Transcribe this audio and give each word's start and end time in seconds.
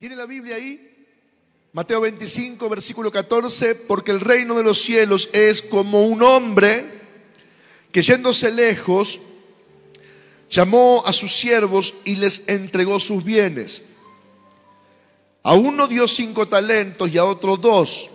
¿Tiene 0.00 0.16
la 0.16 0.24
Biblia 0.24 0.56
ahí? 0.56 0.80
Mateo 1.74 2.00
25, 2.00 2.70
versículo 2.70 3.12
14, 3.12 3.74
porque 3.74 4.12
el 4.12 4.20
reino 4.20 4.54
de 4.54 4.62
los 4.62 4.80
cielos 4.80 5.28
es 5.34 5.60
como 5.60 6.06
un 6.06 6.22
hombre 6.22 6.86
que 7.92 8.00
yéndose 8.00 8.50
lejos, 8.50 9.20
llamó 10.48 11.02
a 11.04 11.12
sus 11.12 11.36
siervos 11.36 11.92
y 12.06 12.16
les 12.16 12.44
entregó 12.46 12.98
sus 12.98 13.22
bienes. 13.22 13.84
A 15.42 15.52
uno 15.52 15.86
dio 15.86 16.08
cinco 16.08 16.48
talentos 16.48 17.10
y 17.10 17.18
a 17.18 17.26
otro 17.26 17.58
dos, 17.58 18.08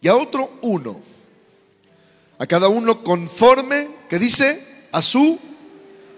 y 0.00 0.06
a 0.06 0.14
otro 0.14 0.52
uno. 0.62 1.02
A 2.38 2.46
cada 2.46 2.68
uno 2.68 3.02
conforme, 3.02 3.88
que 4.08 4.20
dice, 4.20 4.64
a 4.92 5.02
su 5.02 5.40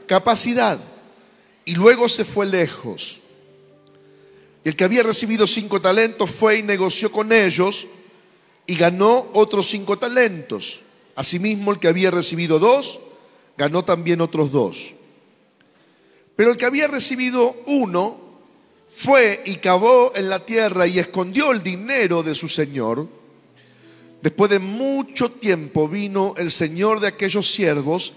capacidad. 0.07 0.79
Y 1.65 1.77
luego 1.77 2.11
se 2.11 2.27
fue 2.27 2.45
lejos. 2.45 3.23
Y 4.67 4.69
el 4.69 4.75
que 4.75 4.83
había 4.83 5.05
recibido 5.05 5.47
cinco 5.47 5.81
talentos 5.81 6.29
fue 6.29 6.59
y 6.59 6.63
negoció 6.65 7.13
con 7.13 7.31
ellos 7.31 7.87
y 8.67 8.75
ganó 8.75 9.31
otros 9.33 9.69
cinco 9.69 9.97
talentos. 9.97 10.81
Asimismo, 11.15 11.71
el 11.71 11.79
que 11.79 11.87
había 11.87 12.11
recibido 12.11 12.59
dos, 12.59 12.99
ganó 13.57 13.85
también 13.85 14.21
otros 14.21 14.51
dos. 14.51 14.93
Pero 16.35 16.51
el 16.51 16.57
que 16.57 16.65
había 16.65 16.89
recibido 16.89 17.63
uno 17.67 18.41
fue 18.89 19.41
y 19.47 19.59
cavó 19.59 20.11
en 20.17 20.29
la 20.29 20.45
tierra 20.45 20.89
y 20.89 20.99
escondió 20.99 21.53
el 21.53 21.63
dinero 21.63 22.25
de 22.25 22.35
su 22.35 22.49
señor. 22.49 23.07
Después 24.21 24.51
de 24.51 24.59
mucho 24.59 25.31
tiempo 25.31 25.89
vino 25.89 26.35
el 26.37 26.51
señor 26.51 26.99
de 26.99 27.07
aquellos 27.07 27.49
siervos 27.49 28.15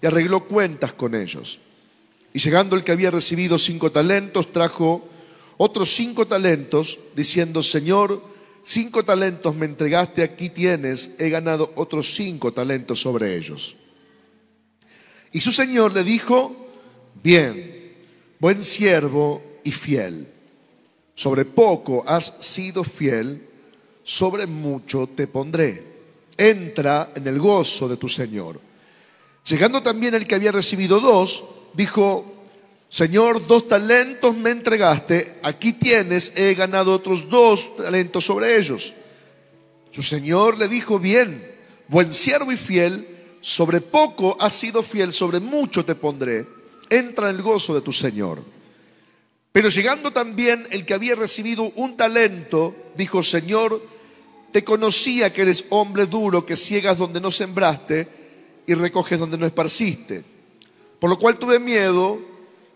y 0.00 0.06
arregló 0.06 0.44
cuentas 0.44 0.92
con 0.92 1.16
ellos. 1.16 1.58
Y 2.32 2.38
llegando 2.38 2.76
el 2.76 2.84
que 2.84 2.92
había 2.92 3.10
recibido 3.10 3.58
cinco 3.58 3.90
talentos, 3.90 4.52
trajo 4.52 5.17
otros 5.58 5.94
cinco 5.94 6.26
talentos, 6.26 6.98
diciendo, 7.14 7.62
Señor, 7.62 8.22
cinco 8.62 9.04
talentos 9.04 9.54
me 9.54 9.66
entregaste, 9.66 10.22
aquí 10.22 10.50
tienes, 10.50 11.10
he 11.18 11.28
ganado 11.28 11.72
otros 11.74 12.14
cinco 12.14 12.52
talentos 12.52 13.00
sobre 13.00 13.36
ellos. 13.36 13.76
Y 15.32 15.40
su 15.40 15.52
Señor 15.52 15.92
le 15.92 16.04
dijo, 16.04 16.54
bien, 17.22 17.92
buen 18.38 18.62
siervo 18.62 19.42
y 19.64 19.72
fiel, 19.72 20.28
sobre 21.14 21.44
poco 21.44 22.04
has 22.06 22.32
sido 22.40 22.84
fiel, 22.84 23.46
sobre 24.04 24.46
mucho 24.46 25.08
te 25.08 25.26
pondré. 25.26 25.86
Entra 26.36 27.12
en 27.16 27.26
el 27.26 27.40
gozo 27.40 27.88
de 27.88 27.96
tu 27.96 28.08
Señor. 28.08 28.60
Llegando 29.44 29.82
también 29.82 30.14
el 30.14 30.26
que 30.26 30.36
había 30.36 30.52
recibido 30.52 31.00
dos, 31.00 31.44
dijo, 31.74 32.37
Señor, 32.88 33.46
dos 33.46 33.68
talentos 33.68 34.34
me 34.34 34.50
entregaste, 34.50 35.38
aquí 35.42 35.74
tienes, 35.74 36.32
he 36.36 36.54
ganado 36.54 36.92
otros 36.92 37.28
dos 37.28 37.76
talentos 37.76 38.24
sobre 38.24 38.56
ellos. 38.56 38.94
Su 39.90 40.02
Señor 40.02 40.58
le 40.58 40.68
dijo, 40.68 40.98
bien, 40.98 41.54
buen 41.88 42.12
siervo 42.12 42.50
y 42.50 42.56
fiel, 42.56 43.06
sobre 43.40 43.80
poco 43.80 44.36
has 44.40 44.54
sido 44.54 44.82
fiel, 44.82 45.12
sobre 45.12 45.38
mucho 45.38 45.84
te 45.84 45.94
pondré, 45.94 46.46
entra 46.88 47.28
en 47.28 47.36
el 47.36 47.42
gozo 47.42 47.74
de 47.74 47.82
tu 47.82 47.92
Señor. 47.92 48.42
Pero 49.52 49.68
llegando 49.68 50.10
también 50.10 50.66
el 50.70 50.86
que 50.86 50.94
había 50.94 51.14
recibido 51.14 51.70
un 51.76 51.96
talento, 51.96 52.74
dijo, 52.96 53.22
Señor, 53.22 53.82
te 54.50 54.64
conocía 54.64 55.32
que 55.32 55.42
eres 55.42 55.66
hombre 55.68 56.06
duro, 56.06 56.46
que 56.46 56.56
ciegas 56.56 56.96
donde 56.96 57.20
no 57.20 57.30
sembraste 57.30 58.08
y 58.66 58.74
recoges 58.74 59.18
donde 59.18 59.36
no 59.36 59.46
esparciste. 59.46 60.24
Por 60.98 61.10
lo 61.10 61.18
cual 61.18 61.38
tuve 61.38 61.58
miedo 61.58 62.18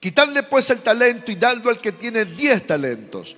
Quitadle 0.00 0.42
pues 0.44 0.70
el 0.70 0.80
talento 0.80 1.30
y 1.30 1.36
dadlo 1.36 1.68
al 1.68 1.78
que 1.78 1.92
tiene 1.92 2.24
diez 2.24 2.66
talentos, 2.66 3.36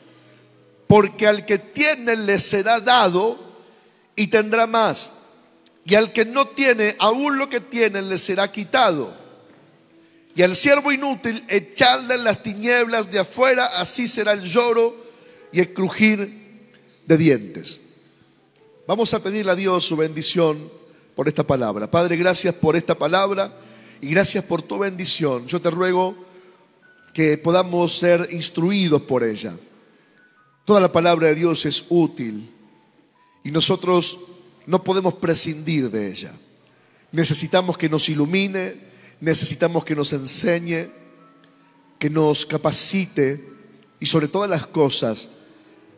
porque 0.86 1.26
al 1.26 1.44
que 1.44 1.58
tiene 1.58 2.14
le 2.14 2.38
será 2.38 2.78
dado 2.78 3.36
y 4.14 4.28
tendrá 4.28 4.68
más, 4.68 5.12
y 5.84 5.96
al 5.96 6.12
que 6.12 6.24
no 6.24 6.46
tiene, 6.48 6.94
aún 7.00 7.36
lo 7.36 7.50
que 7.50 7.60
tiene 7.60 8.00
le 8.00 8.16
será 8.16 8.50
quitado. 8.52 9.12
Y 10.36 10.42
al 10.42 10.54
siervo 10.54 10.92
inútil 10.92 11.44
echadle 11.48 12.14
en 12.14 12.24
las 12.24 12.42
tinieblas 12.42 13.10
de 13.10 13.18
afuera, 13.18 13.66
así 13.76 14.06
será 14.06 14.32
el 14.32 14.42
lloro 14.42 14.96
y 15.50 15.58
el 15.58 15.74
crujir 15.74 16.70
de 17.06 17.16
dientes. 17.16 17.82
Vamos 18.86 19.12
a 19.14 19.20
pedirle 19.20 19.52
a 19.52 19.56
Dios 19.56 19.84
su 19.84 19.96
bendición 19.96 20.70
por 21.16 21.26
esta 21.26 21.44
palabra. 21.44 21.90
Padre, 21.90 22.16
gracias 22.16 22.54
por 22.54 22.76
esta 22.76 22.94
palabra 22.94 23.52
y 24.00 24.08
gracias 24.08 24.44
por 24.44 24.62
tu 24.62 24.78
bendición. 24.78 25.46
Yo 25.46 25.60
te 25.60 25.70
ruego 25.70 26.31
que 27.12 27.36
podamos 27.38 27.96
ser 27.98 28.28
instruidos 28.32 29.02
por 29.02 29.22
ella. 29.22 29.56
Toda 30.64 30.80
la 30.80 30.92
palabra 30.92 31.28
de 31.28 31.34
Dios 31.34 31.66
es 31.66 31.84
útil 31.88 32.50
y 33.44 33.50
nosotros 33.50 34.18
no 34.66 34.82
podemos 34.82 35.14
prescindir 35.14 35.90
de 35.90 36.10
ella. 36.10 36.32
Necesitamos 37.10 37.76
que 37.76 37.88
nos 37.88 38.08
ilumine, 38.08 38.76
necesitamos 39.20 39.84
que 39.84 39.96
nos 39.96 40.12
enseñe, 40.12 40.88
que 41.98 42.08
nos 42.08 42.46
capacite 42.46 43.44
y 44.00 44.06
sobre 44.06 44.28
todas 44.28 44.48
las 44.48 44.66
cosas 44.66 45.28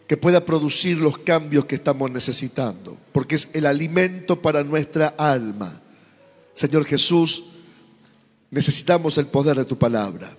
que 0.06 0.16
pueda 0.16 0.44
producir 0.44 0.98
los 0.98 1.18
cambios 1.18 1.64
que 1.64 1.76
estamos 1.76 2.10
necesitando, 2.10 2.98
porque 3.12 3.36
es 3.36 3.48
el 3.54 3.64
alimento 3.64 4.40
para 4.42 4.62
nuestra 4.62 5.14
alma. 5.16 5.80
Señor 6.52 6.84
Jesús, 6.84 7.44
necesitamos 8.50 9.16
el 9.18 9.26
poder 9.26 9.56
de 9.56 9.64
tu 9.64 9.78
palabra. 9.78 10.36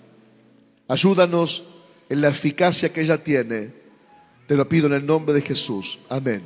Ayúdanos 0.87 1.63
en 2.09 2.21
la 2.21 2.29
eficacia 2.29 2.91
que 2.93 3.01
ella 3.01 3.23
tiene. 3.23 3.73
Te 4.47 4.55
lo 4.55 4.69
pido 4.69 4.87
en 4.87 4.93
el 4.93 5.05
nombre 5.05 5.33
de 5.33 5.41
Jesús. 5.41 5.99
Amén. 6.09 6.43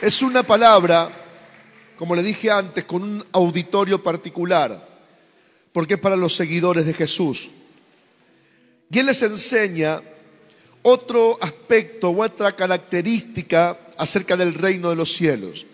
Es 0.00 0.20
una 0.20 0.42
palabra, 0.42 1.10
como 1.96 2.14
le 2.14 2.22
dije 2.22 2.50
antes, 2.50 2.84
con 2.84 3.02
un 3.02 3.24
auditorio 3.32 4.02
particular, 4.02 4.86
porque 5.72 5.94
es 5.94 6.00
para 6.00 6.16
los 6.16 6.34
seguidores 6.34 6.84
de 6.84 6.92
Jesús. 6.92 7.48
Y 8.90 8.98
Él 8.98 9.06
les 9.06 9.22
enseña 9.22 10.02
otro 10.82 11.38
aspecto 11.40 12.10
u 12.10 12.22
otra 12.22 12.54
característica 12.54 13.78
acerca 13.96 14.36
del 14.36 14.52
reino 14.52 14.90
de 14.90 14.96
los 14.96 15.14
cielos. 15.14 15.66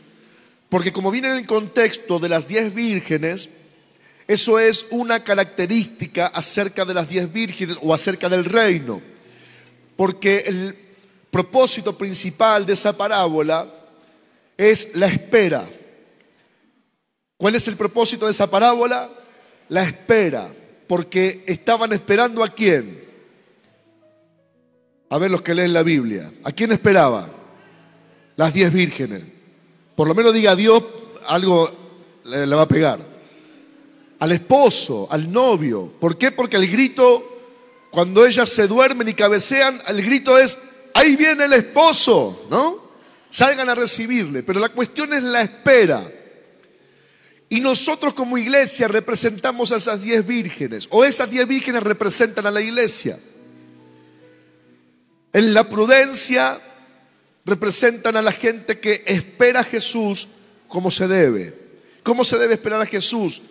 Porque 0.71 0.93
como 0.93 1.11
viene 1.11 1.29
en 1.29 1.37
el 1.39 1.47
contexto 1.47 2.21
de 2.21 2.29
las 2.29 2.47
diez 2.47 2.73
vírgenes, 2.73 3.51
eso 4.29 4.61
es 4.61 4.87
una 4.91 5.25
característica 5.25 6.29
acerca 6.29 6.85
de 6.85 6.95
las 6.95 7.09
diez 7.09 7.31
vírgenes 7.31 7.77
o 7.83 7.93
acerca 7.93 8.29
del 8.29 8.45
reino. 8.45 9.03
Porque 9.97 10.45
el 10.47 10.77
propósito 11.29 11.99
principal 11.99 12.65
de 12.65 12.75
esa 12.75 12.97
parábola 12.97 13.69
es 14.57 14.95
la 14.95 15.09
espera. 15.09 15.69
¿Cuál 17.37 17.57
es 17.57 17.67
el 17.67 17.77
propósito 17.77 18.27
de 18.27 18.33
esa 18.33 18.49
parábola? 18.49 19.11
La 19.69 19.83
espera. 19.83 20.55
Porque 20.87 21.43
estaban 21.47 21.93
esperando 21.93 22.45
a 22.45 22.55
quién. 22.55 23.03
A 25.09 25.19
ver 25.19 25.33
los 25.33 25.43
que 25.43 25.55
leen 25.55 25.73
la 25.73 25.83
Biblia. 25.83 26.33
¿A 26.45 26.53
quién 26.53 26.71
esperaba? 26.71 27.29
Las 28.37 28.55
diez 28.55 28.73
vírgenes. 28.73 29.40
Por 30.01 30.09
lo 30.09 30.15
menos 30.15 30.33
diga 30.33 30.53
a 30.53 30.57
Dios, 30.57 30.83
algo 31.27 31.71
le, 32.25 32.47
va 32.47 32.63
a 32.63 32.69
pegar. 32.69 33.01
Al 34.19 34.33
esposo, 34.33 35.07
al 35.11 35.31
novio. 35.31 35.93
¿Por 36.01 36.17
qué? 36.17 36.33
Porque 36.33 36.57
el 36.57 36.71
grito, 36.71 37.43
cuando 37.91 38.25
ellas 38.25 38.49
se 38.49 38.67
duermen 38.67 39.09
y 39.09 39.13
cabecean, 39.13 39.79
el 39.89 40.03
grito 40.03 40.39
es, 40.39 40.59
ahí 40.95 41.17
viene 41.17 41.45
el 41.45 41.53
esposo, 41.53 42.47
¿no? 42.49 42.83
Salgan 43.29 43.69
a 43.69 43.75
recibirle. 43.75 44.43
Pero 44.43 44.59
la 44.59 44.71
cuestión 44.71 45.13
es 45.13 45.23
la 45.23 45.43
espera. 45.43 46.11
Y 47.51 47.61
nosotros 47.61 48.15
como 48.15 48.39
iglesia 48.39 48.89
representamos 48.89 49.71
a 49.71 49.77
esas 49.77 50.01
diez 50.01 50.27
vírgenes, 50.27 50.89
o 50.89 51.05
esas 51.05 51.29
diez 51.29 51.47
vírgenes 51.47 51.83
representan 51.83 52.47
a 52.47 52.51
la 52.51 52.63
iglesia. 52.63 53.19
En 55.35 55.53
la 55.53 55.69
prudencia, 55.69 56.59
representan 57.45 58.17
a 58.17 58.23
la 58.23 58.33
gente 58.33 58.81
que 58.81 59.03
espera 59.07 59.61
a 59.61 59.65
Jesús 59.65 60.29
como 60.69 60.91
se 60.91 61.09
debe. 61.09 61.55
¿Cómo 62.03 62.25
se 62.25 62.39
debe 62.39 62.55
esperar 62.55 62.81
a 62.81 62.87
Jesús? 62.87 63.43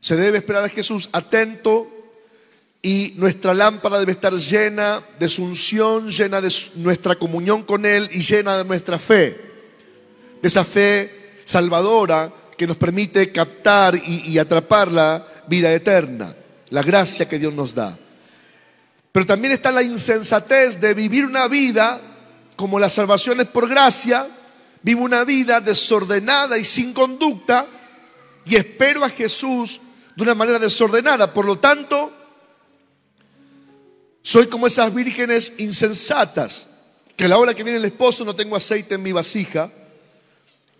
Se 0.00 0.16
debe 0.16 0.38
esperar 0.38 0.64
a 0.64 0.68
Jesús 0.68 1.08
atento, 1.12 1.98
y 2.82 3.14
nuestra 3.16 3.54
lámpara 3.54 3.98
debe 3.98 4.12
estar 4.12 4.32
llena 4.32 5.02
de 5.18 5.28
su 5.28 5.44
unción, 5.44 6.10
llena 6.10 6.40
de 6.40 6.52
nuestra 6.76 7.16
comunión 7.16 7.64
con 7.64 7.84
Él 7.84 8.08
y 8.12 8.20
llena 8.20 8.56
de 8.56 8.64
nuestra 8.64 8.98
fe, 8.98 9.36
de 10.40 10.48
esa 10.48 10.64
fe 10.64 11.40
salvadora 11.44 12.32
que 12.56 12.66
nos 12.66 12.76
permite 12.76 13.32
captar 13.32 13.96
y, 13.96 14.30
y 14.30 14.38
atrapar 14.38 14.92
la 14.92 15.26
vida 15.48 15.72
eterna, 15.72 16.34
la 16.70 16.82
gracia 16.82 17.28
que 17.28 17.38
Dios 17.38 17.52
nos 17.52 17.74
da. 17.74 17.98
Pero 19.10 19.26
también 19.26 19.52
está 19.52 19.72
la 19.72 19.82
insensatez 19.82 20.80
de 20.80 20.94
vivir 20.94 21.24
una 21.24 21.48
vida 21.48 22.00
como 22.58 22.80
la 22.80 22.90
salvación 22.90 23.38
es 23.40 23.46
por 23.46 23.68
gracia, 23.68 24.26
vivo 24.82 25.04
una 25.04 25.22
vida 25.22 25.60
desordenada 25.60 26.58
y 26.58 26.64
sin 26.64 26.92
conducta 26.92 27.68
y 28.44 28.56
espero 28.56 29.04
a 29.04 29.08
Jesús 29.08 29.80
de 30.16 30.24
una 30.24 30.34
manera 30.34 30.58
desordenada. 30.58 31.32
Por 31.32 31.44
lo 31.44 31.60
tanto, 31.60 32.12
soy 34.22 34.48
como 34.48 34.66
esas 34.66 34.92
vírgenes 34.92 35.52
insensatas, 35.58 36.66
que 37.16 37.26
a 37.26 37.28
la 37.28 37.38
hora 37.38 37.54
que 37.54 37.62
viene 37.62 37.78
el 37.78 37.84
esposo 37.84 38.24
no 38.24 38.34
tengo 38.34 38.56
aceite 38.56 38.96
en 38.96 39.04
mi 39.04 39.12
vasija 39.12 39.70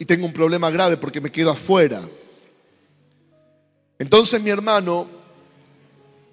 y 0.01 0.05
tengo 0.05 0.27
un 0.27 0.33
problema 0.33 0.71
grave 0.71 0.97
porque 0.97 1.21
me 1.21 1.31
quedo 1.31 1.53
afuera. 1.53 2.03
Entonces, 4.01 4.43
mi 4.43 4.51
hermano, 4.51 5.07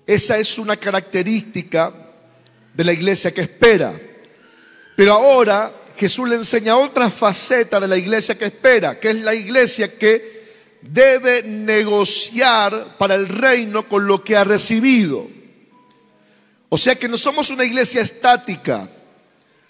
esa 0.07 0.39
es 0.39 0.57
una 0.57 0.75
característica 0.75 1.93
de 2.73 2.83
la 2.83 2.93
iglesia 2.93 3.31
que 3.31 3.41
espera. 3.41 4.14
Pero 4.95 5.13
ahora 5.13 5.73
Jesús 5.97 6.27
le 6.27 6.35
enseña 6.35 6.77
otra 6.77 7.09
faceta 7.09 7.79
de 7.79 7.87
la 7.87 7.97
iglesia 7.97 8.37
que 8.37 8.45
espera, 8.45 8.99
que 8.99 9.09
es 9.09 9.15
la 9.17 9.33
iglesia 9.33 9.97
que 9.97 10.35
debe 10.81 11.43
negociar 11.43 12.97
para 12.97 13.15
el 13.15 13.27
reino 13.27 13.87
con 13.87 14.05
lo 14.05 14.23
que 14.23 14.37
ha 14.37 14.43
recibido. 14.43 15.27
O 16.69 16.77
sea 16.77 16.95
que 16.95 17.07
no 17.07 17.17
somos 17.17 17.49
una 17.49 17.63
iglesia 17.63 18.01
estática, 18.01 18.89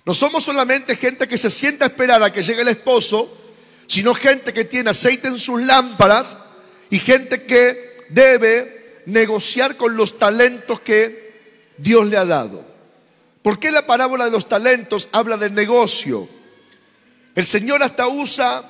no 0.06 0.14
somos 0.14 0.44
solamente 0.44 0.96
gente 0.96 1.28
que 1.28 1.38
se 1.38 1.50
sienta 1.50 1.86
a 1.86 1.88
esperar 1.88 2.22
a 2.24 2.32
que 2.32 2.44
llegue 2.44 2.62
el 2.62 2.68
esposo, 2.68 3.46
sino 3.88 4.14
gente 4.14 4.54
que 4.54 4.66
tiene 4.66 4.90
aceite 4.90 5.28
en 5.28 5.38
sus 5.38 5.62
lámparas 5.62 6.38
y 6.90 7.00
gente 7.00 7.44
que 7.44 7.98
debe 8.10 9.02
negociar 9.06 9.76
con 9.76 9.96
los 9.96 10.18
talentos 10.18 10.82
que 10.82 11.74
Dios 11.78 12.06
le 12.08 12.18
ha 12.18 12.26
dado. 12.26 12.75
¿Por 13.46 13.60
qué 13.60 13.72
la 13.72 13.86
parábola 13.86 14.26
de 14.26 14.32
los 14.32 14.50
talentos 14.50 15.08
habla 15.12 15.38
de 15.38 15.52
negocio? 15.52 16.28
El 17.36 17.46
Señor 17.46 17.84
hasta 17.84 18.08
usa 18.08 18.64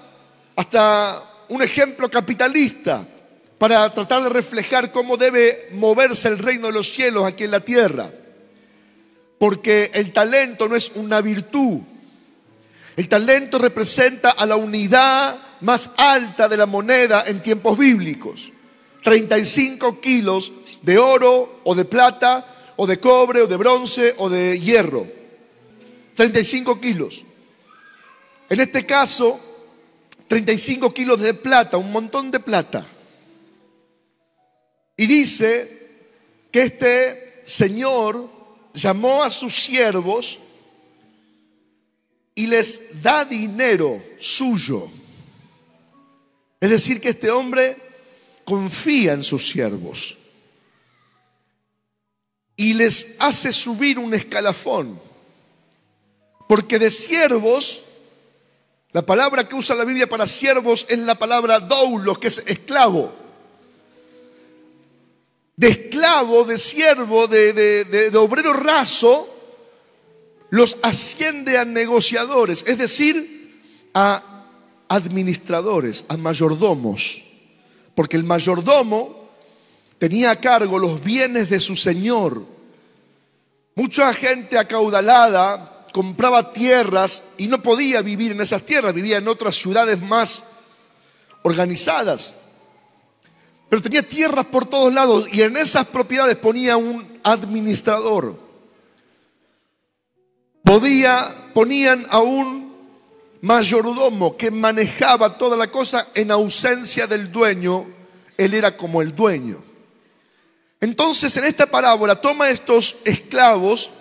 hasta 0.54 1.24
un 1.48 1.62
ejemplo 1.62 2.12
capitalista 2.12 3.08
para 3.58 3.90
tratar 3.92 4.24
de 4.24 4.30
reflejar 4.32 4.92
cómo 4.92 5.16
debe 5.16 5.70
moverse 5.72 6.28
el 6.28 6.40
reino 6.40 6.68
de 6.68 6.74
los 6.74 6.92
cielos 6.92 7.24
aquí 7.24 7.46
en 7.46 7.52
la 7.52 7.62
tierra. 7.62 8.12
Porque 9.40 9.92
el 9.94 10.12
talento 10.12 10.68
no 10.68 10.76
es 10.76 10.92
una 10.96 11.22
virtud. 11.22 11.80
El 12.98 13.08
talento 13.08 13.58
representa 13.58 14.32
a 14.32 14.46
la 14.46 14.58
unidad 14.58 15.40
más 15.62 15.90
alta 15.96 16.50
de 16.50 16.58
la 16.58 16.66
moneda 16.66 17.24
en 17.26 17.42
tiempos 17.42 17.78
bíblicos. 17.78 18.52
35 19.06 20.02
kilos 20.02 20.52
de 20.82 20.98
oro 20.98 21.62
o 21.64 21.74
de 21.76 21.86
plata 21.86 22.55
o 22.78 22.88
de 22.88 23.00
cobre 23.00 23.42
o 23.42 23.48
de 23.48 23.58
bronce 23.58 24.16
o 24.18 24.30
de 24.30 24.60
hierro. 24.60 25.08
35 26.16 26.80
kilos. 26.80 27.26
En 28.50 28.60
este 28.60 28.86
caso, 28.86 29.40
35 30.28 30.94
kilos 30.94 31.22
de 31.22 31.34
plata, 31.34 31.78
un 31.78 31.92
montón 31.92 32.32
de 32.32 32.40
plata. 32.40 32.88
Y 34.98 35.08
dice 35.08 35.90
que 36.52 36.62
este 36.62 37.42
señor 37.46 38.30
llamó 38.74 39.24
a 39.24 39.30
sus 39.30 39.54
siervos 39.54 40.40
y 42.34 42.48
les 42.48 43.02
da 43.02 43.26
dinero 43.26 44.02
suyo. 44.18 44.90
Es 46.60 46.70
decir, 46.70 47.02
que 47.02 47.10
este 47.10 47.30
hombre 47.30 47.78
confía 48.46 49.14
en 49.14 49.24
sus 49.24 49.50
siervos 49.50 50.18
y 52.58 52.74
les 52.74 53.16
hace 53.20 53.52
subir 53.52 54.00
un 54.00 54.14
escalafón. 54.14 55.00
Porque 56.48 56.80
de 56.80 56.92
siervos, 56.92 57.84
la 58.92 59.06
palabra 59.06 59.48
que 59.48 59.56
usa 59.56 59.76
la 59.76 59.86
Biblia 59.86 60.08
para 60.08 60.28
siervos 60.28 60.86
es 60.90 61.00
la 61.00 61.16
palabra 61.16 61.60
doulos, 61.60 62.20
que 62.20 62.28
es 62.28 62.44
esclavo. 62.46 63.14
De 65.58 65.68
esclavo, 65.68 66.44
de 66.44 66.58
siervo, 66.58 67.28
de, 67.28 67.54
de 67.54 68.18
obrero 68.18 68.54
raso, 68.54 69.32
los 70.50 70.78
asciende 70.84 71.58
a 71.58 71.66
negociadores, 71.66 72.64
es 72.68 72.78
decir, 72.78 73.90
a 73.94 74.22
administradores, 74.90 76.06
a 76.10 76.18
mayordomos. 76.18 77.24
Porque 77.96 78.18
el 78.18 78.24
mayordomo 78.24 79.25
tenía 80.06 80.30
a 80.30 80.36
cargo 80.36 80.78
los 80.78 81.04
bienes 81.04 81.50
de 81.50 81.60
su 81.60 81.76
señor. 81.76 82.46
Mucha 83.74 84.14
gente 84.14 84.56
acaudalada 84.56 85.88
compraba 85.92 86.54
tierras 86.54 87.24
y 87.40 87.48
no 87.48 87.64
podía 87.64 88.04
vivir 88.04 88.34
en 88.34 88.40
esas 88.40 88.62
tierras, 88.62 88.94
vivía 88.94 89.18
en 89.18 89.28
otras 89.28 89.56
ciudades 89.56 90.00
más 90.00 90.46
organizadas. 91.42 92.36
Pero 93.68 93.82
tenía 93.82 94.04
tierras 94.04 94.46
por 94.46 94.68
todos 94.68 94.94
lados 94.94 95.28
y 95.32 95.42
en 95.42 95.58
esas 95.58 95.88
propiedades 95.88 96.36
ponía 96.36 96.78
un 96.78 97.20
administrador. 97.24 98.38
Podía, 100.64 101.50
ponían 101.56 102.06
a 102.12 102.20
un 102.20 102.76
mayordomo 103.42 104.38
que 104.38 104.52
manejaba 104.52 105.36
toda 105.36 105.58
la 105.58 105.72
cosa 105.72 106.10
en 106.14 106.30
ausencia 106.30 107.08
del 107.08 107.32
dueño. 107.32 107.88
Él 108.38 108.54
era 108.54 108.78
como 108.78 109.02
el 109.02 109.16
dueño. 109.16 109.64
Entonces 110.82 111.36
en 111.38 111.46
esta 111.46 111.66
parábola 111.66 112.20
toma 112.20 112.50
estos 112.50 112.98
esclavos 113.06 113.92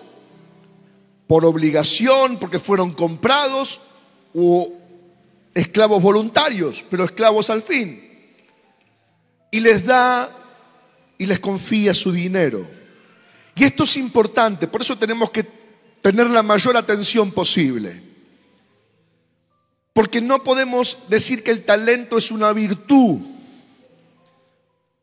por 1.27 1.45
obligación, 1.45 2.37
porque 2.37 2.59
fueron 2.59 2.93
comprados, 2.93 3.81
o 4.33 4.71
esclavos 5.53 6.01
voluntarios, 6.01 6.83
pero 6.89 7.05
esclavos 7.05 7.49
al 7.49 7.61
fin, 7.61 8.03
y 9.49 9.59
les 9.59 9.85
da 9.85 10.29
y 11.17 11.25
les 11.25 11.39
confía 11.39 11.93
su 11.93 12.11
dinero. 12.11 12.69
Y 13.55 13.63
esto 13.63 13.85
es 13.85 13.95
importante, 13.95 14.67
por 14.67 14.81
eso 14.81 14.97
tenemos 14.97 15.31
que 15.31 15.45
tener 16.01 16.29
la 16.29 16.43
mayor 16.43 16.75
atención 16.75 17.31
posible. 17.31 18.03
Porque 19.93 20.19
no 20.19 20.43
podemos 20.43 21.07
decir 21.07 21.41
que 21.41 21.51
el 21.51 21.63
talento 21.63 22.17
es 22.17 22.29
una 22.29 22.51
virtud 22.51 23.21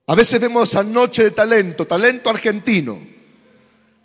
a 0.07 0.15
veces 0.15 0.41
vemos 0.41 0.69
esa 0.69 0.83
noche 0.83 1.25
de 1.25 1.31
talento, 1.31 1.87
talento 1.87 2.31
argentino. 2.31 2.99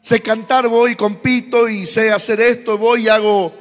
Sé 0.01 0.21
cantar, 0.21 0.67
voy, 0.67 0.95
compito 0.95 1.67
y 1.67 1.85
sé 1.85 2.11
hacer 2.11 2.39
esto, 2.39 2.77
voy 2.77 3.05
y 3.05 3.09
hago 3.09 3.53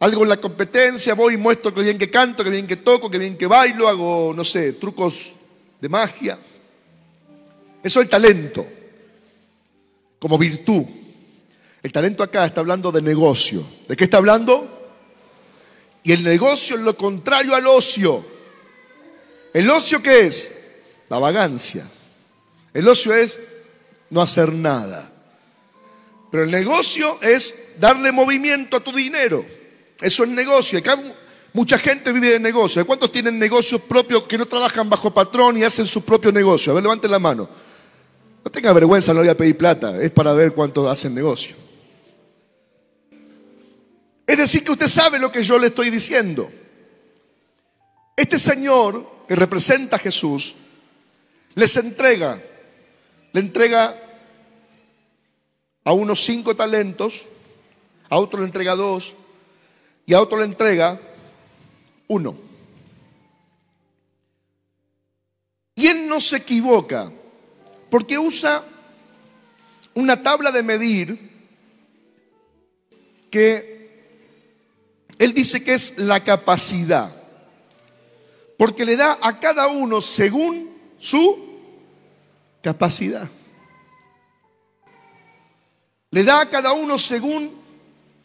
algo 0.00 0.22
en 0.22 0.28
la 0.28 0.38
competencia, 0.38 1.14
voy 1.14 1.34
y 1.34 1.36
muestro 1.36 1.72
que 1.72 1.82
bien 1.82 1.98
que 1.98 2.10
canto, 2.10 2.42
que 2.42 2.50
bien 2.50 2.66
que 2.66 2.76
toco, 2.76 3.10
que 3.10 3.18
bien 3.18 3.36
que 3.36 3.46
bailo, 3.46 3.86
hago, 3.86 4.32
no 4.34 4.44
sé, 4.44 4.72
trucos 4.74 5.32
de 5.80 5.88
magia. 5.88 6.38
Eso 7.82 8.00
es 8.00 8.06
el 8.06 8.10
talento, 8.10 8.66
como 10.18 10.38
virtud. 10.38 10.84
El 11.82 11.92
talento 11.92 12.22
acá 12.22 12.46
está 12.46 12.60
hablando 12.60 12.90
de 12.90 13.00
negocio. 13.00 13.64
¿De 13.86 13.96
qué 13.96 14.04
está 14.04 14.16
hablando? 14.16 14.72
Y 16.02 16.12
el 16.12 16.24
negocio 16.24 16.76
es 16.76 16.82
lo 16.82 16.96
contrario 16.96 17.54
al 17.54 17.66
ocio. 17.66 18.24
¿El 19.52 19.70
ocio 19.70 20.02
qué 20.02 20.26
es? 20.26 20.55
La 21.08 21.18
vagancia. 21.18 21.86
El 22.72 22.86
ocio 22.88 23.14
es 23.14 23.40
no 24.10 24.20
hacer 24.20 24.52
nada. 24.52 25.10
Pero 26.30 26.44
el 26.44 26.50
negocio 26.50 27.18
es 27.22 27.72
darle 27.78 28.12
movimiento 28.12 28.76
a 28.76 28.80
tu 28.80 28.92
dinero. 28.92 29.44
Eso 30.00 30.24
es 30.24 30.30
negocio. 30.30 30.78
Acá 30.78 31.00
mucha 31.52 31.78
gente 31.78 32.12
vive 32.12 32.32
de 32.32 32.40
negocio. 32.40 32.86
¿Cuántos 32.86 33.10
tienen 33.12 33.38
negocios 33.38 33.80
propios 33.82 34.24
que 34.24 34.36
no 34.36 34.46
trabajan 34.46 34.90
bajo 34.90 35.12
patrón 35.14 35.56
y 35.56 35.64
hacen 35.64 35.86
su 35.86 36.04
propio 36.04 36.32
negocio? 36.32 36.72
A 36.72 36.74
ver, 36.74 36.82
levanten 36.82 37.10
la 37.10 37.18
mano. 37.18 37.48
No 38.44 38.50
tenga 38.50 38.72
vergüenza, 38.72 39.14
no 39.14 39.20
voy 39.20 39.28
a 39.28 39.36
pedir 39.36 39.56
plata. 39.56 40.00
Es 40.00 40.10
para 40.10 40.32
ver 40.32 40.52
cuántos 40.52 40.88
hacen 40.88 41.14
negocio. 41.14 41.56
Es 44.26 44.38
decir, 44.38 44.64
que 44.64 44.72
usted 44.72 44.88
sabe 44.88 45.18
lo 45.18 45.30
que 45.30 45.42
yo 45.42 45.58
le 45.58 45.68
estoy 45.68 45.88
diciendo. 45.88 46.50
Este 48.16 48.38
señor 48.38 49.24
que 49.28 49.36
representa 49.36 49.96
a 49.96 49.98
Jesús 49.98 50.54
les 51.56 51.74
entrega, 51.78 52.40
le 53.32 53.40
entrega 53.40 53.96
a 55.84 55.92
unos 55.92 56.22
cinco 56.22 56.54
talentos, 56.54 57.24
a 58.10 58.18
otro 58.18 58.40
le 58.40 58.46
entrega 58.46 58.76
dos 58.76 59.16
y 60.04 60.12
a 60.12 60.20
otro 60.20 60.38
le 60.38 60.44
entrega 60.44 61.00
uno. 62.08 62.36
Y 65.74 65.92
no 65.94 66.20
se 66.20 66.36
equivoca 66.36 67.10
porque 67.90 68.18
usa 68.18 68.62
una 69.94 70.22
tabla 70.22 70.52
de 70.52 70.62
medir 70.62 71.30
que 73.30 73.76
él 75.18 75.32
dice 75.32 75.64
que 75.64 75.72
es 75.72 75.96
la 75.96 76.22
capacidad, 76.22 77.16
porque 78.58 78.84
le 78.84 78.96
da 78.96 79.18
a 79.22 79.40
cada 79.40 79.68
uno 79.68 80.02
según 80.02 80.76
su 80.98 81.45
capacidad. 82.66 83.28
Le 86.10 86.24
da 86.24 86.40
a 86.40 86.50
cada 86.50 86.72
uno 86.72 86.98
según 86.98 87.56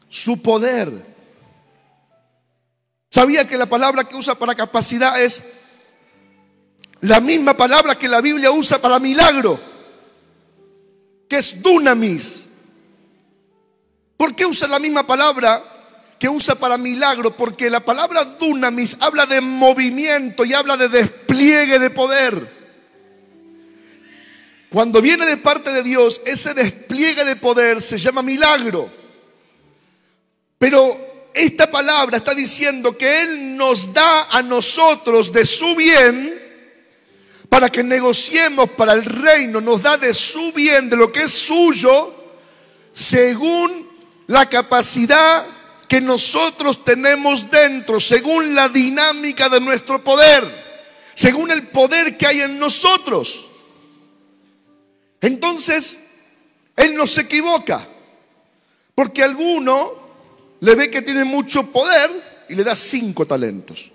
su 0.09 0.41
poder. 0.41 1.05
¿Sabía 3.11 3.47
que 3.47 3.55
la 3.55 3.67
palabra 3.67 4.05
que 4.05 4.15
usa 4.15 4.33
para 4.33 4.55
capacidad 4.55 5.21
es 5.21 5.43
la 7.01 7.19
misma 7.19 7.55
palabra 7.55 7.93
que 7.93 8.07
la 8.07 8.19
Biblia 8.19 8.49
usa 8.49 8.81
para 8.81 8.97
milagro? 8.97 9.59
Que 11.29 11.37
es 11.37 11.61
dunamis. 11.61 12.47
¿Por 14.17 14.33
qué 14.33 14.47
usa 14.47 14.67
la 14.67 14.79
misma 14.79 15.05
palabra 15.05 15.63
que 16.17 16.27
usa 16.27 16.55
para 16.55 16.79
milagro? 16.79 17.37
Porque 17.37 17.69
la 17.69 17.81
palabra 17.81 18.25
dunamis 18.25 18.97
habla 19.01 19.27
de 19.27 19.39
movimiento 19.39 20.43
y 20.45 20.53
habla 20.55 20.77
de 20.77 20.89
despliegue 20.89 21.77
de 21.77 21.91
poder. 21.91 22.60
Cuando 24.71 25.01
viene 25.01 25.25
de 25.25 25.35
parte 25.35 25.73
de 25.73 25.83
Dios, 25.83 26.21
ese 26.23 26.53
despliegue 26.53 27.25
de 27.25 27.35
poder 27.35 27.81
se 27.81 27.97
llama 27.97 28.21
milagro. 28.21 28.89
Pero 30.57 31.27
esta 31.33 31.69
palabra 31.69 32.15
está 32.15 32.33
diciendo 32.33 32.97
que 32.97 33.21
Él 33.21 33.57
nos 33.57 33.91
da 33.91 34.29
a 34.31 34.41
nosotros 34.41 35.33
de 35.33 35.45
su 35.45 35.75
bien 35.75 36.41
para 37.49 37.67
que 37.67 37.83
negociemos 37.83 38.69
para 38.69 38.93
el 38.93 39.03
reino, 39.03 39.59
nos 39.59 39.83
da 39.83 39.97
de 39.97 40.13
su 40.13 40.53
bien, 40.53 40.89
de 40.89 40.95
lo 40.95 41.11
que 41.11 41.23
es 41.23 41.33
suyo, 41.33 42.15
según 42.93 43.89
la 44.27 44.47
capacidad 44.47 45.45
que 45.89 45.99
nosotros 45.99 46.85
tenemos 46.85 47.51
dentro, 47.51 47.99
según 47.99 48.55
la 48.55 48.69
dinámica 48.69 49.49
de 49.49 49.59
nuestro 49.59 50.01
poder, 50.01 50.45
según 51.13 51.51
el 51.51 51.67
poder 51.67 52.15
que 52.17 52.25
hay 52.25 52.39
en 52.39 52.57
nosotros. 52.57 53.49
Entonces, 55.21 55.99
Él 56.75 56.95
no 56.95 57.05
se 57.05 57.21
equivoca, 57.21 57.87
porque 58.95 59.23
alguno 59.23 59.93
le 60.59 60.75
ve 60.75 60.89
que 60.89 61.03
tiene 61.03 61.23
mucho 61.23 61.71
poder 61.71 62.45
y 62.49 62.55
le 62.55 62.63
da 62.63 62.75
cinco 62.75 63.25
talentos. 63.25 63.91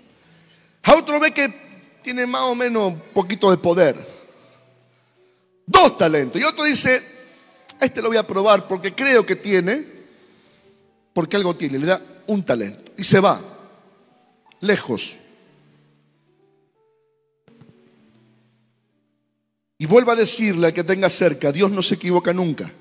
A 0.83 0.95
otro 0.95 1.19
ve 1.19 1.33
que 1.33 1.53
tiene 2.01 2.25
más 2.25 2.43
o 2.43 2.55
menos 2.55 2.87
un 2.87 2.99
poquito 3.13 3.51
de 3.51 3.57
poder. 3.57 3.95
Dos 5.65 5.97
talentos. 5.97 6.41
Y 6.41 6.45
otro 6.45 6.63
dice, 6.63 7.03
este 7.81 8.01
lo 8.01 8.07
voy 8.07 8.17
a 8.17 8.25
probar 8.25 8.67
porque 8.67 8.95
creo 8.95 9.25
que 9.25 9.35
tiene, 9.35 9.85
porque 11.11 11.35
algo 11.35 11.55
tiene, 11.57 11.79
le 11.79 11.85
da 11.85 12.01
un 12.27 12.43
talento. 12.45 12.93
Y 12.97 13.03
se 13.03 13.19
va, 13.19 13.41
lejos. 14.61 15.17
Y 19.79 19.85
vuelva 19.85 20.13
a 20.13 20.15
decirle 20.15 20.67
al 20.67 20.73
que 20.73 20.83
tenga 20.83 21.09
cerca, 21.09 21.51
Dios 21.51 21.69
no 21.69 21.83
se 21.83 21.95
equivoca 21.95 22.33
nunca. 22.33 22.71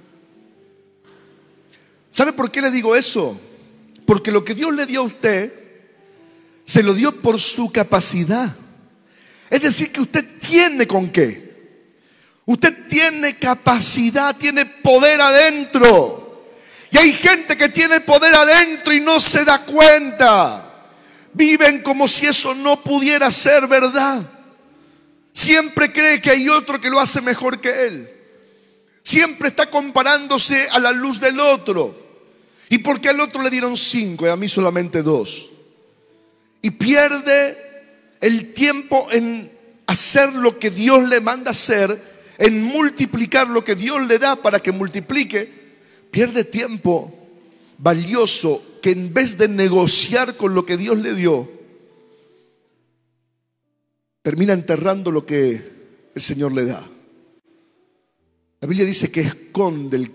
¿Sabe 2.11 2.33
por 2.33 2.51
qué 2.51 2.63
le 2.63 2.71
digo 2.71 2.97
eso? 2.97 3.39
Porque 4.07 4.33
lo 4.33 4.45
que 4.45 4.55
Dios 4.55 4.73
le 4.73 4.87
dio 4.87 5.01
a 5.01 5.05
usted, 5.05 5.53
se 6.65 6.83
lo 6.83 6.95
dio 6.95 7.13
por 7.21 7.39
su 7.39 7.71
capacidad. 7.71 8.57
Es 9.51 9.61
decir, 9.61 9.93
que 9.93 10.01
usted 10.01 10.25
tiene 10.41 10.87
con 10.87 11.11
qué. 11.11 11.47
Usted 12.47 12.87
tiene 12.89 13.39
capacidad, 13.39 14.35
tiene 14.35 14.65
poder 14.65 15.21
adentro. 15.21 16.45
Y 16.91 16.97
hay 16.97 17.13
gente 17.13 17.57
que 17.57 17.69
tiene 17.69 18.01
poder 18.01 18.35
adentro 18.35 18.95
y 18.95 19.01
no 19.01 19.21
se 19.21 19.45
da 19.45 19.59
cuenta. 19.63 20.85
Viven 21.35 21.83
como 21.83 22.09
si 22.09 22.25
eso 22.25 22.55
no 22.55 22.83
pudiera 22.83 23.31
ser 23.31 23.67
verdad. 23.67 24.36
Siempre 25.37 25.93
cree 25.93 26.23
que 26.23 26.31
hay 26.31 26.49
otro 26.49 26.81
que 26.81 26.89
lo 26.89 26.99
hace 26.99 27.21
mejor 27.21 27.61
que 27.61 27.87
él. 27.87 28.11
Siempre 29.03 29.49
está 29.49 29.69
comparándose 29.69 30.67
a 30.71 30.79
la 30.79 30.93
luz 30.93 31.21
del 31.21 31.39
otro. 31.39 31.95
¿Y 32.71 32.79
porque 32.79 33.11
al 33.11 33.21
otro 33.21 33.43
le 33.43 33.51
dieron 33.51 33.77
cinco 33.77 34.25
y 34.27 34.31
a 34.31 34.37
mí 34.37 34.49
solamente 34.49 35.03
dos? 35.03 35.51
Y 36.63 36.71
pierde 36.71 38.17
el 38.23 38.55
tiempo 38.55 39.09
en 39.13 39.53
hacer 39.87 40.33
lo 40.33 40.59
que 40.59 40.71
Dios 40.71 41.07
le 41.07 41.21
manda 41.21 41.51
hacer, 41.51 42.01
en 42.39 42.63
multiplicar 42.63 43.47
lo 43.47 43.63
que 43.63 43.75
Dios 43.75 44.01
le 44.07 44.19
da 44.19 44.37
para 44.37 44.61
que 44.61 44.73
multiplique, 44.73 45.53
pierde 46.11 46.45
tiempo 46.45 47.13
valioso 47.77 48.79
que 48.81 48.93
en 48.93 49.13
vez 49.13 49.37
de 49.37 49.49
negociar 49.49 50.35
con 50.39 50.55
lo 50.55 50.65
que 50.65 50.79
Dios 50.79 50.97
le 50.97 51.15
dio, 51.15 51.56
termina 54.27 54.55
enterrando 54.55 55.13
lo 55.13 55.25
que 55.25 55.63
el 56.13 56.21
Señor 56.21 56.51
le 56.51 56.65
da. 56.65 56.85
La 58.61 58.67
Biblia 58.67 58.85
dice 58.85 59.09
que 59.09 59.21
esconde 59.21 60.11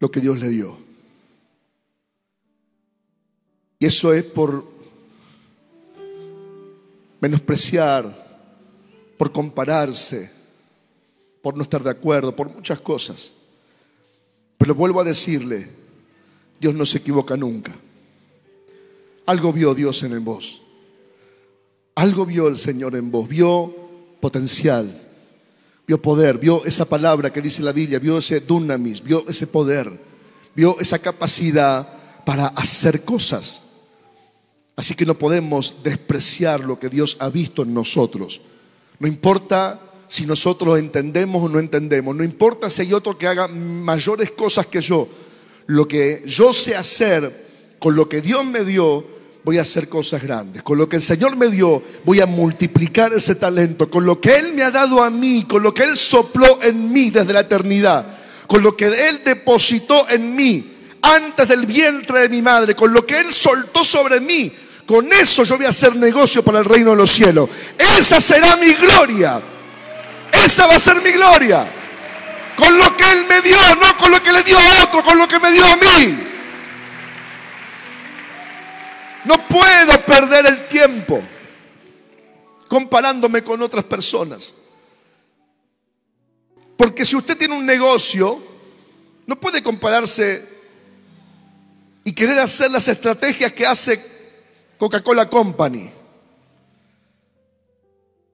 lo 0.00 0.10
que 0.10 0.18
Dios 0.18 0.36
le 0.40 0.48
dio. 0.48 0.76
Y 3.78 3.86
eso 3.86 4.12
es 4.12 4.24
por 4.24 4.66
menospreciar, 7.20 8.50
por 9.16 9.30
compararse, 9.30 10.28
por 11.40 11.56
no 11.56 11.62
estar 11.62 11.84
de 11.84 11.90
acuerdo, 11.90 12.34
por 12.34 12.52
muchas 12.52 12.80
cosas. 12.80 13.32
Pero 14.58 14.74
vuelvo 14.74 15.00
a 15.00 15.04
decirle, 15.04 15.70
Dios 16.60 16.74
no 16.74 16.84
se 16.84 16.98
equivoca 16.98 17.36
nunca. 17.36 17.72
Algo 19.24 19.52
vio 19.52 19.72
Dios 19.72 20.02
en 20.02 20.24
vos. 20.24 20.61
Algo 21.94 22.24
vio 22.24 22.48
el 22.48 22.56
Señor 22.56 22.96
en 22.96 23.10
vos, 23.10 23.28
vio 23.28 23.74
potencial, 24.20 25.00
vio 25.86 26.00
poder, 26.00 26.38
vio 26.38 26.64
esa 26.64 26.84
palabra 26.84 27.32
que 27.32 27.42
dice 27.42 27.62
la 27.62 27.72
Biblia, 27.72 27.98
vio 27.98 28.18
ese 28.18 28.40
dunamis, 28.40 29.02
vio 29.02 29.24
ese 29.28 29.46
poder, 29.46 30.00
vio 30.54 30.78
esa 30.80 30.98
capacidad 30.98 31.86
para 32.24 32.46
hacer 32.46 33.04
cosas. 33.04 33.62
Así 34.76 34.94
que 34.94 35.04
no 35.04 35.14
podemos 35.14 35.82
despreciar 35.82 36.60
lo 36.60 36.78
que 36.78 36.88
Dios 36.88 37.16
ha 37.20 37.28
visto 37.28 37.62
en 37.62 37.74
nosotros. 37.74 38.40
No 38.98 39.06
importa 39.06 39.80
si 40.06 40.24
nosotros 40.26 40.78
entendemos 40.78 41.42
o 41.42 41.48
no 41.48 41.58
entendemos, 41.58 42.16
no 42.16 42.24
importa 42.24 42.70
si 42.70 42.82
hay 42.82 42.92
otro 42.92 43.18
que 43.18 43.26
haga 43.26 43.48
mayores 43.48 44.30
cosas 44.30 44.66
que 44.66 44.80
yo. 44.80 45.08
Lo 45.66 45.86
que 45.86 46.22
yo 46.26 46.52
sé 46.52 46.74
hacer 46.74 47.76
con 47.78 47.96
lo 47.96 48.08
que 48.08 48.20
Dios 48.20 48.44
me 48.44 48.64
dio, 48.64 49.04
voy 49.44 49.58
a 49.58 49.62
hacer 49.62 49.88
cosas 49.88 50.22
grandes. 50.22 50.62
Con 50.62 50.78
lo 50.78 50.88
que 50.88 50.96
el 50.96 51.02
Señor 51.02 51.36
me 51.36 51.48
dio, 51.48 51.82
voy 52.04 52.20
a 52.20 52.26
multiplicar 52.26 53.12
ese 53.12 53.34
talento. 53.34 53.90
Con 53.90 54.06
lo 54.06 54.20
que 54.20 54.36
Él 54.36 54.52
me 54.52 54.62
ha 54.62 54.70
dado 54.70 55.02
a 55.02 55.10
mí, 55.10 55.44
con 55.48 55.62
lo 55.62 55.74
que 55.74 55.82
Él 55.82 55.96
sopló 55.96 56.60
en 56.62 56.92
mí 56.92 57.10
desde 57.10 57.32
la 57.32 57.40
eternidad, 57.40 58.06
con 58.46 58.62
lo 58.62 58.76
que 58.76 58.86
Él 58.86 59.22
depositó 59.24 60.08
en 60.08 60.34
mí 60.34 60.76
antes 61.02 61.48
del 61.48 61.66
vientre 61.66 62.20
de 62.20 62.28
mi 62.28 62.42
madre, 62.42 62.76
con 62.76 62.92
lo 62.92 63.04
que 63.04 63.18
Él 63.18 63.32
soltó 63.32 63.84
sobre 63.84 64.20
mí, 64.20 64.52
con 64.86 65.12
eso 65.12 65.44
yo 65.44 65.56
voy 65.56 65.66
a 65.66 65.70
hacer 65.70 65.96
negocio 65.96 66.44
para 66.44 66.60
el 66.60 66.64
reino 66.64 66.90
de 66.90 66.96
los 66.96 67.10
cielos. 67.10 67.48
Esa 67.78 68.20
será 68.20 68.56
mi 68.56 68.72
gloria. 68.74 69.40
Esa 70.30 70.66
va 70.66 70.76
a 70.76 70.80
ser 70.80 71.02
mi 71.02 71.10
gloria. 71.10 71.66
Con 72.56 72.78
lo 72.78 72.96
que 72.96 73.10
Él 73.10 73.24
me 73.28 73.40
dio, 73.40 73.56
no 73.80 73.96
con 73.96 74.10
lo 74.10 74.22
que 74.22 74.32
le 74.32 74.42
dio 74.42 74.58
a 74.58 74.84
otro, 74.84 75.02
con 75.02 75.18
lo 75.18 75.26
que 75.26 75.40
me 75.40 75.50
dio 75.50 75.64
a 75.64 75.76
mí. 75.76 76.31
No 79.24 79.36
puedo 79.48 80.00
perder 80.04 80.46
el 80.46 80.66
tiempo 80.66 81.22
comparándome 82.68 83.44
con 83.44 83.60
otras 83.62 83.84
personas. 83.84 84.54
Porque 86.76 87.04
si 87.04 87.16
usted 87.16 87.36
tiene 87.36 87.54
un 87.54 87.66
negocio, 87.66 88.42
no 89.26 89.38
puede 89.38 89.62
compararse 89.62 90.48
y 92.04 92.12
querer 92.12 92.38
hacer 92.38 92.70
las 92.70 92.88
estrategias 92.88 93.52
que 93.52 93.66
hace 93.66 94.02
Coca-Cola 94.78 95.28
Company. 95.28 95.90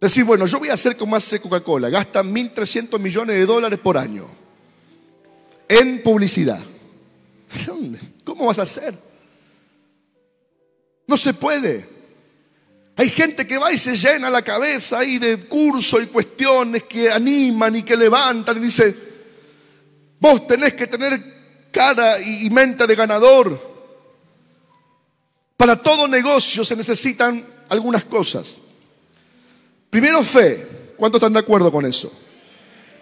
Decir, 0.01 0.25
bueno, 0.25 0.47
yo 0.47 0.59
voy 0.61 0.71
a 0.71 0.75
hacer 0.75 0.97
como 0.97 1.17
hace 1.17 1.41
Coca-Cola, 1.41 1.91
gasta 1.91 2.23
1.300 2.23 2.99
millones 2.99 3.37
de 3.37 3.45
dólares 3.45 3.79
por 3.81 3.99
año 3.99 4.31
en 5.69 6.03
publicidad. 6.03 6.61
¿Cómo 8.25 8.47
vas 8.47 8.59
a 8.59 8.63
hacer? 8.63 9.08
No 11.09 11.17
se 11.17 11.35
puede. 11.35 11.89
Hay 12.95 13.11
gente 13.11 13.47
que 13.47 13.59
va 13.59 13.73
y 13.73 13.79
se 13.79 13.97
llena 13.97 14.31
la 14.31 14.43
cabeza 14.43 15.01
ahí 15.01 15.19
de 15.19 15.41
cursos 15.41 16.03
y 16.03 16.07
cuestiones 16.07 16.85
que 16.85 17.11
animan 17.11 17.75
y 17.75 17.83
que 17.83 17.97
levantan 17.97 18.59
y 18.59 18.61
dice, 18.61 18.95
vos 20.21 20.47
tenés 20.47 20.75
que 20.75 20.87
tener 20.87 21.69
cara 21.73 22.21
y 22.21 22.49
mente 22.51 22.87
de 22.87 22.95
ganador. 22.95 23.69
Para 25.57 25.75
todo 25.75 26.07
negocio 26.07 26.65
se 26.65 26.77
necesitan 26.77 27.45
algunas 27.69 28.05
cosas. 28.05 28.59
Primero 29.91 30.23
fe. 30.23 30.79
¿Cuántos 30.97 31.21
están 31.21 31.33
de 31.33 31.39
acuerdo 31.39 31.71
con 31.71 31.87
eso? 31.87 32.13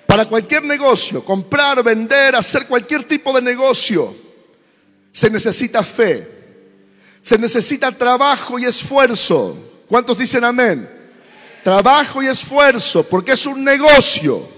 Para 0.06 0.26
cualquier 0.26 0.64
negocio, 0.64 1.24
comprar, 1.24 1.82
vender, 1.82 2.36
hacer 2.36 2.66
cualquier 2.66 3.04
tipo 3.04 3.32
de 3.32 3.40
negocio, 3.40 4.14
se 5.10 5.30
necesita 5.30 5.82
fe, 5.82 6.35
se 7.26 7.38
necesita 7.38 7.90
trabajo 7.90 8.56
y 8.56 8.66
esfuerzo. 8.66 9.82
¿Cuántos 9.88 10.16
dicen 10.16 10.44
amén? 10.44 10.88
Trabajo 11.64 12.22
y 12.22 12.28
esfuerzo, 12.28 13.02
porque 13.08 13.32
es 13.32 13.44
un 13.46 13.64
negocio. 13.64 14.48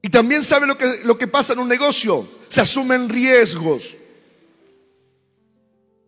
Y 0.00 0.08
también 0.08 0.42
sabe 0.42 0.66
lo 0.66 0.78
que, 0.78 1.00
lo 1.04 1.18
que 1.18 1.26
pasa 1.26 1.52
en 1.52 1.58
un 1.58 1.68
negocio, 1.68 2.26
se 2.48 2.62
asumen 2.62 3.10
riesgos. 3.10 3.96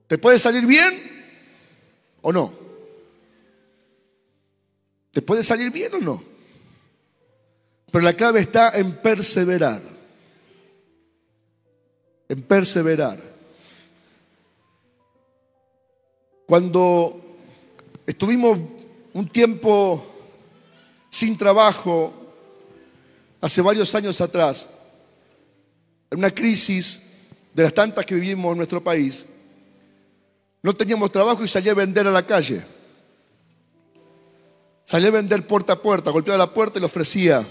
¿Te 0.06 0.16
puede 0.16 0.38
salir 0.38 0.64
bien 0.64 0.98
o 2.22 2.32
no? 2.32 2.54
¿Te 5.12 5.20
puede 5.20 5.44
salir 5.44 5.70
bien 5.70 5.92
o 5.92 5.98
no? 5.98 6.24
Pero 7.92 8.02
la 8.02 8.14
clave 8.14 8.40
está 8.40 8.70
en 8.78 8.92
perseverar. 8.92 9.82
En 12.30 12.40
perseverar. 12.40 13.35
Cuando 16.46 17.20
estuvimos 18.06 18.58
un 19.12 19.28
tiempo 19.28 20.06
sin 21.10 21.36
trabajo, 21.36 22.12
hace 23.40 23.60
varios 23.62 23.92
años 23.96 24.20
atrás, 24.20 24.68
en 26.10 26.18
una 26.18 26.30
crisis 26.30 27.02
de 27.52 27.64
las 27.64 27.74
tantas 27.74 28.06
que 28.06 28.14
vivimos 28.14 28.52
en 28.52 28.58
nuestro 28.58 28.82
país, 28.82 29.26
no 30.62 30.74
teníamos 30.74 31.10
trabajo 31.10 31.44
y 31.44 31.48
salí 31.48 31.68
a 31.68 31.74
vender 31.74 32.06
a 32.06 32.12
la 32.12 32.24
calle. 32.24 32.64
Salí 34.84 35.06
a 35.06 35.10
vender 35.10 35.44
puerta 35.46 35.72
a 35.72 35.82
puerta, 35.82 36.12
golpeaba 36.12 36.38
la 36.38 36.54
puerta 36.54 36.78
y 36.78 36.80
le 36.80 36.86
ofrecía. 36.86 37.44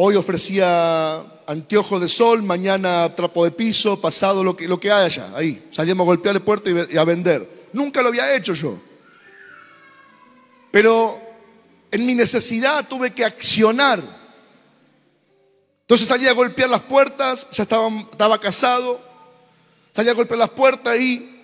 Hoy 0.00 0.14
ofrecía 0.14 1.24
anteojo 1.44 1.98
de 1.98 2.06
sol, 2.06 2.44
mañana 2.44 3.12
trapo 3.16 3.44
de 3.44 3.50
piso, 3.50 4.00
pasado 4.00 4.44
lo 4.44 4.56
que, 4.56 4.68
lo 4.68 4.78
que 4.78 4.92
haya. 4.92 5.32
Ahí, 5.34 5.66
salíamos 5.72 6.04
a 6.04 6.06
golpear 6.06 6.36
la 6.36 6.44
puerta 6.44 6.70
y 6.70 6.96
a 6.96 7.02
vender. 7.02 7.68
Nunca 7.72 8.00
lo 8.00 8.10
había 8.10 8.32
hecho 8.32 8.54
yo. 8.54 8.78
Pero 10.70 11.20
en 11.90 12.06
mi 12.06 12.14
necesidad 12.14 12.86
tuve 12.86 13.12
que 13.12 13.24
accionar. 13.24 14.00
Entonces 15.80 16.06
salí 16.06 16.28
a 16.28 16.32
golpear 16.32 16.70
las 16.70 16.82
puertas, 16.82 17.48
ya 17.50 17.64
estaba, 17.64 17.88
estaba 17.88 18.38
casado, 18.38 19.00
salí 19.92 20.10
a 20.10 20.14
golpear 20.14 20.38
las 20.38 20.50
puertas 20.50 20.96
y 21.00 21.34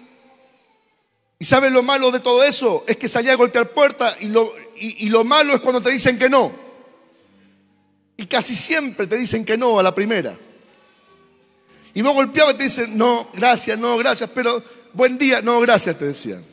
¿Y 1.41 1.45
sabes 1.45 1.73
lo 1.73 1.83
malo 1.83 2.13
de 2.13 2.21
todo 2.21 2.45
eso? 2.45 2.85
Es 2.87 2.97
que 2.97 3.09
salía 3.09 3.33
a 3.33 3.37
golpear 3.37 3.71
puertas 3.71 4.17
y 4.21 4.29
lo, 4.29 4.55
y, 4.77 5.09
lo 5.09 5.25
malo 5.25 5.53
es 5.53 5.61
cuando 5.61 5.81
te 5.81 5.91
dicen 5.91 6.19
que 6.19 6.31
no. 6.31 6.64
Y 8.17 8.27
casi 8.27 8.55
siempre 8.55 9.07
te 9.07 9.17
dicen 9.17 9.45
que 9.45 9.57
no 9.57 9.79
a 9.79 9.83
la 9.83 9.95
primera. 9.95 10.39
Y 11.95 12.03
vos 12.03 12.15
golpeabas 12.15 12.55
y 12.55 12.59
te 12.59 12.65
dicen, 12.65 12.97
no, 12.97 13.29
gracias, 13.33 13.79
no, 13.79 13.97
gracias, 13.97 14.31
pero 14.35 14.63
buen 14.93 15.17
día, 15.17 15.41
no, 15.43 15.61
gracias, 15.61 15.99
te 15.99 16.07
decían. 16.07 16.45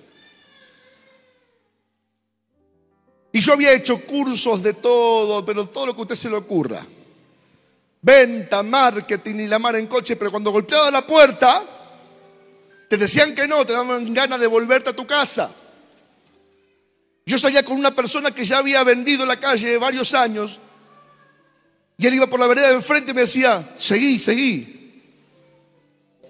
Y 3.34 3.40
yo 3.40 3.54
había 3.54 3.74
hecho 3.74 4.00
cursos 4.02 4.62
de 4.62 4.74
todo, 4.74 5.46
pero 5.46 5.68
todo 5.68 5.88
lo 5.88 5.94
que 5.94 6.00
a 6.00 6.04
usted 6.04 6.16
se 6.16 6.30
le 6.30 6.36
ocurra. 6.36 6.86
Venta, 8.02 8.62
marketing 8.62 9.36
y 9.36 9.48
la 9.48 9.60
mar 9.60 9.76
en 9.76 9.88
coche, 9.88 10.16
pero 10.16 10.32
cuando 10.32 10.52
golpeaba 10.52 10.92
la 10.92 11.06
puerta, 11.06 11.64
te 12.90 12.98
decían 12.98 13.34
que 13.34 13.48
no, 13.48 13.66
te 13.66 13.74
daban 13.74 14.14
ganas 14.14 14.40
de 14.40 14.48
volverte 14.48 14.90
a 14.90 14.96
tu 14.96 15.08
casa. 15.08 15.50
Yo 17.26 17.38
salía 17.38 17.64
con 17.64 17.78
una 17.78 17.96
persona 17.96 18.32
que 18.32 18.44
ya 18.44 18.58
había 18.58 18.84
vendido 18.84 19.24
en 19.24 19.30
la 19.30 19.40
calle 19.40 19.78
varios 19.78 20.14
años 20.14 20.60
y 22.02 22.08
él 22.08 22.16
iba 22.16 22.26
por 22.26 22.40
la 22.40 22.48
vereda 22.48 22.70
de 22.70 22.74
enfrente 22.74 23.12
y 23.12 23.14
me 23.14 23.22
decía, 23.22 23.76
seguí, 23.78 24.18
seguí. 24.18 25.04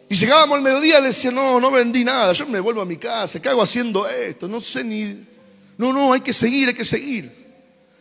Y 0.10 0.15
llegábamos 0.15 0.58
al 0.58 0.62
mediodía 0.62 1.00
le 1.00 1.08
decía, 1.08 1.32
no, 1.32 1.62
no 1.62 1.72
vendí 1.72 2.04
nada, 2.04 2.34
yo 2.34 2.45
me 2.45 2.60
vuelvo 2.60 2.82
a 2.82 2.86
mi 2.86 2.98
casa, 2.98 3.41
¿qué 3.41 3.48
hago 3.48 3.62
haciendo 3.62 4.06
esto? 4.06 4.50
No 4.50 4.60
sé 4.60 4.84
ni... 4.84 5.26
No, 5.78 5.93
no, 5.93 6.12
hay 6.12 6.19
que 6.19 6.34
seguir, 6.34 6.67
hay 6.67 6.74
que 6.74 6.84
seguir. 6.84 7.32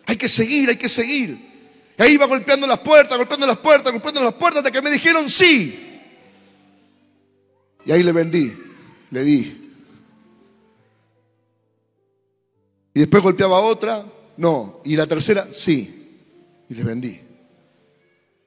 Hay 0.05 0.17
que 0.17 0.29
seguir, 0.29 0.69
hay 0.69 0.75
que 0.75 0.89
seguir. 0.89 1.39
Y 1.97 2.03
ahí 2.03 2.15
iba 2.15 2.27
golpeando 2.27 2.67
las 2.67 2.81
puertas, 2.81 3.17
golpeando 3.17 3.47
las 3.47 3.59
puertas, 3.59 3.93
golpeando 3.93 4.25
las 4.25 4.35
puertas 4.35 4.65
hasta 4.65 4.73
que 4.73 4.83
me 4.83 4.91
dijeron 4.91 5.31
sí. 5.31 6.03
Y 7.87 7.93
ahí 7.93 8.03
le 8.03 8.11
vendí, 8.11 8.53
le 9.13 9.23
di. 9.23 9.73
Y 12.95 12.99
después 12.99 13.23
golpeaba 13.23 13.61
otra, 13.61 14.05
no. 14.39 14.81
Y 14.85 14.97
la 14.97 15.07
tercera, 15.07 15.47
sí. 15.53 16.19
Y 16.69 16.75
le 16.75 16.83
vendí. 16.83 17.30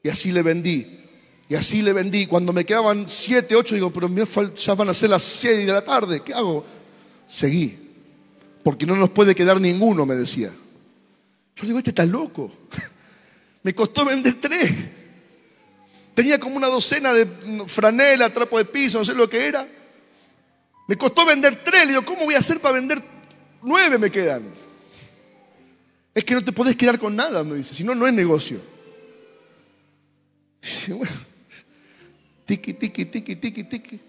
Y 0.03 0.09
así 0.09 0.33
le 0.33 0.43
vendí. 0.43 0.99
Y 1.47 1.55
así 1.55 1.81
le 1.81 1.93
vendí. 1.93 2.27
Cuando 2.27 2.51
me 2.51 2.65
quedaban 2.65 3.07
siete, 3.07 3.55
ocho, 3.55 3.73
digo, 3.75 3.91
pero 3.91 4.09
ya 4.53 4.75
van 4.75 4.89
a 4.89 4.93
ser 4.93 5.09
las 5.09 5.23
seis 5.23 5.65
de 5.65 5.71
la 5.71 5.83
tarde. 5.83 6.21
¿Qué 6.21 6.33
hago? 6.33 6.65
Seguí. 7.25 7.79
Porque 8.63 8.85
no 8.85 8.95
nos 8.95 9.09
puede 9.09 9.33
quedar 9.33 9.59
ninguno, 9.59 10.05
me 10.05 10.15
decía. 10.15 10.51
Yo 11.55 11.65
digo, 11.65 11.77
este 11.77 11.91
está 11.91 12.05
loco. 12.05 12.51
Me 13.63 13.73
costó 13.73 14.03
vender 14.03 14.41
tres. 14.41 14.73
Tenía 16.13 16.37
como 16.37 16.57
una 16.57 16.67
docena 16.67 17.13
de 17.13 17.25
franela, 17.67 18.31
trapo 18.31 18.57
de 18.57 18.65
piso, 18.65 18.99
no 18.99 19.05
sé 19.05 19.15
lo 19.15 19.29
que 19.29 19.47
era. 19.47 19.67
Me 20.87 20.97
costó 20.97 21.25
vender 21.25 21.63
tres. 21.63 21.85
Le 21.85 21.91
digo, 21.93 22.03
¿cómo 22.03 22.25
voy 22.25 22.35
a 22.35 22.39
hacer 22.39 22.59
para 22.59 22.75
vender 22.75 23.01
nueve 23.61 23.97
me 23.97 24.11
quedan? 24.11 24.43
Es 26.13 26.25
que 26.25 26.33
no 26.33 26.43
te 26.43 26.51
podés 26.51 26.75
quedar 26.75 26.99
con 26.99 27.15
nada, 27.15 27.43
me 27.43 27.55
dice. 27.55 27.73
Si 27.73 27.85
no, 27.85 27.95
no 27.95 28.05
es 28.05 28.13
negocio. 28.13 28.72
Tiki, 32.45 32.73
tiki, 32.73 33.05
tiki, 33.05 33.35
tiki, 33.35 33.63
tiki. 33.63 33.99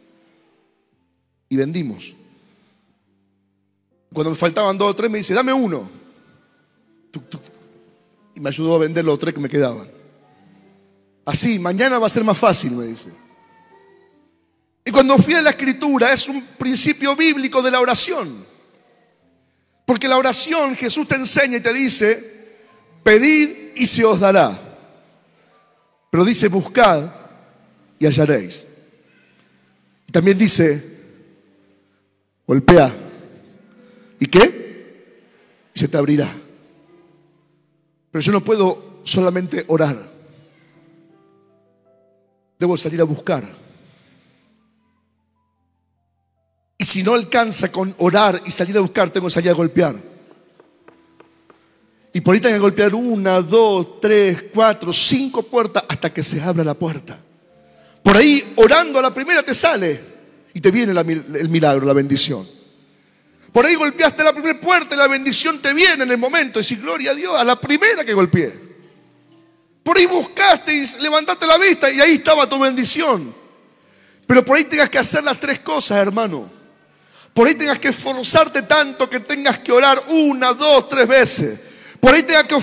Y 1.48 1.56
vendimos. 1.56 2.14
Cuando 4.12 4.30
me 4.30 4.36
faltaban 4.36 4.76
dos 4.76 4.90
o 4.90 4.96
tres, 4.96 5.10
me 5.10 5.18
dice, 5.18 5.34
dame 5.34 5.52
uno. 5.52 5.88
Y 8.34 8.40
me 8.40 8.48
ayudó 8.48 8.74
a 8.74 8.78
vender 8.78 9.04
los 9.04 9.18
tres 9.18 9.34
que 9.34 9.40
me 9.40 9.48
quedaban. 9.48 9.88
Así, 11.24 11.58
mañana 11.58 11.98
va 11.98 12.06
a 12.06 12.10
ser 12.10 12.24
más 12.24 12.38
fácil, 12.38 12.72
me 12.72 12.86
dice. 12.86 13.08
Y 14.84 14.90
cuando 14.90 15.16
fui 15.16 15.34
a 15.34 15.42
la 15.42 15.50
escritura, 15.50 16.12
es 16.12 16.28
un 16.28 16.42
principio 16.58 17.16
bíblico 17.16 17.62
de 17.62 17.70
la 17.70 17.80
oración. 17.80 18.44
Porque 19.86 20.08
la 20.08 20.18
oración 20.18 20.74
Jesús 20.74 21.06
te 21.06 21.14
enseña 21.14 21.58
y 21.58 21.60
te 21.60 21.72
dice, 21.72 22.48
pedid 23.02 23.72
y 23.76 23.86
se 23.86 24.04
os 24.04 24.20
dará. 24.20 24.63
Pero 26.14 26.24
dice, 26.24 26.46
buscad 26.46 27.10
y 27.98 28.06
hallaréis. 28.06 28.64
Y 30.06 30.12
también 30.12 30.38
dice, 30.38 31.00
golpea. 32.46 32.94
¿Y 34.20 34.26
qué? 34.26 35.08
Y 35.74 35.80
se 35.80 35.88
te 35.88 35.96
abrirá. 35.96 36.32
Pero 38.12 38.22
yo 38.22 38.30
no 38.30 38.44
puedo 38.44 39.00
solamente 39.02 39.64
orar. 39.66 40.08
Debo 42.60 42.76
salir 42.76 43.00
a 43.00 43.04
buscar. 43.04 43.42
Y 46.78 46.84
si 46.84 47.02
no 47.02 47.14
alcanza 47.14 47.72
con 47.72 47.92
orar 47.98 48.40
y 48.46 48.52
salir 48.52 48.78
a 48.78 48.82
buscar, 48.82 49.10
tengo 49.10 49.26
que 49.26 49.32
salir 49.32 49.50
a 49.50 49.54
golpear. 49.54 50.13
Y 52.14 52.20
por 52.20 52.32
ahí 52.32 52.40
tengo 52.40 52.54
que 52.54 52.60
golpear 52.60 52.94
una, 52.94 53.40
dos, 53.40 54.00
tres, 54.00 54.44
cuatro, 54.54 54.92
cinco 54.92 55.42
puertas 55.42 55.82
hasta 55.88 56.14
que 56.14 56.22
se 56.22 56.40
abra 56.40 56.62
la 56.62 56.74
puerta. 56.74 57.18
Por 58.04 58.16
ahí, 58.16 58.52
orando 58.54 59.00
a 59.00 59.02
la 59.02 59.12
primera 59.12 59.42
te 59.42 59.52
sale 59.52 60.00
y 60.54 60.60
te 60.60 60.70
viene 60.70 60.92
el 60.92 61.48
milagro, 61.48 61.84
la 61.84 61.92
bendición. 61.92 62.46
Por 63.52 63.66
ahí 63.66 63.74
golpeaste 63.74 64.22
la 64.22 64.32
primera 64.32 64.60
puerta 64.60 64.94
y 64.94 64.98
la 64.98 65.08
bendición 65.08 65.60
te 65.60 65.72
viene 65.72 66.04
en 66.04 66.10
el 66.12 66.16
momento. 66.16 66.60
Y 66.60 66.62
si 66.62 66.76
gloria 66.76 67.10
a 67.10 67.14
Dios, 67.16 67.34
a 67.36 67.42
la 67.42 67.60
primera 67.60 68.04
que 68.04 68.14
golpeé. 68.14 68.60
Por 69.82 69.98
ahí 69.98 70.06
buscaste 70.06 70.72
y 70.72 70.86
levantaste 71.00 71.48
la 71.48 71.58
vista 71.58 71.90
y 71.90 72.00
ahí 72.00 72.12
estaba 72.12 72.48
tu 72.48 72.60
bendición. 72.60 73.34
Pero 74.24 74.44
por 74.44 74.56
ahí 74.56 74.64
tengas 74.64 74.88
que 74.88 74.98
hacer 74.98 75.24
las 75.24 75.40
tres 75.40 75.58
cosas, 75.58 75.98
hermano. 75.98 76.48
Por 77.32 77.48
ahí 77.48 77.56
tengas 77.56 77.80
que 77.80 77.88
esforzarte 77.88 78.62
tanto 78.62 79.10
que 79.10 79.18
tengas 79.18 79.58
que 79.58 79.72
orar 79.72 80.00
una, 80.10 80.52
dos, 80.52 80.88
tres 80.88 81.08
veces. 81.08 81.73
Por 82.04 82.12
ahí 82.12 82.22
tengas 82.22 82.44
que 82.44 82.56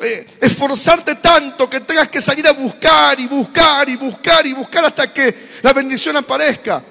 eh, 0.00 0.26
esforzarte 0.38 1.14
tanto 1.14 1.70
que 1.70 1.80
tengas 1.80 2.08
que 2.08 2.20
salir 2.20 2.46
a 2.46 2.52
buscar 2.52 3.18
y 3.18 3.26
buscar 3.26 3.88
y 3.88 3.96
buscar 3.96 4.46
y 4.46 4.52
buscar 4.52 4.84
hasta 4.84 5.10
que 5.10 5.48
la 5.62 5.72
bendición 5.72 6.14
aparezca. 6.18 6.84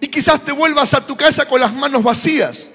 Y 0.00 0.08
quizás 0.08 0.42
te 0.42 0.52
vuelvas 0.52 0.94
a 0.94 1.04
tu 1.04 1.14
casa 1.14 1.44
con 1.46 1.60
las 1.60 1.70
manos 1.70 2.02
vacías. 2.02 2.66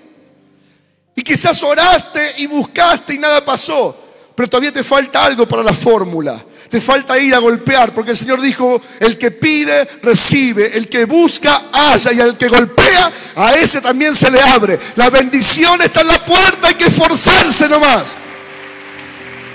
Y 1.16 1.24
quizás 1.24 1.64
oraste 1.64 2.36
y 2.38 2.46
buscaste 2.46 3.16
y 3.16 3.18
nada 3.18 3.44
pasó 3.44 4.06
pero 4.40 4.48
todavía 4.48 4.72
te 4.72 4.86
falta 4.86 5.26
algo 5.26 5.46
para 5.46 5.62
la 5.62 5.74
fórmula. 5.74 6.42
Te 6.70 6.80
falta 6.80 7.20
ir 7.20 7.36
a 7.36 7.40
golpear, 7.40 7.94
porque 7.94 8.12
el 8.12 8.18
Señor 8.18 8.40
dijo, 8.40 8.82
el 9.02 9.18
que 9.18 9.32
pide, 9.32 9.86
recibe, 10.02 10.78
el 10.78 10.88
que 10.88 11.04
busca, 11.04 11.64
halla, 11.74 12.14
y 12.14 12.22
al 12.22 12.38
que 12.38 12.48
golpea, 12.48 13.12
a 13.36 13.56
ese 13.56 13.82
también 13.82 14.16
se 14.16 14.32
le 14.32 14.40
abre. 14.40 14.80
La 14.96 15.10
bendición 15.10 15.82
está 15.82 16.00
en 16.00 16.08
la 16.08 16.24
puerta, 16.24 16.70
hay 16.70 16.76
que 16.76 16.86
esforzarse 16.86 17.68
nomás. 17.68 18.16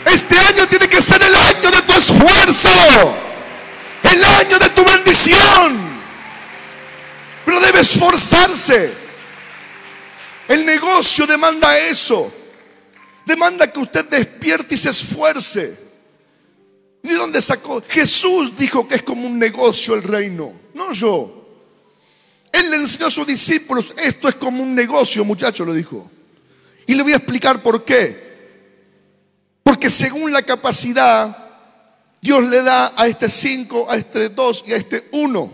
Este 0.06 0.38
año 0.38 0.66
tiene 0.68 0.88
que 0.88 1.00
ser 1.00 1.22
el 1.22 1.34
año 1.34 1.70
de 1.70 1.82
tu 1.82 1.92
esfuerzo. 1.92 3.14
El 4.02 4.24
año 4.24 4.58
de 4.58 4.70
tu 4.70 4.84
bendición. 4.84 5.94
Pero 7.44 7.60
debe 7.60 7.80
esforzarse. 7.80 8.92
El 10.48 10.64
negocio 10.64 11.26
demanda 11.26 11.78
eso. 11.78 12.32
Demanda 13.24 13.70
que 13.72 13.78
usted 13.78 14.04
despierte 14.04 14.74
y 14.74 14.78
se 14.78 14.90
esfuerce. 14.90 15.84
¿De 17.02 17.14
dónde 17.14 17.40
sacó? 17.42 17.82
Jesús 17.86 18.56
dijo 18.56 18.86
que 18.88 18.96
es 18.96 19.02
como 19.02 19.26
un 19.26 19.38
negocio 19.38 19.94
el 19.94 20.02
reino, 20.02 20.52
no 20.72 20.92
yo. 20.92 21.44
Él 22.50 22.70
le 22.70 22.76
enseñó 22.76 23.08
a 23.08 23.10
sus 23.10 23.26
discípulos, 23.26 23.92
esto 23.98 24.28
es 24.28 24.36
como 24.36 24.62
un 24.62 24.74
negocio, 24.74 25.24
muchacho, 25.24 25.64
lo 25.64 25.74
dijo. 25.74 26.10
Y 26.86 26.94
le 26.94 27.02
voy 27.02 27.12
a 27.12 27.16
explicar 27.16 27.62
por 27.62 27.84
qué. 27.84 28.23
Porque 29.74 29.90
según 29.90 30.32
la 30.32 30.42
capacidad, 30.42 31.36
Dios 32.20 32.44
le 32.44 32.62
da 32.62 32.92
a 32.96 33.08
este 33.08 33.28
cinco, 33.28 33.90
a 33.90 33.96
este 33.96 34.28
dos 34.28 34.62
y 34.64 34.72
a 34.72 34.76
este 34.76 35.08
uno. 35.10 35.52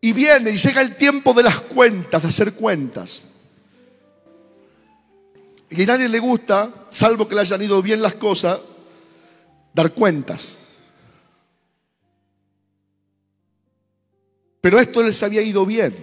Y 0.00 0.12
viene 0.12 0.50
y 0.50 0.56
llega 0.56 0.80
el 0.80 0.96
tiempo 0.96 1.34
de 1.34 1.44
las 1.44 1.60
cuentas, 1.60 2.20
de 2.20 2.26
hacer 2.26 2.54
cuentas. 2.54 3.26
Y 5.70 5.84
a 5.84 5.86
nadie 5.86 6.08
le 6.08 6.18
gusta, 6.18 6.88
salvo 6.90 7.28
que 7.28 7.36
le 7.36 7.42
hayan 7.42 7.62
ido 7.62 7.80
bien 7.80 8.02
las 8.02 8.16
cosas, 8.16 8.58
dar 9.72 9.92
cuentas. 9.92 10.58
Pero 14.60 14.80
esto 14.80 15.00
les 15.00 15.22
había 15.22 15.42
ido 15.42 15.64
bien. 15.64 15.94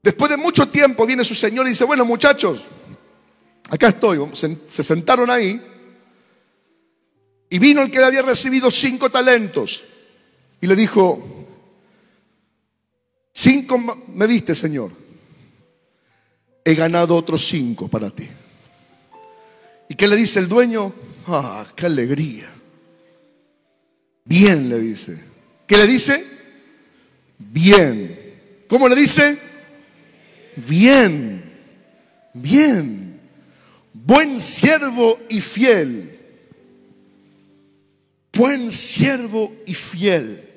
Después 0.00 0.30
de 0.30 0.36
mucho 0.36 0.68
tiempo 0.68 1.04
viene 1.04 1.24
su 1.24 1.34
señor 1.34 1.66
y 1.66 1.70
dice, 1.70 1.82
bueno 1.82 2.04
muchachos, 2.04 2.62
acá 3.72 3.88
estoy. 3.88 4.20
Se 4.68 4.84
sentaron 4.84 5.30
ahí. 5.30 5.60
Y 7.48 7.58
vino 7.58 7.82
el 7.82 7.90
que 7.90 7.98
le 7.98 8.04
había 8.04 8.22
recibido 8.22 8.70
cinco 8.70 9.10
talentos. 9.10 9.82
Y 10.60 10.66
le 10.66 10.76
dijo, 10.76 11.46
cinco 13.32 13.78
me 14.14 14.26
diste, 14.26 14.54
Señor. 14.54 14.90
He 16.64 16.74
ganado 16.74 17.16
otros 17.16 17.44
cinco 17.44 17.88
para 17.88 18.10
ti. 18.10 18.28
¿Y 19.88 19.94
qué 19.94 20.06
le 20.06 20.16
dice 20.16 20.38
el 20.38 20.48
dueño? 20.48 20.92
Ah, 21.26 21.66
qué 21.74 21.86
alegría. 21.86 22.50
Bien, 24.24 24.68
le 24.68 24.78
dice. 24.78 25.18
¿Qué 25.66 25.76
le 25.76 25.86
dice? 25.86 26.24
Bien. 27.38 28.64
¿Cómo 28.68 28.88
le 28.88 28.94
dice? 28.94 29.38
Bien. 30.56 31.42
Bien. 32.32 33.01
Buen 34.04 34.40
siervo 34.40 35.18
y 35.28 35.40
fiel. 35.40 36.18
Buen 38.32 38.70
siervo 38.70 39.54
y 39.66 39.74
fiel. 39.74 40.48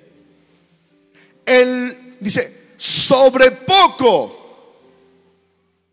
Él 1.45 2.17
dice, 2.19 2.73
sobre 2.77 3.51
poco 3.51 4.81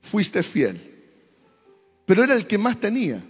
fuiste 0.00 0.42
fiel. 0.42 0.80
Pero 2.06 2.24
era 2.24 2.34
el 2.34 2.46
que 2.46 2.58
más 2.58 2.78
tenía. 2.78 3.22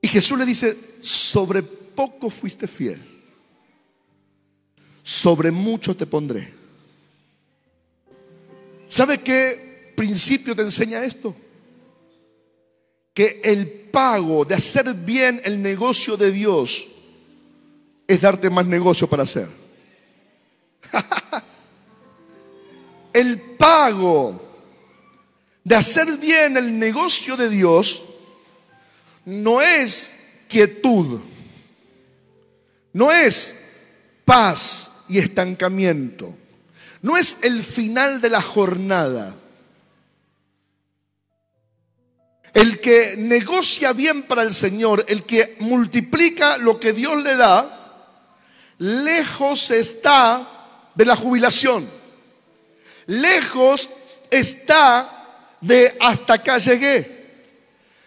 Y 0.00 0.08
Jesús 0.08 0.38
le 0.38 0.46
dice, 0.46 0.76
sobre 1.00 1.62
poco 1.62 2.30
fuiste 2.30 2.66
fiel 2.66 3.16
sobre 5.06 5.52
mucho 5.52 5.94
te 5.94 6.04
pondré. 6.04 6.52
¿Sabe 8.88 9.18
qué 9.18 9.92
principio 9.96 10.56
te 10.56 10.62
enseña 10.62 11.04
esto? 11.04 11.32
Que 13.16 13.40
el 13.42 13.66
pago 13.68 14.44
de 14.44 14.54
hacer 14.54 14.92
bien 14.92 15.40
el 15.42 15.60
negocio 15.62 16.16
de 16.16 16.30
Dios 16.30 16.86
es 18.06 18.20
darte 18.20 18.50
más 18.50 18.66
negocio 18.66 19.08
para 19.08 19.22
hacer. 19.22 19.48
el 23.12 23.40
pago 23.40 24.42
de 25.64 25.74
hacer 25.74 26.18
bien 26.18 26.56
el 26.56 26.78
negocio 26.78 27.36
de 27.36 27.48
Dios 27.48 28.04
no 29.24 29.62
es 29.62 30.16
quietud, 30.48 31.20
no 32.92 33.10
es 33.10 33.56
paz, 34.24 34.92
y 35.08 35.18
estancamiento. 35.18 36.34
No 37.02 37.16
es 37.16 37.38
el 37.42 37.62
final 37.62 38.20
de 38.20 38.30
la 38.30 38.42
jornada. 38.42 39.36
El 42.56 42.80
que 42.80 43.16
negocia 43.18 43.92
bien 43.92 44.22
para 44.22 44.40
el 44.40 44.54
Señor, 44.54 45.04
el 45.08 45.24
que 45.24 45.56
multiplica 45.58 46.56
lo 46.56 46.80
que 46.80 46.94
Dios 46.94 47.22
le 47.22 47.36
da, 47.36 47.98
lejos 48.78 49.70
está 49.70 50.88
de 50.94 51.04
la 51.04 51.16
jubilación. 51.16 51.86
Lejos 53.08 53.90
está 54.30 55.52
de 55.60 55.98
hasta 56.00 56.32
acá 56.32 56.56
llegué. 56.56 57.44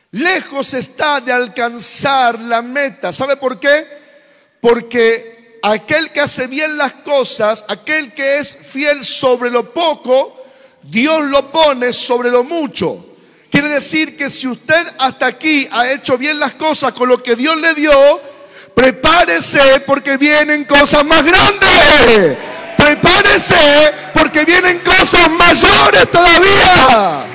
Lejos 0.09 0.73
está 0.73 1.21
de 1.21 1.31
alcanzar 1.31 2.39
la 2.39 2.63
meta. 2.63 3.13
¿Sabe 3.13 3.37
por 3.37 3.59
qué? 3.59 3.85
Porque 4.59 5.59
aquel 5.61 6.11
que 6.11 6.21
hace 6.21 6.47
bien 6.47 6.75
las 6.75 6.95
cosas, 6.95 7.65
aquel 7.67 8.15
que 8.15 8.39
es 8.39 8.51
fiel 8.51 9.03
sobre 9.03 9.51
lo 9.51 9.71
poco, 9.71 10.43
Dios 10.81 11.23
lo 11.25 11.51
pone 11.51 11.93
sobre 11.93 12.31
lo 12.31 12.43
mucho. 12.43 13.08
Quiere 13.49 13.69
decir 13.69 14.15
que 14.15 14.29
si 14.29 14.47
usted 14.47 14.85
hasta 14.99 15.25
aquí 15.25 15.67
ha 15.71 15.91
hecho 15.91 16.17
bien 16.17 16.39
las 16.39 16.53
cosas 16.53 16.93
con 16.93 17.09
lo 17.09 17.21
que 17.21 17.35
Dios 17.35 17.57
le 17.57 17.73
dio, 17.73 18.21
prepárese 18.75 19.81
porque 19.87 20.17
vienen 20.17 20.65
cosas 20.65 21.03
más 21.03 21.23
grandes. 21.23 22.37
Prepárese 22.77 23.55
porque 24.13 24.45
vienen 24.45 24.79
cosas 24.79 25.29
mayores 25.31 26.11
todavía. 26.11 27.25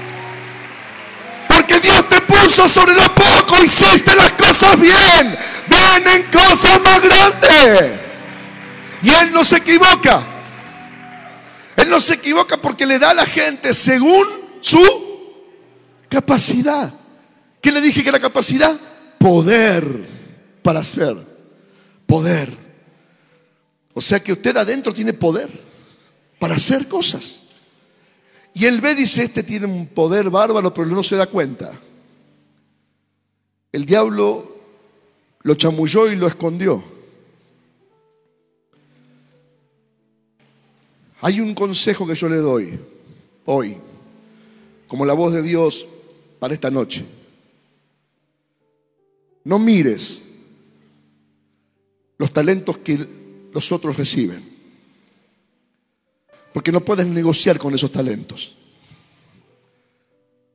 Porque 1.49 1.81
Dios 1.81 2.09
te 2.09 2.21
puso 2.23 2.69
sobre 2.69 2.95
lo 2.95 3.15
poco, 3.15 3.63
hiciste 3.63 4.15
las 4.15 4.33
cosas 4.33 4.79
bien. 4.81 5.37
Vienen 5.67 6.31
cosas 6.31 6.81
más 6.81 7.03
grandes. 7.03 7.91
Y 9.03 9.11
Él 9.11 9.33
no 9.33 9.45
se 9.45 9.57
equivoca. 9.57 10.23
Él 11.77 11.89
no 11.89 12.01
se 12.01 12.15
equivoca 12.15 12.57
porque 12.57 12.87
le 12.87 12.99
da 13.01 13.11
a 13.11 13.15
la 13.15 13.27
gente 13.27 13.75
según 13.75 14.27
su 14.61 15.04
capacidad. 16.15 16.95
¿Qué 17.61 17.73
le 17.73 17.81
dije 17.81 18.03
que 18.03 18.09
era 18.09 18.21
capacidad? 18.21 18.79
Poder 19.19 20.07
para 20.63 20.79
hacer. 20.81 21.17
Poder. 22.07 22.57
O 23.93 24.01
sea 24.01 24.21
que 24.21 24.33
usted 24.33 24.57
adentro 24.57 24.93
tiene 24.93 25.13
poder 25.13 25.51
para 26.39 26.55
hacer 26.55 26.87
cosas. 26.87 27.41
Y 28.55 28.67
él 28.67 28.81
ve, 28.81 28.95
dice, 28.95 29.25
este 29.25 29.43
tiene 29.43 29.67
un 29.67 29.89
poder 29.89 30.31
bárbaro, 30.31 30.73
pero 30.73 30.87
no 30.87 31.03
se 31.03 31.17
da 31.17 31.27
cuenta. 31.27 31.73
El 33.73 33.85
diablo 33.85 34.57
lo 35.41 35.55
chamulló 35.57 36.09
y 36.13 36.15
lo 36.15 36.29
escondió. 36.29 36.85
Hay 41.23 41.41
un 41.41 41.55
consejo 41.55 42.07
que 42.07 42.15
yo 42.15 42.29
le 42.29 42.37
doy 42.37 42.79
hoy, 43.47 43.79
como 44.87 45.05
la 45.05 45.15
voz 45.15 45.33
de 45.33 45.43
Dios 45.43 45.89
para 46.45 46.53
esta 46.53 46.71
noche. 46.71 47.03
No 49.45 49.59
mires 49.59 50.23
los 52.19 52.31
talentos 52.35 52.77
que 52.77 52.99
los 53.51 53.73
otros 53.73 53.97
reciben, 53.97 54.45
porque 56.53 56.71
no 56.71 56.85
puedes 56.85 57.07
negociar 57.07 57.57
con 57.59 57.73
esos 57.73 57.91
talentos, 57.91 58.55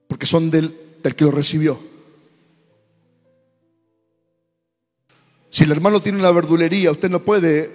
porque 0.08 0.28
son 0.28 0.52
del, 0.52 0.76
que 1.02 1.24
lo 1.24 1.32
recibió. 1.32 1.80
Si 5.50 5.64
el 5.64 5.72
hermano 5.72 6.00
tiene 6.00 6.20
una 6.20 6.30
verdulería, 6.30 6.92
usted 6.92 7.10
no 7.10 7.26
puede 7.26 7.72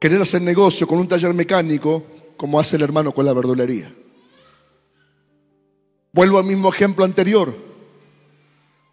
querer 0.00 0.20
hacer 0.22 0.42
negocio 0.42 0.88
con 0.88 0.98
un 0.98 1.06
taller 1.06 1.32
mecánico 1.32 2.02
como 2.36 2.58
hace 2.58 2.74
el 2.74 2.82
hermano 2.82 3.12
con 3.14 3.24
la 3.24 3.32
verdulería. 3.32 4.01
Vuelvo 6.12 6.38
al 6.38 6.44
mismo 6.44 6.68
ejemplo 6.68 7.04
anterior. 7.04 7.54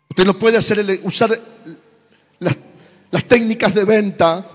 Usted 0.09 0.25
no 0.25 0.37
puede 0.37 0.57
hacer, 0.57 1.01
usar 1.03 1.37
las, 2.39 2.57
las 3.11 3.25
técnicas 3.25 3.73
de 3.73 3.85
venta 3.85 4.45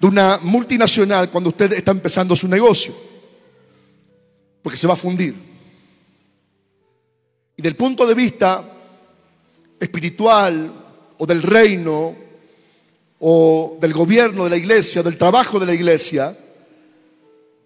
de 0.00 0.06
una 0.06 0.38
multinacional 0.42 1.30
cuando 1.30 1.50
usted 1.50 1.72
está 1.72 1.90
empezando 1.90 2.34
su 2.34 2.48
negocio, 2.48 2.94
porque 4.62 4.78
se 4.78 4.86
va 4.86 4.94
a 4.94 4.96
fundir. 4.96 5.34
Y 7.56 7.62
del 7.62 7.76
punto 7.76 8.06
de 8.06 8.14
vista 8.14 8.64
espiritual 9.78 10.72
o 11.18 11.26
del 11.26 11.42
reino 11.42 12.16
o 13.18 13.76
del 13.78 13.92
gobierno 13.92 14.44
de 14.44 14.50
la 14.50 14.56
iglesia, 14.56 15.02
del 15.02 15.18
trabajo 15.18 15.60
de 15.60 15.66
la 15.66 15.74
iglesia, 15.74 16.34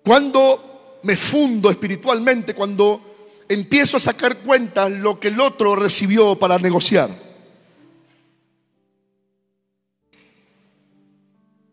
cuando 0.03 0.99
me 1.05 1.14
fundo 1.14 1.71
espiritualmente, 1.71 2.55
cuando 2.55 3.13
empiezo 3.48 3.96
a 3.96 4.00
sacar 4.00 4.38
cuentas 4.38 4.90
lo 4.90 5.18
que 5.20 5.28
el 5.28 5.40
otro 5.40 5.76
recibió 5.76 6.37
para 6.37 6.59
negociar. 6.59 7.11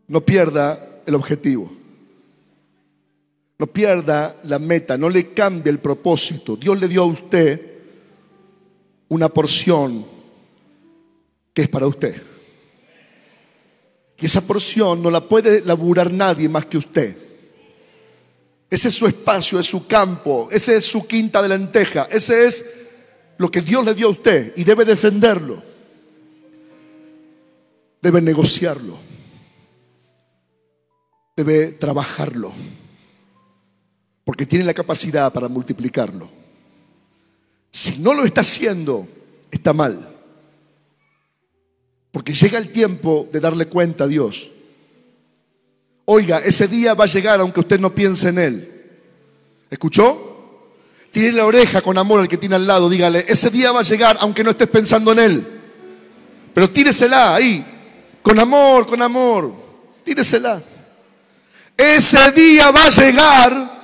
No 0.07 0.21
pierda 0.21 1.01
el 1.05 1.15
objetivo. 1.15 1.71
No 3.57 3.67
pierda 3.67 4.37
la 4.43 4.57
meta, 4.57 4.97
no 4.97 5.09
le 5.09 5.33
cambie 5.33 5.71
el 5.71 5.79
propósito. 5.79 6.55
Dios 6.55 6.79
le 6.79 6.87
dio 6.87 7.03
a 7.03 7.05
usted 7.05 7.61
una 9.09 9.29
porción 9.29 10.03
que 11.53 11.61
es 11.61 11.69
para 11.69 11.85
usted. 11.85 12.21
Y 14.19 14.25
esa 14.25 14.41
porción 14.41 15.01
no 15.01 15.11
la 15.11 15.27
puede 15.27 15.61
laburar 15.61 16.11
nadie 16.11 16.47
más 16.47 16.65
que 16.65 16.77
usted. 16.77 17.30
Ese 18.71 18.87
es 18.87 18.95
su 18.95 19.05
espacio, 19.05 19.59
es 19.59 19.67
su 19.67 19.85
campo, 19.85 20.47
ese 20.49 20.77
es 20.77 20.85
su 20.85 21.05
quinta 21.05 21.43
de 21.43 21.49
lenteja, 21.49 22.07
ese 22.09 22.47
es 22.47 22.65
lo 23.37 23.51
que 23.51 23.61
Dios 23.61 23.85
le 23.85 23.93
dio 23.93 24.07
a 24.07 24.11
usted 24.11 24.53
y 24.55 24.63
debe 24.63 24.85
defenderlo. 24.85 25.61
Debe 28.01 28.21
negociarlo. 28.21 28.97
Debe 31.35 31.73
trabajarlo 31.73 32.53
porque 34.23 34.45
tiene 34.45 34.63
la 34.63 34.73
capacidad 34.73 35.33
para 35.33 35.49
multiplicarlo. 35.49 36.29
Si 37.69 37.99
no 37.99 38.13
lo 38.13 38.23
está 38.23 38.41
haciendo, 38.41 39.07
está 39.51 39.73
mal. 39.73 40.15
Porque 42.11 42.33
llega 42.33 42.57
el 42.57 42.71
tiempo 42.71 43.27
de 43.31 43.39
darle 43.39 43.67
cuenta 43.67 44.05
a 44.05 44.07
Dios. 44.07 44.49
Oiga, 46.05 46.39
ese 46.39 46.67
día 46.67 46.93
va 46.93 47.05
a 47.05 47.07
llegar 47.07 47.39
aunque 47.39 47.59
usted 47.59 47.79
no 47.79 47.93
piense 47.93 48.29
en 48.29 48.39
él. 48.39 48.71
¿Escuchó? 49.69 50.27
Tiene 51.11 51.33
la 51.33 51.45
oreja 51.45 51.81
con 51.81 51.97
amor 51.97 52.21
al 52.21 52.27
que 52.27 52.37
tiene 52.37 52.55
al 52.55 52.67
lado, 52.67 52.89
dígale, 52.89 53.25
ese 53.27 53.49
día 53.49 53.71
va 53.71 53.81
a 53.81 53.83
llegar 53.83 54.17
aunque 54.21 54.43
no 54.43 54.51
estés 54.51 54.67
pensando 54.67 55.11
en 55.11 55.19
él. 55.19 55.61
Pero 56.53 56.69
tíresela 56.69 57.35
ahí, 57.35 57.65
con 58.21 58.39
amor, 58.39 58.85
con 58.85 59.01
amor, 59.01 59.53
tíresela. 60.03 60.61
Ese 61.77 62.31
día 62.31 62.71
va 62.71 62.85
a 62.85 62.89
llegar 62.89 63.81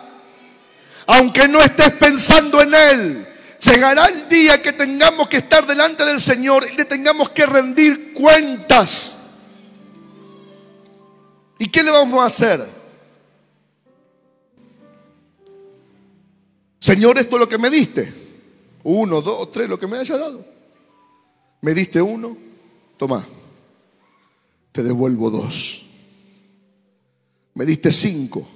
aunque 1.07 1.47
no 1.47 1.61
estés 1.61 1.93
pensando 1.93 2.61
en 2.61 2.73
Él. 2.75 3.27
Llegará 3.59 4.05
el 4.05 4.29
día 4.29 4.61
que 4.61 4.73
tengamos 4.73 5.27
que 5.27 5.37
estar 5.37 5.65
delante 5.65 6.05
del 6.05 6.21
Señor 6.21 6.67
y 6.71 6.75
le 6.75 6.85
tengamos 6.85 7.29
que 7.29 7.45
rendir 7.45 8.13
cuentas. 8.13 9.16
¿Y 11.59 11.67
qué 11.67 11.83
le 11.83 11.91
vamos 11.91 12.21
a 12.21 12.27
hacer? 12.27 12.65
Señor, 16.79 17.17
esto 17.17 17.35
es 17.35 17.39
lo 17.39 17.49
que 17.49 17.57
me 17.57 17.69
diste. 17.69 18.13
Uno, 18.83 19.21
dos, 19.21 19.51
tres, 19.51 19.67
lo 19.67 19.79
que 19.79 19.87
me 19.87 19.97
haya 19.97 20.17
dado. 20.17 20.45
Me 21.61 21.73
diste 21.73 22.01
uno, 22.01 22.37
toma, 22.97 23.27
te 24.71 24.83
devuelvo 24.83 25.29
dos. 25.29 25.85
Me 27.55 27.65
diste 27.65 27.91
cinco, 27.91 28.47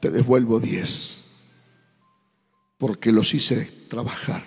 te 0.00 0.10
devuelvo 0.10 0.58
diez. 0.58 1.24
Porque 2.76 3.12
los 3.12 3.32
hice 3.34 3.64
trabajar. 3.88 4.44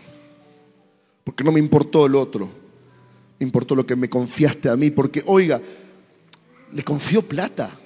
Porque 1.24 1.44
no 1.44 1.52
me 1.52 1.60
importó 1.60 2.06
el 2.06 2.16
otro. 2.16 2.50
Me 3.40 3.46
importó 3.46 3.76
lo 3.76 3.86
que 3.86 3.96
me 3.96 4.10
confiaste 4.10 4.70
a 4.70 4.76
mí. 4.76 4.90
Porque, 4.90 5.24
oiga, 5.26 5.62
le 6.74 6.84
confió 6.84 7.22
plata. 7.22 7.78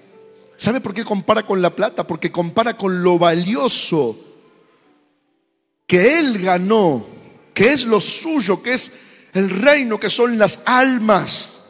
¿Sabe 0.57 0.79
por 0.81 0.93
qué 0.93 1.03
compara 1.03 1.45
con 1.45 1.61
la 1.61 1.75
plata? 1.75 2.07
Porque 2.07 2.31
compara 2.31 2.77
con 2.77 3.03
lo 3.03 3.19
valioso 3.19 4.17
que 5.85 6.19
él 6.19 6.39
ganó, 6.41 7.05
que 7.53 7.73
es 7.73 7.85
lo 7.85 7.99
suyo, 8.01 8.61
que 8.61 8.73
es 8.73 8.91
el 9.33 9.49
reino, 9.49 9.99
que 9.99 10.09
son 10.09 10.37
las 10.37 10.59
almas, 10.65 11.61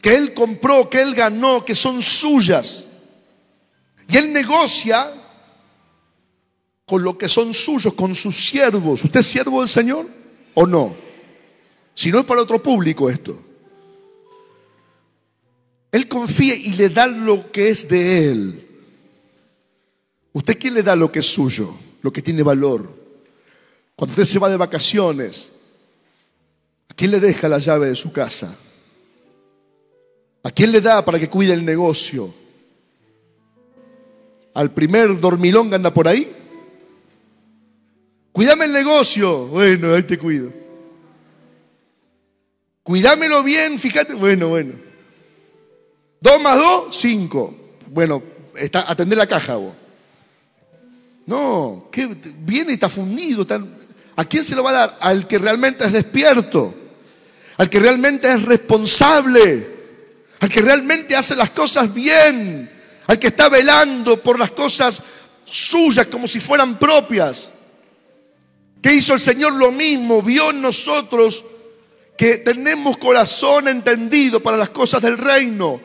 que 0.00 0.14
él 0.16 0.34
compró, 0.34 0.90
que 0.90 1.00
él 1.00 1.14
ganó, 1.14 1.64
que 1.64 1.74
son 1.74 2.02
suyas. 2.02 2.86
Y 4.08 4.16
él 4.16 4.32
negocia 4.32 5.12
con 6.86 7.02
lo 7.02 7.16
que 7.16 7.28
son 7.28 7.54
suyos, 7.54 7.94
con 7.94 8.14
sus 8.14 8.48
siervos. 8.48 9.04
¿Usted 9.04 9.20
es 9.20 9.26
siervo 9.26 9.60
del 9.60 9.68
Señor 9.68 10.06
o 10.54 10.66
no? 10.66 10.96
Si 11.94 12.10
no 12.10 12.18
es 12.18 12.24
para 12.24 12.42
otro 12.42 12.62
público 12.62 13.08
esto. 13.08 13.51
Él 15.92 16.08
confía 16.08 16.56
y 16.56 16.70
le 16.70 16.88
da 16.88 17.06
lo 17.06 17.52
que 17.52 17.68
es 17.68 17.88
de 17.88 18.30
él. 18.30 18.68
¿Usted 20.32 20.58
quién 20.58 20.74
le 20.74 20.82
da 20.82 20.96
lo 20.96 21.12
que 21.12 21.20
es 21.20 21.26
suyo? 21.26 21.72
Lo 22.00 22.12
que 22.12 22.22
tiene 22.22 22.42
valor. 22.42 22.92
Cuando 23.94 24.12
usted 24.12 24.24
se 24.24 24.38
va 24.40 24.50
de 24.50 24.56
vacaciones, 24.56 25.50
¿a 26.88 26.94
quién 26.94 27.12
le 27.12 27.20
deja 27.20 27.48
la 27.48 27.58
llave 27.58 27.88
de 27.88 27.96
su 27.96 28.10
casa? 28.10 28.56
¿A 30.42 30.50
quién 30.50 30.72
le 30.72 30.80
da 30.80 31.04
para 31.04 31.20
que 31.20 31.30
cuide 31.30 31.52
el 31.52 31.64
negocio? 31.64 32.34
al 34.54 34.70
primer 34.72 35.18
dormilón 35.18 35.70
que 35.70 35.76
anda 35.76 35.92
por 35.92 36.08
ahí? 36.08 36.30
Cuídame 38.32 38.66
el 38.66 38.72
negocio. 38.72 39.46
Bueno, 39.46 39.94
ahí 39.94 40.02
te 40.02 40.18
cuido. 40.18 40.52
Cuídamelo 42.82 43.42
bien, 43.42 43.78
fíjate. 43.78 44.14
Bueno, 44.14 44.48
bueno. 44.48 44.74
Dos 46.22 46.40
más 46.40 46.56
dos, 46.56 46.96
cinco. 46.96 47.54
Bueno, 47.88 48.22
está, 48.56 48.90
atender 48.90 49.18
la 49.18 49.26
caja 49.26 49.56
vos. 49.56 49.74
No, 51.26 51.88
que 51.92 52.06
viene 52.38 52.70
y 52.70 52.74
está 52.74 52.88
fundido. 52.88 53.46
¿A 54.16 54.24
quién 54.24 54.42
se 54.44 54.56
lo 54.56 54.62
va 54.62 54.70
a 54.70 54.72
dar? 54.72 54.98
Al 55.00 55.26
que 55.26 55.38
realmente 55.38 55.84
es 55.84 55.92
despierto. 55.92 56.74
Al 57.58 57.68
que 57.68 57.78
realmente 57.78 58.32
es 58.32 58.42
responsable. 58.42 59.68
Al 60.40 60.48
que 60.48 60.62
realmente 60.62 61.14
hace 61.14 61.36
las 61.36 61.50
cosas 61.50 61.92
bien 61.92 62.70
al 63.06 63.18
que 63.18 63.28
está 63.28 63.48
velando 63.48 64.22
por 64.22 64.38
las 64.38 64.52
cosas 64.52 65.02
suyas 65.44 66.06
como 66.06 66.26
si 66.28 66.40
fueran 66.40 66.78
propias. 66.78 67.50
¿Qué 68.80 68.94
hizo 68.94 69.14
el 69.14 69.20
Señor? 69.20 69.52
Lo 69.54 69.70
mismo, 69.70 70.22
vio 70.22 70.50
en 70.50 70.60
nosotros 70.60 71.44
que 72.16 72.38
tenemos 72.38 72.96
corazón 72.98 73.68
entendido 73.68 74.42
para 74.42 74.56
las 74.56 74.70
cosas 74.70 75.02
del 75.02 75.18
reino, 75.18 75.80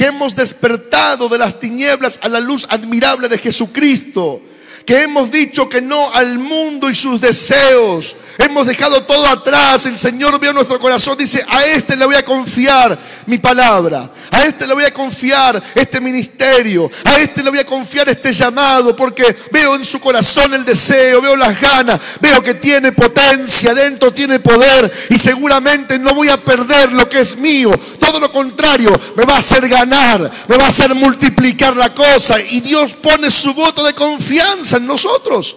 que 0.00 0.06
hemos 0.06 0.34
despertado 0.34 1.28
de 1.28 1.36
las 1.36 1.60
tinieblas 1.60 2.18
a 2.22 2.30
la 2.30 2.40
luz 2.40 2.66
admirable 2.70 3.28
de 3.28 3.36
Jesucristo 3.36 4.40
que 4.84 5.02
hemos 5.02 5.30
dicho 5.30 5.68
que 5.68 5.80
no 5.80 6.12
al 6.12 6.38
mundo 6.38 6.88
y 6.88 6.94
sus 6.94 7.20
deseos. 7.20 8.16
Hemos 8.38 8.66
dejado 8.66 9.02
todo 9.04 9.26
atrás. 9.26 9.86
El 9.86 9.98
Señor 9.98 10.40
vio 10.40 10.52
nuestro 10.52 10.80
corazón. 10.80 11.16
Dice, 11.18 11.44
a 11.46 11.64
este 11.64 11.96
le 11.96 12.06
voy 12.06 12.16
a 12.16 12.24
confiar 12.24 12.98
mi 13.26 13.38
palabra. 13.38 14.10
A 14.30 14.42
este 14.42 14.66
le 14.66 14.74
voy 14.74 14.84
a 14.84 14.92
confiar 14.92 15.62
este 15.74 16.00
ministerio. 16.00 16.90
A 17.04 17.16
este 17.16 17.42
le 17.42 17.50
voy 17.50 17.58
a 17.58 17.66
confiar 17.66 18.08
este 18.08 18.32
llamado. 18.32 18.96
Porque 18.96 19.36
veo 19.52 19.74
en 19.74 19.84
su 19.84 20.00
corazón 20.00 20.54
el 20.54 20.64
deseo, 20.64 21.20
veo 21.20 21.36
las 21.36 21.60
ganas, 21.60 22.00
veo 22.20 22.42
que 22.42 22.54
tiene 22.54 22.92
potencia, 22.92 23.74
dentro 23.74 24.12
tiene 24.12 24.40
poder. 24.40 24.90
Y 25.10 25.18
seguramente 25.18 25.98
no 25.98 26.14
voy 26.14 26.30
a 26.30 26.38
perder 26.38 26.92
lo 26.92 27.08
que 27.08 27.20
es 27.20 27.36
mío. 27.36 27.70
Todo 27.98 28.18
lo 28.18 28.32
contrario, 28.32 28.98
me 29.16 29.24
va 29.24 29.36
a 29.36 29.38
hacer 29.40 29.68
ganar, 29.68 30.30
me 30.48 30.56
va 30.56 30.64
a 30.64 30.68
hacer 30.68 30.94
multiplicar 30.94 31.76
la 31.76 31.94
cosa. 31.94 32.40
Y 32.40 32.60
Dios 32.60 32.94
pone 32.94 33.30
su 33.30 33.54
voto 33.54 33.84
de 33.84 33.94
confianza 33.94 34.79
nosotros. 34.86 35.56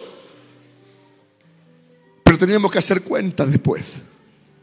Pero 2.24 2.38
teníamos 2.38 2.72
que 2.72 2.80
hacer 2.80 3.02
cuentas 3.02 3.52
después, 3.52 3.96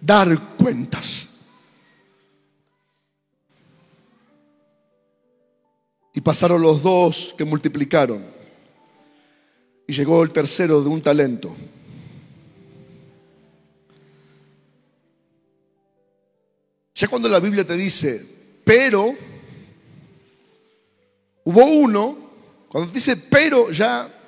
dar 0.01 0.57
cuentas. 0.57 1.27
Y 6.12 6.20
pasaron 6.20 6.61
los 6.61 6.83
dos 6.83 7.35
que 7.38 7.44
multiplicaron. 7.44 8.25
Y 9.87 9.92
llegó 9.92 10.23
el 10.23 10.33
tercero 10.33 10.83
de 10.83 10.88
un 10.88 11.01
talento. 11.01 11.55
Ya 16.94 17.09
cuando 17.09 17.29
la 17.29 17.40
Biblia 17.40 17.66
te 17.66 17.77
dice, 17.77 18.27
pero, 18.64 19.14
hubo 21.44 21.64
uno, 21.64 22.31
cuando 22.68 22.92
dice 22.92 23.16
pero 23.16 23.70
ya 23.70 24.20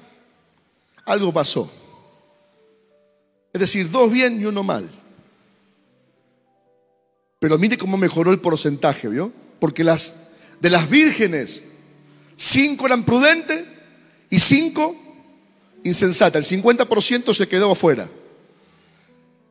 algo 1.04 1.32
pasó. 1.32 1.70
Es 3.52 3.60
decir, 3.60 3.90
dos 3.90 4.10
bien 4.10 4.40
y 4.40 4.46
uno 4.46 4.62
mal. 4.62 4.88
Pero 7.38 7.58
mire 7.58 7.76
cómo 7.76 7.96
mejoró 7.96 8.30
el 8.30 8.40
porcentaje, 8.40 9.08
¿vio? 9.08 9.32
Porque 9.58 9.84
las, 9.84 10.30
de 10.60 10.70
las 10.70 10.88
vírgenes, 10.88 11.62
cinco 12.36 12.86
eran 12.86 13.04
prudentes 13.04 13.64
y 14.30 14.38
cinco 14.38 14.96
insensatas. 15.84 16.50
El 16.50 16.62
50% 16.62 17.34
se 17.34 17.48
quedó 17.48 17.72
afuera. 17.72 18.08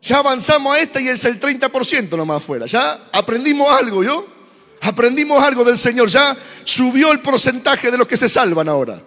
Ya 0.02 0.18
avanzamos 0.18 0.76
a 0.76 0.80
esta 0.80 1.00
y 1.00 1.10
el 1.10 1.18
30% 1.18 2.18
nomás 2.18 2.38
afuera. 2.38 2.66
Ya 2.66 3.10
aprendimos 3.12 3.70
algo, 3.70 4.04
¿yo? 4.04 4.26
Aprendimos 4.82 5.44
algo 5.44 5.64
del 5.64 5.78
Señor. 5.78 6.10
Ya 6.10 6.36
subió 6.64 7.12
el 7.12 7.20
porcentaje 7.20 7.92
de 7.92 7.98
los 7.98 8.08
que 8.08 8.18
se 8.18 8.28
salvan 8.28 8.68
ahora. 8.68 9.02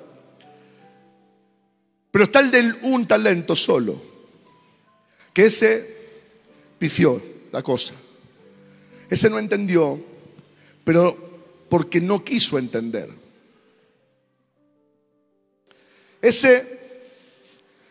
Pero 2.14 2.26
está 2.26 2.38
el 2.38 2.52
del 2.52 2.78
un 2.82 3.08
talento 3.08 3.56
solo, 3.56 4.00
que 5.32 5.46
ese 5.46 5.96
pifió 6.78 7.20
la 7.50 7.60
cosa. 7.60 7.92
Ese 9.10 9.28
no 9.28 9.36
entendió, 9.36 10.00
pero 10.84 11.66
porque 11.68 12.00
no 12.00 12.22
quiso 12.22 12.56
entender. 12.56 13.10
Ese 16.22 17.10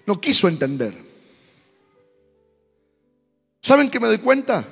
no 0.06 0.22
quiso 0.22 0.48
entender. 0.48 0.94
¿Saben 3.60 3.92
qué 3.92 4.00
me 4.00 4.08
doy 4.08 4.20
cuenta? 4.20 4.66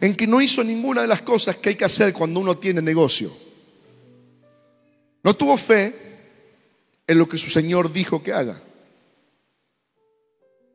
En 0.00 0.14
que 0.14 0.28
no 0.28 0.40
hizo 0.40 0.62
ninguna 0.62 1.02
de 1.02 1.08
las 1.08 1.22
cosas 1.22 1.56
que 1.56 1.70
hay 1.70 1.74
que 1.74 1.86
hacer 1.86 2.12
cuando 2.12 2.38
uno 2.38 2.56
tiene 2.56 2.80
negocio. 2.80 3.36
No 5.24 5.34
tuvo 5.34 5.56
fe 5.56 6.09
en 7.10 7.18
lo 7.18 7.28
que 7.28 7.38
su 7.38 7.50
Señor 7.50 7.92
dijo 7.92 8.22
que 8.22 8.32
haga. 8.32 8.62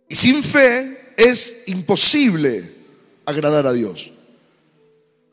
Y 0.10 0.16
sin 0.16 0.44
fe 0.44 1.14
es 1.16 1.64
imposible 1.68 2.74
agradar 3.26 3.66
a 3.66 3.72
Dios. 3.72 4.12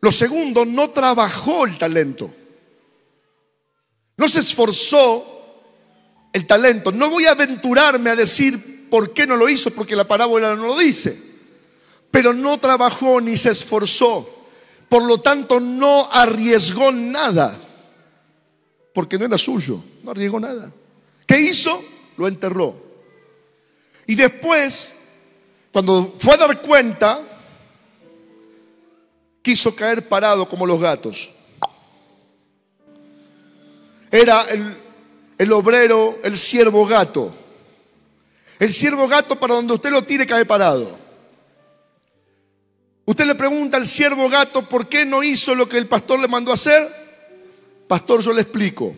Lo 0.00 0.12
segundo, 0.12 0.64
no 0.64 0.90
trabajó 0.90 1.66
el 1.66 1.76
talento. 1.76 2.32
No 4.16 4.28
se 4.28 4.38
esforzó 4.38 5.26
el 6.32 6.46
talento. 6.46 6.92
No 6.92 7.10
voy 7.10 7.26
a 7.26 7.32
aventurarme 7.32 8.10
a 8.10 8.14
decir 8.14 8.88
por 8.88 9.12
qué 9.12 9.26
no 9.26 9.34
lo 9.34 9.48
hizo, 9.48 9.72
porque 9.72 9.96
la 9.96 10.06
parábola 10.06 10.54
no 10.54 10.68
lo 10.68 10.78
dice. 10.78 11.20
Pero 12.12 12.32
no 12.32 12.58
trabajó 12.58 13.20
ni 13.20 13.36
se 13.36 13.50
esforzó. 13.50 14.46
Por 14.88 15.02
lo 15.02 15.18
tanto, 15.18 15.58
no 15.58 16.08
arriesgó 16.12 16.92
nada. 16.92 17.58
Porque 18.94 19.18
no 19.18 19.24
era 19.24 19.36
suyo. 19.36 19.82
No 20.04 20.12
arriesgó 20.12 20.38
nada. 20.38 20.72
¿Qué 21.32 21.40
hizo? 21.40 21.82
Lo 22.18 22.28
enterró. 22.28 22.76
Y 24.06 24.14
después, 24.14 24.94
cuando 25.72 26.14
fue 26.18 26.34
a 26.34 26.36
dar 26.36 26.60
cuenta, 26.60 27.22
quiso 29.40 29.74
caer 29.74 30.06
parado 30.06 30.46
como 30.46 30.66
los 30.66 30.78
gatos. 30.78 31.32
Era 34.10 34.42
el, 34.42 34.76
el 35.38 35.52
obrero, 35.54 36.18
el 36.22 36.36
siervo 36.36 36.84
gato. 36.84 37.34
El 38.58 38.70
siervo 38.70 39.08
gato 39.08 39.40
para 39.40 39.54
donde 39.54 39.72
usted 39.72 39.90
lo 39.90 40.04
tire 40.04 40.26
cae 40.26 40.44
parado. 40.44 40.98
Usted 43.06 43.24
le 43.24 43.34
pregunta 43.36 43.78
al 43.78 43.86
siervo 43.86 44.28
gato 44.28 44.68
por 44.68 44.86
qué 44.86 45.06
no 45.06 45.22
hizo 45.22 45.54
lo 45.54 45.66
que 45.66 45.78
el 45.78 45.88
pastor 45.88 46.20
le 46.20 46.28
mandó 46.28 46.50
a 46.50 46.56
hacer. 46.56 47.84
Pastor, 47.88 48.20
yo 48.20 48.34
le 48.34 48.42
explico. 48.42 48.94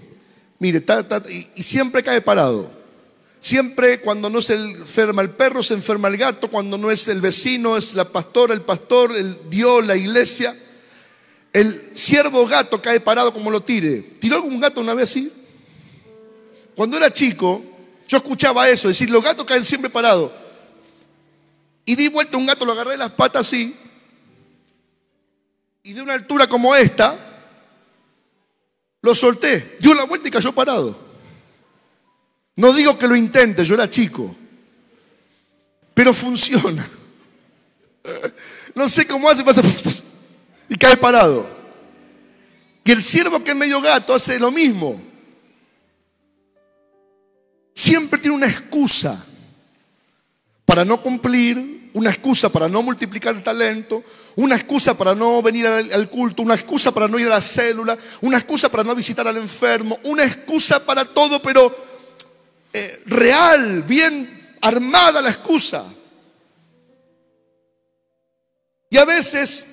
Mire, 0.64 0.83
y, 1.57 1.62
siempre 1.62 2.03
cae 2.03 2.22
parado. 2.22 2.72
Siempre 3.38 4.00
cuando 4.00 4.31
no 4.31 4.40
se 4.40 4.55
enferma 4.55 5.20
el 5.20 5.29
perro, 5.29 5.62
se 5.62 5.74
enferma 5.74 6.09
el 6.09 6.16
gato, 6.16 6.48
cuando 6.48 6.79
no 6.79 6.90
es 6.90 7.07
el 7.09 7.20
vecino, 7.20 7.77
es 7.77 7.92
la 7.92 8.07
pastora, 8.09 8.55
el 8.55 8.62
pastor, 8.62 9.14
el 9.14 9.50
Dios, 9.50 9.85
la 9.85 9.94
iglesia. 9.94 10.57
El 11.53 11.90
siervo 11.92 12.46
gato 12.46 12.81
cae 12.81 12.98
parado 12.98 13.31
como 13.35 13.50
lo 13.50 13.61
tire. 13.61 14.00
¿Tiró 14.18 14.37
algún 14.37 14.59
gato 14.59 14.81
una 14.81 14.94
vez 14.94 15.11
así? 15.11 15.31
Cuando 16.74 16.96
era 16.96 17.12
chico, 17.12 17.62
yo 18.09 18.16
escuchaba 18.16 18.66
eso, 18.70 18.88
decir, 18.88 19.11
los 19.11 19.22
gatos 19.22 19.44
caen 19.44 19.66
siempre 19.66 19.90
parados. 19.90 20.33
Y 21.85 21.94
di 21.94 22.09
vuelta 22.09 22.38
a 22.38 22.40
un 22.40 22.46
gato, 22.46 22.64
lo 22.64 22.72
agarré 22.72 22.92
de 22.92 22.96
las 22.96 23.11
patas 23.11 23.48
así. 23.48 23.77
Y 25.83 25.92
de 25.92 26.00
una 26.00 26.14
altura 26.14 26.46
como 26.46 26.74
esta, 26.74 27.34
lo 29.05 29.14
solté. 29.14 29.77
Dio 29.81 29.95
la 29.95 30.05
vuelta 30.05 30.29
y 30.29 30.31
cayó 30.31 30.51
parado. 30.53 30.99
No 32.57 32.73
digo 32.73 32.99
que 32.99 33.07
lo 33.07 33.14
intente, 33.14 33.62
yo 33.62 33.75
era 33.75 33.90
chico, 33.90 34.35
pero 35.93 36.14
funciona. 36.14 36.88
No 38.75 38.88
sé 38.88 39.07
cómo 39.07 39.29
hace, 39.29 39.45
pasa 39.45 39.61
y 40.71 40.77
cae 40.77 40.97
parado. 40.97 41.47
Y 42.83 42.93
el 42.93 43.03
siervo 43.03 43.45
que 43.45 43.51
es 43.51 43.57
medio 43.57 43.79
gato 43.83 44.14
hace 44.14 44.38
lo 44.38 44.51
mismo. 44.51 45.03
Siempre 47.75 48.19
tiene 48.19 48.37
una 48.37 48.47
excusa 48.47 49.23
para 50.64 50.83
no 50.83 51.03
cumplir, 51.03 51.84
una 51.94 52.11
excusa 52.11 52.50
para 52.50 52.68
no 52.68 52.83
multiplicar 52.83 53.35
el 53.35 53.42
talento, 53.42 54.02
una 54.37 54.57
excusa 54.57 54.96
para 54.96 55.14
no 55.14 55.40
venir 55.40 55.66
al, 55.66 56.11
culto, 56.11 56.42
una 56.42 56.54
excusa 56.54 56.92
para 56.92 57.07
no 57.09 57.18
ir 57.18 57.26
a 57.26 57.30
la 57.30 57.40
célula, 57.40 57.96
una 58.20 58.37
excusa 58.37 58.68
para 58.68 58.83
no 58.83 58.94
visitar 58.94 59.26
al 59.26 59.37
enfermo, 59.37 59.98
una 60.04 60.24
excusa 60.24 60.85
para 60.85 61.04
todo, 61.04 61.40
pero 61.40 61.74
eh, 62.72 63.02
real, 63.07 63.83
bien 63.85 64.57
armada 64.61 65.22
la 65.22 65.30
excusa. 65.30 65.85
Y 68.90 68.96
a 68.96 69.04
veces 69.04 69.68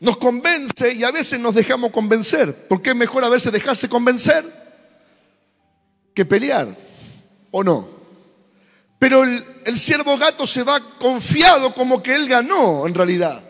nos 0.00 0.16
convence 0.16 0.92
y 0.92 1.04
a 1.04 1.12
veces 1.12 1.38
nos 1.38 1.54
dejamos 1.54 1.92
convencer. 1.92 2.66
Porque 2.68 2.90
es 2.90 2.96
mejor 2.96 3.22
a 3.22 3.28
veces 3.28 3.52
dejarse 3.52 3.88
convencer 3.88 4.44
que 6.12 6.24
pelear, 6.24 6.76
¿o 7.52 7.62
no? 7.62 7.99
Pero 9.00 9.24
el, 9.24 9.42
el 9.64 9.78
siervo 9.78 10.18
gato 10.18 10.46
se 10.46 10.62
va 10.62 10.78
confiado 10.78 11.74
como 11.74 12.02
que 12.02 12.14
él 12.14 12.28
ganó 12.28 12.86
en 12.86 12.94
realidad. 12.94 13.42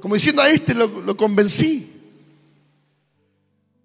Como 0.00 0.14
diciendo 0.16 0.42
a 0.42 0.48
este 0.48 0.74
lo, 0.74 0.88
lo 0.88 1.16
convencí. 1.16 1.92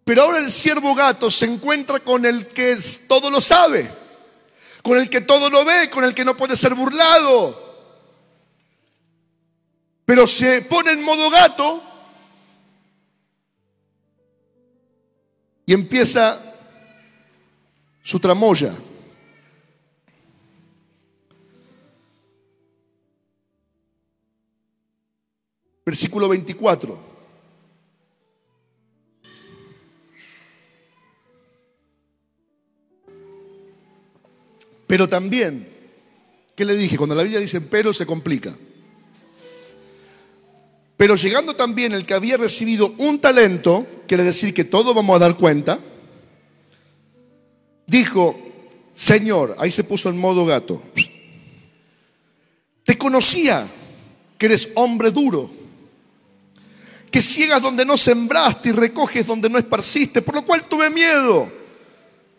Pero 0.03 0.23
ahora 0.23 0.39
el 0.39 0.51
siervo 0.51 0.95
gato 0.95 1.29
se 1.29 1.45
encuentra 1.45 1.99
con 1.99 2.25
el 2.25 2.47
que 2.47 2.75
todo 3.07 3.29
lo 3.29 3.39
sabe, 3.39 3.93
con 4.81 4.97
el 4.97 5.11
que 5.11 5.21
todo 5.21 5.47
lo 5.51 5.63
ve, 5.63 5.91
con 5.91 6.03
el 6.03 6.15
que 6.15 6.25
no 6.25 6.35
puede 6.35 6.57
ser 6.57 6.73
burlado. 6.73 7.71
Pero 10.05 10.25
se 10.25 10.63
pone 10.63 10.89
en 10.89 11.03
modo 11.03 11.29
gato 11.29 11.83
y 15.67 15.73
empieza 15.73 16.41
su 18.01 18.19
tramoya. 18.19 18.73
Versículo 25.91 26.29
24. 26.29 26.97
Pero 34.87 35.09
también, 35.09 35.67
¿qué 36.55 36.63
le 36.63 36.75
dije? 36.75 36.95
Cuando 36.95 37.13
la 37.13 37.23
Biblia 37.23 37.41
dice 37.41 37.59
pero 37.59 37.91
se 37.91 38.05
complica. 38.05 38.55
Pero 40.95 41.15
llegando 41.15 41.57
también 41.57 41.91
el 41.91 42.05
que 42.05 42.13
había 42.13 42.37
recibido 42.37 42.93
un 42.97 43.19
talento, 43.19 43.85
quiere 44.07 44.23
decir 44.23 44.53
que 44.53 44.63
todos 44.63 44.95
vamos 44.95 45.17
a 45.17 45.19
dar 45.19 45.35
cuenta, 45.35 45.77
dijo, 47.85 48.39
Señor, 48.93 49.57
ahí 49.59 49.71
se 49.71 49.83
puso 49.83 50.07
en 50.07 50.17
modo 50.17 50.45
gato, 50.45 50.81
te 52.85 52.97
conocía 52.97 53.67
que 54.37 54.45
eres 54.45 54.69
hombre 54.75 55.11
duro, 55.11 55.59
que 57.11 57.21
ciegas 57.21 57.61
donde 57.61 57.83
no 57.85 57.97
sembraste 57.97 58.69
y 58.69 58.71
recoges 58.71 59.27
donde 59.27 59.49
no 59.49 59.57
esparciste, 59.57 60.21
por 60.21 60.35
lo 60.35 60.45
cual 60.45 60.63
tuve 60.67 60.89
miedo. 60.89 61.51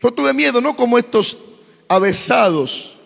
Yo 0.02 0.10
tuve 0.10 0.32
miedo, 0.32 0.60
no 0.60 0.74
como 0.74 0.98
estos 0.98 1.36
avesados, 1.86 2.96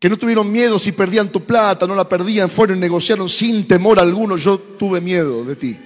que 0.00 0.08
no 0.08 0.18
tuvieron 0.18 0.50
miedo 0.50 0.80
si 0.80 0.90
perdían 0.90 1.30
tu 1.30 1.44
plata, 1.44 1.86
no 1.86 1.94
la 1.94 2.08
perdían, 2.08 2.50
fueron 2.50 2.78
y 2.78 2.80
negociaron 2.80 3.28
sin 3.28 3.68
temor 3.68 4.00
alguno. 4.00 4.36
Yo 4.36 4.58
tuve 4.58 5.00
miedo 5.00 5.44
de 5.44 5.54
ti. 5.54 5.78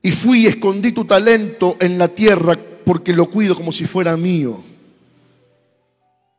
Y 0.00 0.12
fui 0.12 0.44
y 0.44 0.46
escondí 0.46 0.92
tu 0.92 1.04
talento 1.04 1.76
en 1.80 1.98
la 1.98 2.06
tierra 2.06 2.56
porque 2.84 3.12
lo 3.12 3.28
cuido 3.28 3.56
como 3.56 3.72
si 3.72 3.86
fuera 3.86 4.16
mío, 4.16 4.62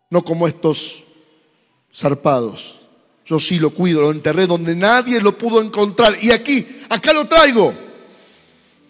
no 0.09 0.23
como 0.23 0.47
estos 0.47 1.03
zarpados. 1.93 2.84
Yo 3.25 3.39
sí 3.39 3.57
lo 3.57 3.71
cuido, 3.71 4.01
lo 4.01 4.11
enterré 4.11 4.45
donde 4.45 4.75
nadie 4.75 5.19
lo 5.19 5.37
pudo 5.37 5.61
encontrar. 5.61 6.15
Y 6.21 6.31
aquí, 6.31 6.65
acá 6.89 7.11
lo 7.11 7.27
traigo. 7.27 7.73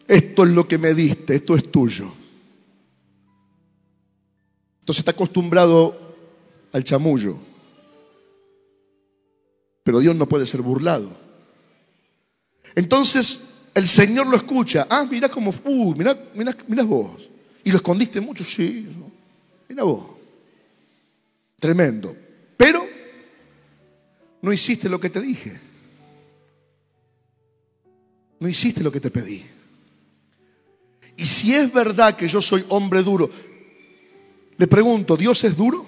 Esto 0.07 0.43
es 0.43 0.49
lo 0.49 0.67
que 0.67 0.77
me 0.77 0.93
diste, 0.93 1.35
esto 1.35 1.55
es 1.55 1.71
tuyo. 1.71 2.11
Entonces 4.81 4.99
está 4.99 5.11
acostumbrado 5.11 5.97
al 6.73 6.83
chamullo. 6.83 7.37
Pero 9.83 9.99
Dios 9.99 10.15
no 10.15 10.27
puede 10.27 10.45
ser 10.45 10.61
burlado. 10.61 11.09
Entonces 12.75 13.69
el 13.73 13.87
Señor 13.87 14.27
lo 14.27 14.35
escucha. 14.35 14.85
Ah, 14.89 15.07
mira 15.09 15.29
cómo, 15.29 15.53
uy, 15.63 15.95
mira, 15.97 16.17
mira, 16.35 16.55
mira 16.67 16.83
vos. 16.83 17.29
Y 17.63 17.71
lo 17.71 17.77
escondiste 17.77 18.19
mucho, 18.19 18.43
sí. 18.43 18.87
Mira 19.69 19.83
vos. 19.83 20.05
Tremendo. 21.59 22.15
Pero 22.57 22.94
no 24.45 24.53
hiciste 24.53 24.87
lo 24.89 24.99
que 24.99 25.09
te 25.09 25.19
dije. 25.21 25.59
No 28.39 28.47
hiciste 28.47 28.83
lo 28.83 28.91
que 28.91 28.99
te 28.99 29.09
pedí. 29.09 29.43
Y 31.17 31.25
si 31.25 31.55
es 31.55 31.73
verdad 31.73 32.15
que 32.15 32.27
yo 32.27 32.43
soy 32.43 32.63
hombre 32.69 33.01
duro, 33.01 33.27
le 34.55 34.67
pregunto, 34.67 35.17
¿Dios 35.17 35.43
es 35.45 35.57
duro? 35.57 35.83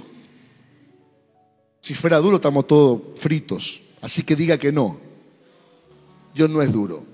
Si 1.81 1.93
fuera 1.93 2.17
duro 2.17 2.37
estamos 2.37 2.65
todos 2.65 3.19
fritos, 3.19 3.79
así 4.01 4.23
que 4.23 4.35
diga 4.35 4.57
que 4.57 4.71
no. 4.71 4.99
Dios 6.33 6.49
no 6.49 6.59
es 6.63 6.71
duro. 6.71 7.05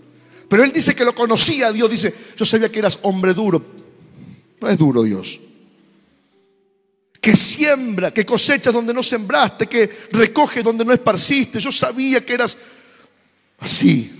Pero 0.48 0.64
él 0.64 0.72
dice 0.72 0.96
que 0.96 1.04
lo 1.04 1.14
conocía, 1.14 1.74
Dios 1.74 1.91
dice, 1.91 2.14
yo 2.38 2.46
sabía 2.46 2.72
que 2.72 2.80
eras 2.80 3.00
hombre 3.02 3.34
duro. 3.34 3.62
No 4.62 4.70
es 4.70 4.78
duro 4.78 5.04
Dios. 5.04 5.41
Que 7.24 7.38
siembra, 7.38 8.14
que 8.14 8.26
cosechas 8.26 8.74
donde 8.74 8.94
no 8.94 9.02
sembraste, 9.02 9.68
que 9.68 9.90
recoges 10.12 10.62
donde 10.62 10.84
no 10.84 10.92
esparciste. 10.92 11.62
Yo 11.62 11.72
sabía 11.72 12.26
que 12.26 12.34
eras 12.34 12.58
así. 13.60 14.12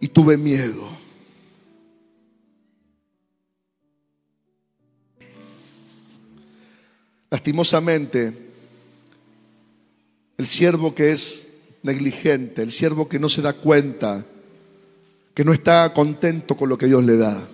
Y 0.00 0.08
tuve 0.08 0.38
miedo. 0.38 0.88
Lastimosamente, 7.28 8.32
el 10.38 10.46
siervo 10.46 10.94
que 10.94 11.12
es 11.12 11.58
negligente, 11.82 12.62
el 12.62 12.72
siervo 12.72 13.06
que 13.06 13.18
no 13.18 13.28
se 13.28 13.42
da 13.42 13.52
cuenta, 13.52 14.24
que 15.34 15.44
no 15.44 15.52
está 15.52 15.92
contento 15.92 16.56
con 16.56 16.70
lo 16.70 16.78
que 16.78 16.86
Dios 16.86 17.04
le 17.04 17.18
da, 17.18 17.46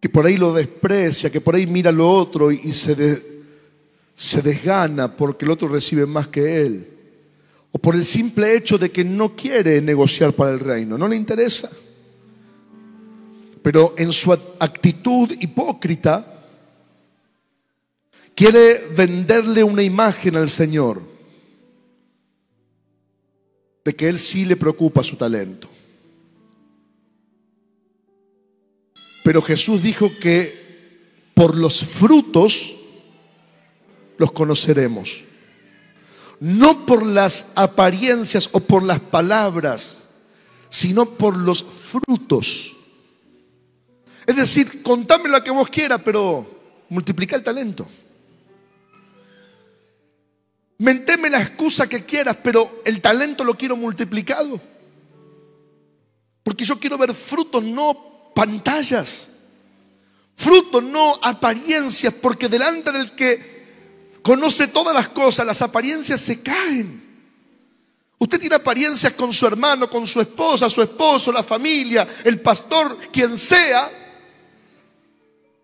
que 0.00 0.08
por 0.08 0.24
ahí 0.24 0.36
lo 0.36 0.52
desprecia, 0.52 1.30
que 1.30 1.40
por 1.40 1.54
ahí 1.54 1.66
mira 1.66 1.92
lo 1.92 2.10
otro 2.10 2.50
y, 2.50 2.72
se, 2.72 3.22
se 4.14 4.42
desgana 4.42 5.14
porque 5.14 5.44
el 5.44 5.50
otro 5.50 5.68
recibe 5.68 6.06
más 6.06 6.28
que 6.28 6.62
él, 6.62 6.88
o 7.70 7.78
por 7.78 7.94
el 7.94 8.04
simple 8.04 8.56
hecho 8.56 8.78
de 8.78 8.90
que 8.90 9.04
no 9.04 9.36
quiere 9.36 9.80
negociar 9.80 10.32
para 10.32 10.52
el 10.52 10.60
reino, 10.60 10.98
no 10.98 11.06
le 11.06 11.16
interesa. 11.16 11.70
Pero 13.62 13.94
en 13.98 14.10
su 14.10 14.32
actitud 14.32 15.30
hipócrita, 15.38 16.30
quiere 18.34 18.88
venderle 18.96 19.62
una 19.62 19.82
imagen 19.82 20.34
al 20.34 20.48
Señor 20.48 21.02
de 23.84 23.94
que 23.94 24.08
Él 24.08 24.18
sí 24.18 24.46
le 24.46 24.56
preocupa 24.56 25.04
su 25.04 25.16
talento. 25.16 25.68
Pero 29.22 29.42
Jesús 29.42 29.82
dijo 29.82 30.10
que 30.20 30.60
por 31.34 31.56
los 31.56 31.84
frutos 31.84 32.76
los 34.18 34.32
conoceremos. 34.32 35.24
No 36.38 36.86
por 36.86 37.04
las 37.04 37.52
apariencias 37.54 38.48
o 38.52 38.60
por 38.60 38.82
las 38.82 39.00
palabras, 39.00 40.00
sino 40.70 41.06
por 41.06 41.36
los 41.36 41.62
frutos. 41.62 42.76
Es 44.26 44.36
decir, 44.36 44.82
contame 44.82 45.28
lo 45.28 45.42
que 45.42 45.50
vos 45.50 45.68
quieras, 45.68 46.00
pero 46.04 46.84
multiplica 46.88 47.36
el 47.36 47.42
talento. 47.42 47.88
Menteme 50.78 51.28
la 51.28 51.42
excusa 51.42 51.88
que 51.88 52.04
quieras, 52.04 52.36
pero 52.42 52.80
el 52.86 53.00
talento 53.00 53.44
lo 53.44 53.54
quiero 53.54 53.76
multiplicado. 53.76 54.60
Porque 56.42 56.64
yo 56.64 56.78
quiero 56.78 56.96
ver 56.96 57.12
frutos, 57.12 57.62
no 57.62 58.09
pantallas. 58.40 59.28
Frutos, 60.34 60.82
no 60.82 61.18
apariencias, 61.22 62.14
porque 62.14 62.48
delante 62.48 62.90
del 62.90 63.12
que 63.12 64.16
conoce 64.22 64.68
todas 64.68 64.94
las 64.94 65.10
cosas, 65.10 65.44
las 65.44 65.60
apariencias 65.60 66.22
se 66.22 66.40
caen. 66.40 67.04
Usted 68.18 68.40
tiene 68.40 68.54
apariencias 68.56 69.12
con 69.12 69.30
su 69.34 69.46
hermano, 69.46 69.90
con 69.90 70.06
su 70.06 70.22
esposa, 70.22 70.70
su 70.70 70.80
esposo, 70.80 71.30
la 71.30 71.42
familia, 71.42 72.08
el 72.24 72.40
pastor, 72.40 72.96
quien 73.12 73.36
sea. 73.36 73.90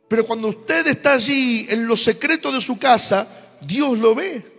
Pero 0.06 0.26
cuando 0.26 0.48
usted 0.48 0.86
está 0.86 1.14
allí 1.14 1.66
en 1.70 1.86
los 1.86 2.02
secretos 2.02 2.52
de 2.52 2.60
su 2.60 2.78
casa, 2.78 3.26
Dios 3.62 3.98
lo 3.98 4.14
ve. 4.14 4.52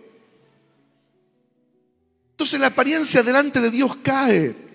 Entonces 2.32 2.58
la 2.58 2.66
apariencia 2.66 3.22
delante 3.22 3.60
de 3.60 3.70
Dios 3.70 3.96
cae. 4.02 4.67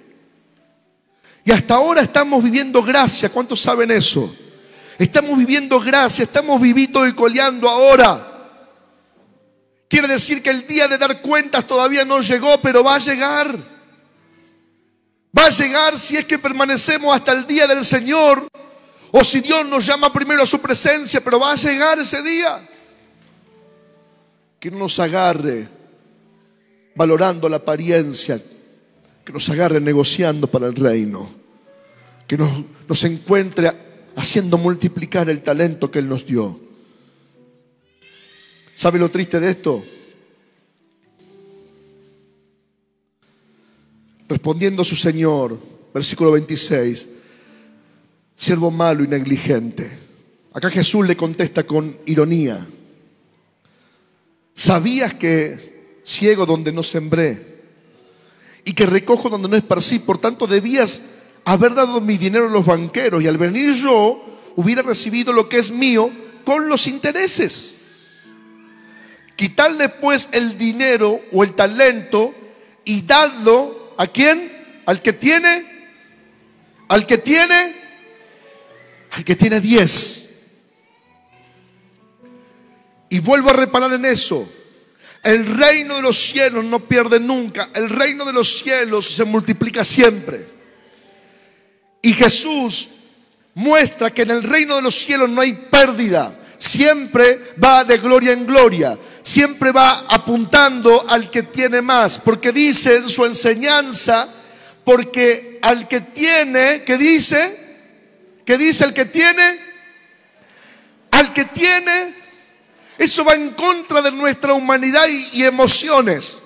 Y 1.46 1.52
hasta 1.52 1.76
ahora 1.76 2.02
estamos 2.02 2.44
viviendo 2.44 2.82
gracia. 2.82 3.30
¿Cuántos 3.30 3.60
saben 3.60 3.92
eso? 3.92 4.34
Estamos 4.98 5.38
viviendo 5.38 5.80
gracia, 5.80 6.24
estamos 6.24 6.62
viviendo 6.62 7.06
y 7.08 7.14
coleando 7.14 7.68
ahora. 7.68 8.30
Quiere 9.90 10.08
decir 10.08 10.42
que 10.42 10.50
el 10.50 10.66
día 10.66 10.88
de 10.88 10.98
dar 10.98 11.22
cuentas 11.22 11.68
todavía 11.68 12.06
no 12.06 12.22
llegó, 12.22 12.60
pero 12.62 12.84
va 12.84 12.96
a 12.96 13.00
llegar. 13.00 13.58
Va 15.38 15.46
a 15.46 15.50
llegar 15.50 15.98
si 15.98 16.16
es 16.16 16.26
que 16.26 16.40
permanecemos 16.40 17.16
hasta 17.16 17.32
el 17.34 17.46
día 17.46 17.68
del 17.68 17.84
Señor 17.84 18.48
o 19.12 19.24
si 19.24 19.42
Dios 19.42 19.66
nos 19.66 19.86
llama 19.86 20.12
primero 20.14 20.44
a 20.44 20.46
su 20.46 20.60
presencia, 20.60 21.22
pero 21.22 21.40
va 21.40 21.52
a 21.52 21.56
llegar 21.56 22.00
ese 22.00 22.22
día. 22.22 22.68
Que 24.60 24.72
nos 24.72 24.98
agarre 25.00 25.68
valorando 26.96 27.50
la 27.50 27.58
apariencia, 27.58 28.40
que 29.24 29.32
nos 29.32 29.50
agarre 29.50 29.80
negociando 29.80 30.48
para 30.48 30.68
el 30.68 30.76
reino, 30.76 31.30
que 32.28 32.38
nos, 32.38 32.52
nos 32.88 33.04
encuentre 33.04 33.72
haciendo 34.16 34.58
multiplicar 34.58 35.30
el 35.30 35.42
talento 35.42 35.90
que 35.90 36.00
Él 36.00 36.10
nos 36.10 36.26
dio. 36.26 36.60
¿Sabe 38.76 39.00
lo 39.00 39.10
triste 39.10 39.40
de 39.40 39.50
esto? 39.50 39.84
Respondiendo 44.28 44.82
a 44.82 44.86
su 44.86 44.96
Señor, 44.96 45.60
versículo 45.94 46.32
26, 46.32 47.08
siervo 48.36 48.72
malo 48.72 49.04
y 49.04 49.08
negligente. 49.08 50.00
Acá 50.54 50.70
Jesús 50.70 51.08
le 51.08 51.16
contesta 51.16 51.64
con 51.64 51.98
ironía. 52.06 52.68
¿Sabías 54.56 55.14
que 55.16 56.00
ciego 56.04 56.46
donde 56.46 56.72
no 56.72 56.84
sembré 56.84 57.53
y 58.66 58.74
que 58.74 58.86
recojo 58.86 59.30
donde 59.30 59.50
no 59.50 59.56
esparcí. 59.56 60.00
Por 60.00 60.18
tanto, 60.18 60.48
debías 60.48 61.04
haber 61.46 61.74
dado 61.74 62.02
mi 62.02 62.18
dinero 62.18 62.48
a 62.48 62.52
los 62.52 62.66
banqueros 62.66 63.24
y 63.24 63.28
al 63.28 63.38
venir 63.38 63.74
yo 63.74 64.24
hubiera 64.56 64.82
recibido 64.82 65.34
lo 65.34 65.50
que 65.50 65.58
es 65.58 65.72
mío 65.72 66.10
con 66.46 66.70
los 66.70 66.88
intereses. 66.88 67.82
Quitarle 69.36 69.90
pues 69.90 70.30
el 70.32 70.58
dinero 70.58 71.20
o 71.32 71.44
el 71.44 71.54
talento 71.54 72.34
y 72.86 73.02
dadlo 73.02 73.94
a 73.98 74.08
quién? 74.08 74.82
Al 74.86 75.02
que 75.02 75.14
tiene, 75.14 75.66
al 76.88 77.06
que 77.06 77.18
tiene, 77.18 77.76
al 79.12 79.24
que 79.24 79.36
tiene 79.36 79.60
diez. 79.60 80.20
Y 83.10 83.20
vuelvo 83.20 83.50
a 83.50 83.54
reparar 83.54 83.94
en 83.94 84.06
eso. 84.06 84.48
El 85.24 85.46
reino 85.56 85.96
de 85.96 86.02
los 86.02 86.18
cielos 86.18 86.66
no 86.66 86.82
pierde 86.82 87.18
nunca. 87.18 87.70
El 87.74 87.90
reino 87.90 88.26
de 88.26 88.34
los 88.34 88.60
cielos 88.60 89.10
se 89.10 89.24
multiplica 89.24 89.86
siempre. 89.86 90.46
Y 92.02 92.14
Jesús 92.14 92.90
muestra 93.54 94.10
que 94.10 94.24
en 94.24 94.32
el 94.32 94.44
reino 94.44 94.76
de 94.76 94.82
los 94.82 94.96
cielos 94.96 95.30
no 95.30 95.40
hay 95.40 95.54
pérdida. 95.54 96.38
Siempre 96.58 97.56
va 97.64 97.86
de 97.86 97.98
gloria 98.00 98.34
en 98.34 98.46
gloria. 98.46 99.00
Siempre 99.22 99.72
va 99.72 100.06
apuntando 100.10 101.06
al 101.08 101.30
que 101.30 101.44
tiene 101.44 101.82
más. 101.82 102.20
Porque 102.20 102.52
dice 102.52 102.98
en 102.98 103.10
su 103.10 103.26
enseñanza, 103.26 104.28
porque 104.84 105.60
al 105.62 105.88
que 105.88 106.02
tiene, 106.02 106.84
¿qué 106.84 106.98
dice? 106.98 107.60
¿Qué 108.46 108.58
dice 108.58 108.84
el 108.84 108.94
que 108.94 109.06
tiene? 109.06 109.58
Al 111.12 111.32
que 111.32 111.46
tiene 111.46 112.23
eso 112.98 113.26
va 113.26 113.34
en 113.34 113.52
contra 113.52 114.02
de 114.02 114.12
nuestra 114.12 114.54
humanidad 114.54 115.06
y, 115.32 115.44
emociones. 115.44 116.42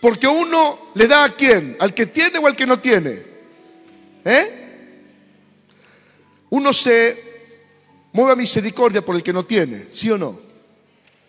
Porque 0.00 0.26
uno 0.26 0.90
le 0.94 1.06
da 1.06 1.24
a 1.24 1.34
quién, 1.34 1.76
al 1.78 1.92
que 1.92 2.06
tiene 2.06 2.38
o 2.38 2.46
al 2.46 2.56
que 2.56 2.66
no 2.66 2.78
tiene. 2.78 3.22
¿Eh? 4.24 4.56
Uno 6.50 6.72
se 6.72 7.30
mueve 8.12 8.32
a 8.32 8.36
misericordia 8.36 9.04
por 9.04 9.14
el 9.14 9.22
que 9.22 9.32
no 9.32 9.44
tiene, 9.44 9.88
¿sí 9.92 10.10
o 10.10 10.18
no? 10.18 10.38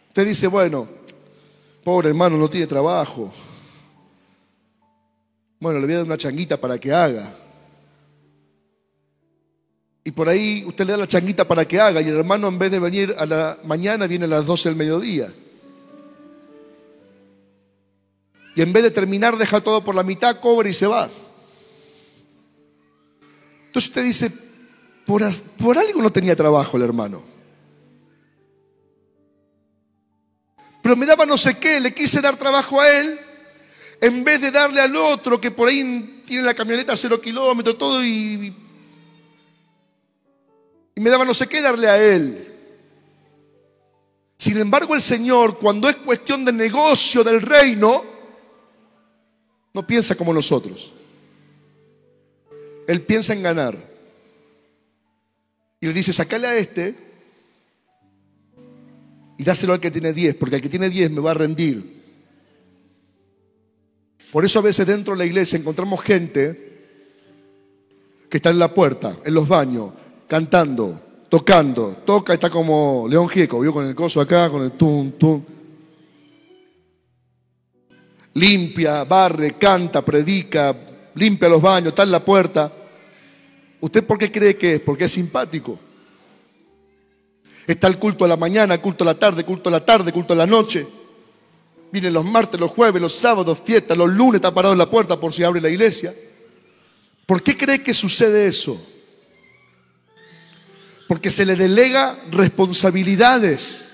Usted 0.07 0.26
dice, 0.26 0.47
bueno, 0.47 0.88
pobre 1.84 2.09
hermano, 2.09 2.38
no 2.38 2.49
tiene 2.49 2.67
trabajo. 2.67 3.34
Bueno, 5.59 5.80
le 5.80 5.86
voy 5.86 5.93
a 5.93 5.97
dar 5.97 6.05
una 6.05 6.17
changuita 6.17 6.59
para 6.59 6.80
que 6.80 6.91
haga. 6.91 7.41
Y 10.04 10.12
por 10.12 10.28
ahí 10.28 10.64
usted 10.66 10.86
le 10.86 10.93
da 10.93 10.97
la 10.97 11.08
changuita 11.08 11.47
para 11.47 11.66
que 11.66 11.80
haga 11.80 12.02
y 12.02 12.08
el 12.08 12.18
hermano 12.18 12.47
en 12.47 12.58
vez 12.58 12.72
de 12.72 12.80
venir 12.80 13.14
a 13.18 13.26
la 13.26 13.58
mañana 13.64 14.08
viene 14.08 14.26
a 14.26 14.30
las 14.30 14.45
12 14.45 14.70
del 14.70 14.76
mediodía. 14.76 15.32
Y 18.56 18.62
en 18.62 18.74
vez 18.74 18.84
de 18.84 18.91
terminar 18.91 19.38
deja 19.38 19.62
todo 19.62 19.84
por 19.84 19.95
la 19.95 20.04
mitad, 20.04 20.39
cobra 20.39 20.68
y 20.68 20.74
se 20.74 20.88
va. 20.88 21.10
Entonces 23.68 23.89
usted 23.89 24.04
dice, 24.04 24.32
por, 25.06 25.24
por 25.58 25.78
algo 25.78 26.02
no 26.02 26.10
tenía 26.10 26.36
trabajo 26.36 26.78
el 26.78 26.84
hermano. 26.84 27.24
Pero 30.82 30.95
me 30.95 31.06
daba 31.06 31.28
no 31.28 31.38
sé 31.38 31.58
qué, 31.60 31.80
le 31.80 31.93
quise 31.93 32.22
dar 32.22 32.38
trabajo 32.38 32.82
a 32.82 32.89
él 32.89 33.20
en 34.02 34.24
vez 34.24 34.41
de 34.41 34.49
darle 34.49 34.82
al 34.82 34.95
otro 34.95 35.39
que 35.39 35.52
por 35.52 35.70
ahí 35.70 36.24
tiene 36.26 36.43
la 36.43 36.56
camioneta 36.56 36.93
a 36.93 36.97
cero 36.97 37.22
kilómetros, 37.22 37.78
todo 37.78 38.04
y, 38.04 38.54
y 40.96 41.02
me 41.02 41.10
daba 41.10 41.26
no 41.26 41.34
sé 41.34 41.48
qué 41.48 41.62
darle 41.62 41.88
a 41.88 42.02
él. 42.02 42.48
Sin 44.38 44.58
embargo, 44.58 44.96
el 44.96 45.02
Señor, 45.02 45.60
cuando 45.60 45.88
es 45.88 45.98
cuestión 45.98 46.44
de 46.44 46.52
negocio 46.52 47.24
del 47.24 47.42
reino, 47.42 48.04
no 49.74 49.86
piensa 49.86 50.16
como 50.16 50.34
nosotros. 50.34 50.94
Él 52.88 53.02
piensa 53.04 53.34
en 53.34 53.44
ganar. 53.44 53.78
Y 55.80 55.88
le 55.88 55.94
dice, 55.94 56.12
sacale 56.12 56.48
a 56.48 56.56
este 56.56 56.96
y 59.38 59.44
dáselo 59.44 59.74
al 59.74 59.80
que 59.80 59.92
tiene 59.92 60.14
10, 60.14 60.36
porque 60.36 60.56
al 60.56 60.62
que 60.62 60.70
tiene 60.70 60.89
10 60.89 61.12
me 61.12 61.22
va 61.22 61.32
a 61.32 61.36
rendir. 61.36 62.02
Por 64.32 64.46
eso 64.46 64.60
a 64.60 64.62
veces 64.62 64.86
dentro 64.86 65.14
de 65.14 65.20
la 65.20 65.26
iglesia 65.26 65.58
encontramos 65.58 66.02
gente 66.02 66.72
que 68.30 68.38
está 68.38 68.50
en 68.50 68.60
la 68.60 68.74
puerta, 68.74 69.18
en 69.26 69.34
los 69.34 69.48
baños, 69.48 69.92
cantando, 70.32 70.98
tocando, 71.28 71.98
toca, 72.06 72.34
está 72.34 72.50
como 72.50 73.06
León 73.10 73.28
Gieco, 73.28 73.60
vio 73.60 73.74
con 73.74 73.86
el 73.86 73.94
coso 73.94 74.22
acá, 74.22 74.50
con 74.50 74.64
el 74.64 74.72
tum, 74.72 75.12
tum. 75.12 75.44
Limpia, 78.36 79.04
barre, 79.04 79.58
canta, 79.58 80.02
predica, 80.06 80.74
limpia 81.16 81.50
los 81.50 81.62
baños, 81.62 81.90
está 81.90 82.04
en 82.04 82.12
la 82.12 82.24
puerta. 82.24 82.72
¿Usted 83.82 84.06
por 84.06 84.18
qué 84.18 84.32
cree 84.32 84.56
que 84.56 84.76
es? 84.76 84.80
Porque 84.80 85.04
es 85.04 85.12
simpático. 85.12 85.78
Está 87.68 87.90
el 87.90 88.00
culto 88.00 88.24
a 88.24 88.30
la 88.30 88.38
mañana, 88.38 88.78
culto 88.82 89.04
a 89.04 89.08
la 89.08 89.20
tarde, 89.20 89.44
culto 89.44 89.68
a 89.68 89.74
la 89.74 89.86
tarde, 89.86 90.14
culto 90.14 90.32
a 90.32 90.38
la 90.38 90.48
noche. 90.48 90.88
Vienen 91.92 92.14
los 92.14 92.24
martes, 92.24 92.58
los 92.58 92.72
jueves, 92.72 93.02
los 93.02 93.14
sábados, 93.14 93.62
fiestas, 93.62 93.98
los 93.98 94.10
lunes 94.10 94.36
está 94.36 94.54
parado 94.54 94.72
en 94.72 94.80
la 94.80 94.90
puerta 94.90 95.20
por 95.20 95.34
si 95.34 95.44
abre 95.44 95.60
la 95.60 95.68
iglesia. 95.68 96.16
¿Por 97.26 97.44
qué 97.44 97.58
cree 97.58 97.84
que 97.84 97.94
sucede 97.94 98.48
eso? 98.48 98.82
Porque 101.12 101.30
se 101.30 101.45
le 101.45 101.57
delega 101.57 102.18
responsabilidades. 102.32 103.91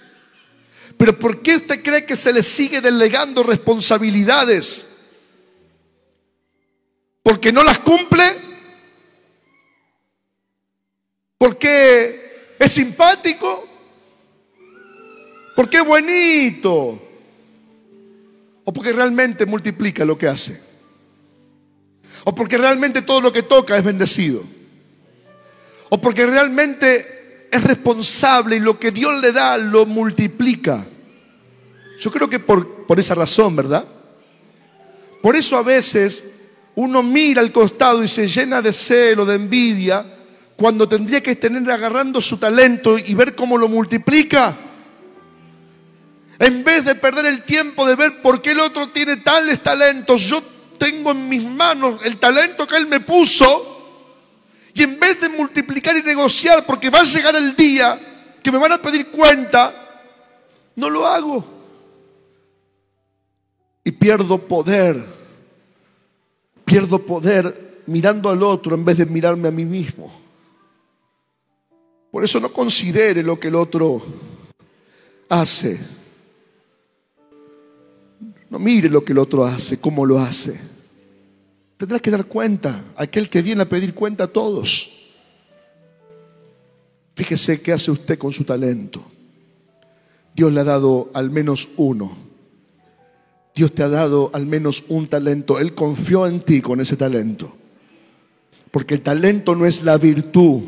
Pero 0.98 1.18
¿por 1.18 1.42
qué 1.42 1.56
usted 1.56 1.82
cree 1.82 2.06
que 2.06 2.16
se 2.16 2.32
le 2.32 2.44
sigue 2.44 2.80
delegando 2.80 3.42
responsabilidades? 3.42 4.86
¿Porque 7.24 7.52
no 7.52 7.64
las 7.64 7.80
cumple? 7.80 8.24
¿Porque 11.40 12.54
es 12.60 12.72
simpático? 12.72 13.68
¿Porque 15.56 15.78
es 15.78 15.86
bonito? 15.88 17.02
¿O 18.64 18.72
porque 18.72 18.94
realmente 18.94 19.48
multiplica 19.48 20.06
lo 20.06 20.20
que 20.20 20.28
hace? 20.28 20.62
¿O 22.26 22.36
porque 22.36 22.60
realmente 22.60 23.02
todo 23.02 23.22
lo 23.22 23.34
que 23.34 23.42
toca 23.42 23.76
es 23.76 23.84
bendecido? 23.84 24.57
O 25.90 26.02
porque 26.02 26.26
realmente 26.26 27.48
es 27.52 27.64
responsable 27.64 28.58
y 28.58 28.60
lo 28.60 28.80
que 28.80 28.92
Dios 28.92 29.22
le 29.22 29.32
da 29.32 29.58
lo 29.58 29.86
multiplica. 29.86 30.86
Yo 32.00 32.12
creo 32.12 32.30
que 32.30 32.40
por, 32.40 32.86
por 32.86 33.00
esa 33.00 33.16
razón, 33.16 33.56
¿verdad? 33.56 33.86
Por 35.22 35.36
eso 35.36 35.58
a 35.58 35.64
veces 35.64 36.24
uno 36.76 37.02
mira 37.02 37.42
al 37.42 37.52
costado 37.52 38.04
y 38.04 38.08
se 38.08 38.28
llena 38.28 38.62
de 38.62 38.72
celo, 38.72 39.26
de 39.26 39.36
envidia, 39.36 40.06
cuando 40.56 40.88
tendría 40.88 41.22
que 41.22 41.36
tener 41.36 41.70
agarrando 41.72 42.22
su 42.22 42.38
talento 42.38 42.98
y 42.98 43.14
ver 43.14 43.36
cómo 43.36 43.58
lo 43.58 43.68
multiplica. 43.68 44.56
En 46.40 46.64
vez 46.64 46.86
de 46.86 46.96
perder 46.96 47.26
el 47.26 47.44
tiempo 47.44 47.88
de 47.88 47.96
ver 47.96 48.22
por 48.22 48.42
qué 48.42 48.52
el 48.52 48.60
otro 48.60 48.90
tiene 48.90 49.18
tales 49.18 49.62
talentos, 49.62 50.22
yo 50.22 50.42
tengo 50.78 51.12
en 51.12 51.28
mis 51.28 51.44
manos 51.44 52.02
el 52.04 52.18
talento 52.18 52.68
que 52.68 52.78
él 52.78 52.88
me 52.88 53.00
puso 53.00 53.77
y 54.78 54.84
en 54.84 55.00
vez 55.00 55.20
de 55.20 55.28
multiplicar 55.28 55.98
y 55.98 56.04
negociar, 56.04 56.64
porque 56.64 56.92
va 56.92 57.00
a 57.00 57.04
llegar 57.04 57.36
el 57.36 57.56
día 57.56 58.00
que 58.44 58.52
me 58.52 58.60
van 58.60 58.74
a 58.74 58.80
pedir 58.80 59.08
cuenta, 59.08 59.74
no 60.76 60.88
lo 60.88 61.08
hago. 61.08 61.44
Y 63.84 63.90
pierdo 63.90 64.38
poder. 64.38 65.04
Pierdo 66.64 67.04
poder 67.04 67.82
mirando 67.88 68.30
al 68.30 68.44
otro 68.44 68.76
en 68.76 68.86
vez 68.86 69.00
de 69.00 69.08
mirarme 69.08 69.48
a 69.48 69.52
mí 69.52 69.66
mismo. 69.66 70.12
Por 72.12 72.24
eso 72.24 72.40
no 72.40 72.50
considere 72.50 73.24
lo 73.24 73.40
que 73.40 73.48
el 73.48 73.56
otro 73.56 74.04
hace. 75.28 75.80
No 78.52 78.60
mire 78.60 78.90
lo 78.90 79.04
que 79.04 79.14
el 79.14 79.18
otro 79.18 79.44
hace, 79.44 79.82
cómo 79.82 80.06
lo 80.06 80.20
hace. 80.20 80.77
Tendrá 81.78 82.00
que 82.00 82.10
dar 82.10 82.26
cuenta, 82.26 82.84
aquel 82.96 83.30
que 83.30 83.44
viene 83.44 83.62
a 83.62 83.70
pedir 83.70 83.94
cuenta 83.94 84.26
a 84.26 84.28
todos. 84.28 84.98
Fíjese 87.16 87.62
qué 87.62 87.72
hace 87.72 87.92
usted 87.92 88.18
con 88.18 88.34
su 88.34 88.44
talento. 88.44 89.04
Dios 90.36 90.52
le 90.52 90.60
ha 90.60 90.64
dado 90.64 91.10
al 91.14 91.30
menos 91.30 91.70
uno. 91.78 92.16
Dios 93.56 93.74
te 93.74 93.84
ha 93.84 93.90
dado 93.90 94.30
al 94.34 94.46
menos 94.46 94.84
un 94.88 95.08
talento. 95.08 95.60
Él 95.60 95.74
confió 95.74 96.28
en 96.28 96.42
ti 96.42 96.62
con 96.62 96.80
ese 96.80 96.96
talento. 96.96 97.56
Porque 98.70 98.96
el 98.96 99.02
talento 99.02 99.56
no 99.56 99.66
es 99.66 99.84
la 99.84 99.98
virtud, 99.98 100.62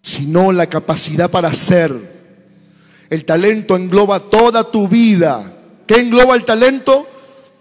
sino 0.00 0.50
la 0.50 0.68
capacidad 0.68 1.30
para 1.30 1.48
hacer. 1.48 1.92
El 3.08 3.24
talento 3.24 3.76
engloba 3.76 4.18
toda 4.18 4.68
tu 4.68 4.88
vida. 4.88 5.56
¿Qué 5.86 6.00
engloba 6.00 6.34
el 6.34 6.44
talento? 6.44 7.06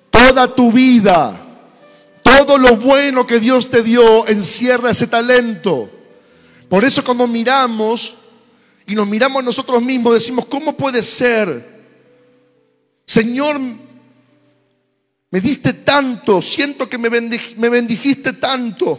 Toda 0.09 0.55
tu 0.55 0.71
vida. 0.71 1.50
Todo 2.37 2.57
lo 2.57 2.77
bueno 2.77 3.27
que 3.27 3.39
Dios 3.39 3.69
te 3.69 3.83
dio 3.83 4.25
encierra 4.25 4.91
ese 4.91 5.07
talento. 5.07 5.89
Por 6.69 6.85
eso 6.85 7.03
cuando 7.03 7.27
miramos 7.27 8.15
y 8.87 8.95
nos 8.95 9.05
miramos 9.05 9.43
nosotros 9.43 9.81
mismos, 9.81 10.13
decimos, 10.13 10.45
¿cómo 10.45 10.77
puede 10.77 11.03
ser? 11.03 11.69
Señor, 13.05 13.59
me 13.59 15.41
diste 15.41 15.73
tanto, 15.73 16.41
siento 16.41 16.87
que 16.87 16.97
me, 16.97 17.09
me 17.09 17.69
bendijiste 17.69 18.33
tanto. 18.33 18.97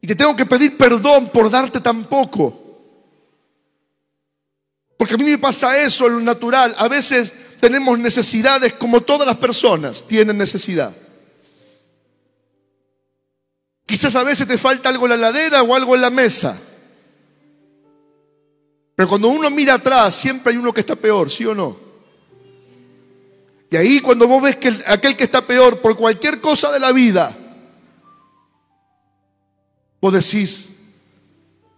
Y 0.00 0.08
te 0.08 0.16
tengo 0.16 0.34
que 0.34 0.46
pedir 0.46 0.76
perdón 0.76 1.28
por 1.28 1.48
darte 1.50 1.80
tan 1.80 2.04
poco. 2.04 2.62
Porque 4.96 5.14
a 5.14 5.18
mí 5.18 5.24
me 5.24 5.38
pasa 5.38 5.78
eso 5.78 6.08
en 6.08 6.14
lo 6.14 6.20
natural. 6.20 6.74
A 6.78 6.88
veces 6.88 7.32
tenemos 7.60 7.96
necesidades 7.98 8.72
como 8.74 9.02
todas 9.02 9.26
las 9.26 9.36
personas 9.36 10.04
tienen 10.06 10.36
necesidad. 10.36 10.92
Quizás 13.86 14.14
a 14.16 14.24
veces 14.24 14.46
te 14.46 14.58
falta 14.58 14.88
algo 14.88 15.04
en 15.06 15.10
la 15.10 15.16
ladera 15.16 15.62
o 15.62 15.74
algo 15.74 15.94
en 15.94 16.00
la 16.00 16.10
mesa. 16.10 16.58
Pero 18.94 19.08
cuando 19.08 19.28
uno 19.28 19.50
mira 19.50 19.74
atrás, 19.74 20.14
siempre 20.14 20.52
hay 20.52 20.58
uno 20.58 20.72
que 20.72 20.80
está 20.80 20.96
peor, 20.96 21.30
¿sí 21.30 21.44
o 21.44 21.54
no? 21.54 21.76
Y 23.70 23.76
ahí 23.76 24.00
cuando 24.00 24.28
vos 24.28 24.42
ves 24.42 24.56
que 24.56 24.72
aquel 24.86 25.16
que 25.16 25.24
está 25.24 25.44
peor 25.44 25.80
por 25.80 25.96
cualquier 25.96 26.40
cosa 26.40 26.70
de 26.70 26.78
la 26.78 26.92
vida, 26.92 27.36
vos 30.00 30.12
decís, 30.12 30.68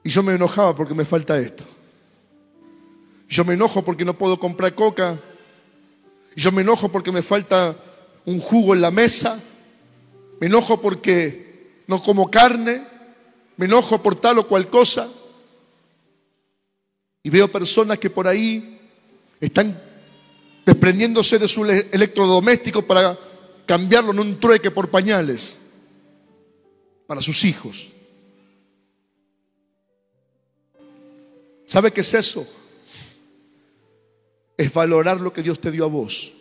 y 0.05 0.11
yo 0.11 0.23
me 0.23 0.35
enojaba 0.35 0.77
porque 0.77 0.95
me 0.95 1.05
falta 1.05 1.39
esto. 1.39 1.65
Yo 3.29 3.45
me 3.45 3.55
enojo 3.55 3.85
porque 3.85 4.05
no 4.05 4.17
puedo 4.17 4.39
comprar 4.39 4.75
coca. 4.75 5.19
Yo 6.37 6.53
me 6.53 6.63
enojo 6.63 6.91
porque 6.91 7.11
me 7.11 7.23
falta 7.23 7.75
un 8.25 8.41
jugo 8.41 8.75
en 8.75 8.83
la 8.83 8.91
mesa. 8.91 9.41
Me 10.39 10.47
enojo 10.47 10.81
porque 10.81 11.46
no 11.87 12.03
como 12.03 12.31
carne, 12.31 12.83
me 13.57 13.67
enojo 13.67 14.03
por 14.03 14.19
tal 14.19 14.39
o 14.39 14.47
cual 14.47 14.69
cosa. 14.69 15.09
Y 17.23 17.31
veo 17.31 17.51
personas 17.51 17.99
que 17.99 18.11
por 18.11 18.29
ahí 18.29 18.81
están 19.41 19.81
desprendiéndose 20.65 21.39
de 21.39 21.49
su 21.49 21.65
electrodoméstico 21.65 22.83
para 22.83 23.19
cambiarlo 23.67 24.13
en 24.13 24.21
un 24.21 24.41
trueque 24.41 24.71
por 24.71 24.91
pañales 24.91 25.59
para 27.07 27.21
sus 27.21 27.45
hijos. 27.45 27.89
¿Sabe 31.65 31.93
qué 31.93 32.01
es 32.01 32.15
eso? 32.15 32.47
Es 34.57 34.73
valorar 34.73 35.21
lo 35.21 35.33
que 35.33 35.43
Dios 35.43 35.61
te 35.61 35.71
dio 35.71 35.85
a 35.85 35.89
vos, 35.89 36.33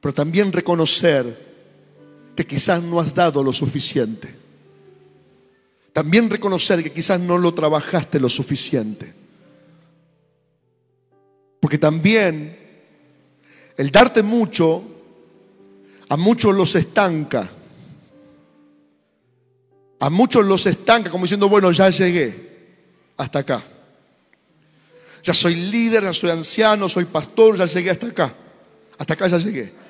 pero 0.00 0.14
también 0.14 0.52
reconocer 0.52 1.43
que 2.34 2.46
quizás 2.46 2.82
no 2.82 3.00
has 3.00 3.14
dado 3.14 3.42
lo 3.42 3.52
suficiente. 3.52 4.34
También 5.92 6.28
reconocer 6.28 6.82
que 6.82 6.90
quizás 6.90 7.20
no 7.20 7.38
lo 7.38 7.54
trabajaste 7.54 8.18
lo 8.18 8.28
suficiente. 8.28 9.14
Porque 11.60 11.78
también 11.78 12.58
el 13.76 13.90
darte 13.90 14.22
mucho 14.22 14.82
a 16.08 16.16
muchos 16.16 16.54
los 16.54 16.74
estanca. 16.74 17.48
A 20.00 20.10
muchos 20.10 20.44
los 20.44 20.66
estanca 20.66 21.10
como 21.10 21.24
diciendo, 21.24 21.48
bueno, 21.48 21.70
ya 21.70 21.88
llegué 21.90 22.54
hasta 23.16 23.38
acá. 23.38 23.62
Ya 25.22 25.32
soy 25.32 25.54
líder, 25.54 26.02
ya 26.02 26.12
soy 26.12 26.30
anciano, 26.30 26.88
soy 26.88 27.04
pastor, 27.04 27.56
ya 27.56 27.66
llegué 27.66 27.90
hasta 27.90 28.08
acá. 28.08 28.34
Hasta 28.98 29.14
acá 29.14 29.28
ya 29.28 29.38
llegué. 29.38 29.83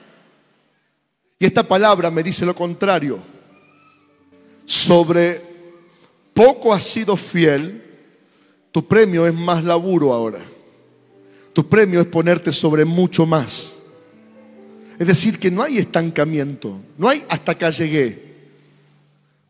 Y 1.38 1.46
esta 1.46 1.62
palabra 1.62 2.10
me 2.10 2.22
dice 2.22 2.46
lo 2.46 2.54
contrario. 2.54 3.20
Sobre 4.64 5.40
poco 6.32 6.72
has 6.72 6.82
sido 6.82 7.16
fiel, 7.16 7.82
tu 8.72 8.86
premio 8.86 9.26
es 9.26 9.34
más 9.34 9.62
laburo 9.62 10.12
ahora. 10.12 10.40
Tu 11.52 11.68
premio 11.68 12.00
es 12.00 12.06
ponerte 12.06 12.50
sobre 12.52 12.84
mucho 12.84 13.26
más. 13.26 13.78
Es 14.98 15.06
decir, 15.06 15.38
que 15.38 15.50
no 15.50 15.62
hay 15.62 15.78
estancamiento, 15.78 16.80
no 16.98 17.08
hay 17.08 17.24
hasta 17.28 17.52
acá 17.52 17.70
llegué. 17.70 18.24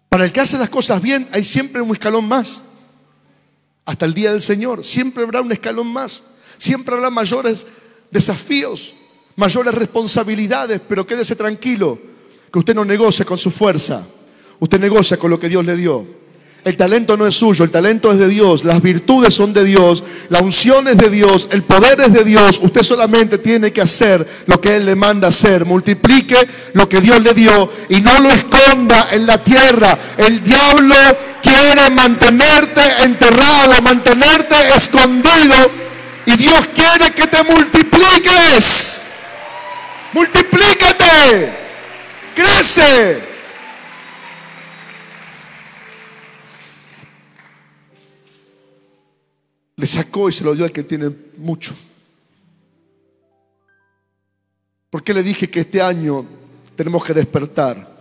Para 0.09 0.24
el 0.24 0.32
que 0.32 0.41
hace 0.41 0.59
las 0.59 0.70
cosas 0.70 1.03
bien 1.03 1.28
hay 1.32 1.45
siempre 1.45 1.82
un 1.82 1.93
escalón 1.93 2.26
más. 2.26 2.64
Hasta 3.85 4.07
el 4.07 4.14
día 4.14 4.32
del 4.32 4.41
Señor, 4.41 4.85
siempre 4.85 5.24
habrá 5.24 5.41
un 5.41 5.53
escalón 5.53 5.89
más. 5.89 6.22
Siempre 6.57 6.95
habrá 6.95 7.11
mayores 7.11 7.66
desafíos, 8.11 8.95
mayores 9.37 9.74
responsabilidades, 9.74 10.80
pero 10.87 11.07
quédese 11.07 11.37
tranquilo, 11.37 11.99
que 12.53 12.59
usted 12.59 12.74
no 12.74 12.85
negocia 12.85 13.24
con 13.24 13.39
su 13.39 13.51
fuerza, 13.51 14.07
usted 14.61 14.80
negocia 14.80 15.16
con 15.16 15.30
lo 15.30 15.39
que 15.39 15.49
Dios 15.49 15.64
le 15.64 15.76
dio. 15.76 16.24
El 16.64 16.78
talento 16.78 17.14
no 17.18 17.26
es 17.26 17.35
suyo, 17.35 17.62
el 17.62 17.70
talento 17.70 18.11
es 18.11 18.18
de 18.18 18.26
Dios, 18.26 18.64
las 18.64 18.80
virtudes 18.80 19.35
son 19.35 19.53
de 19.53 19.64
Dios, 19.64 20.03
la 20.30 20.41
unción 20.41 20.89
es 20.89 20.97
de 20.97 21.11
Dios, 21.11 21.47
el 21.51 21.62
poder 21.62 22.01
es 22.01 22.11
de 22.14 22.24
Dios. 22.24 22.59
Usted 22.62 22.82
solamente 22.82 23.37
tiene 23.37 23.70
que 23.70 23.82
hacer 23.82 24.26
lo 24.47 24.59
que 24.59 24.76
Él 24.76 24.87
le 24.87 24.95
manda 24.95 25.28
hacer. 25.28 25.66
Multiplique 25.66 26.37
lo 26.72 26.89
que 26.89 27.03
Dios 27.03 27.22
le 27.22 27.35
dio 27.35 27.70
y 27.91 28.01
no 28.01 28.18
lo 28.18 28.30
esconda 28.30 29.09
en 29.11 29.26
la 29.26 29.45
tierra. 29.45 29.99
El 30.16 30.43
diablo 30.43 30.95
quiere 31.43 31.91
mantenerte 31.91 32.80
enterrado, 33.03 33.82
mantenerte 33.82 34.55
escondido 34.74 35.55
y 36.24 36.35
Dios 36.39 36.66
quiere 36.74 37.12
que 37.12 37.26
te 37.26 37.43
multipliques. 37.43 39.04
Multiplícate, 40.15 41.53
crece. 42.37 43.21
Le 49.75 49.87
sacó 49.87 50.29
y 50.29 50.33
se 50.33 50.45
lo 50.45 50.55
dio 50.55 50.65
al 50.65 50.71
que 50.71 50.85
tiene 50.85 51.11
mucho. 51.37 51.77
¿Por 54.89 55.03
qué 55.03 55.12
le 55.12 55.25
dije 55.25 55.51
que 55.51 55.61
este 55.61 55.83
año 55.83 56.25
tenemos 56.77 57.05
que 57.05 57.12
despertar? 57.12 57.93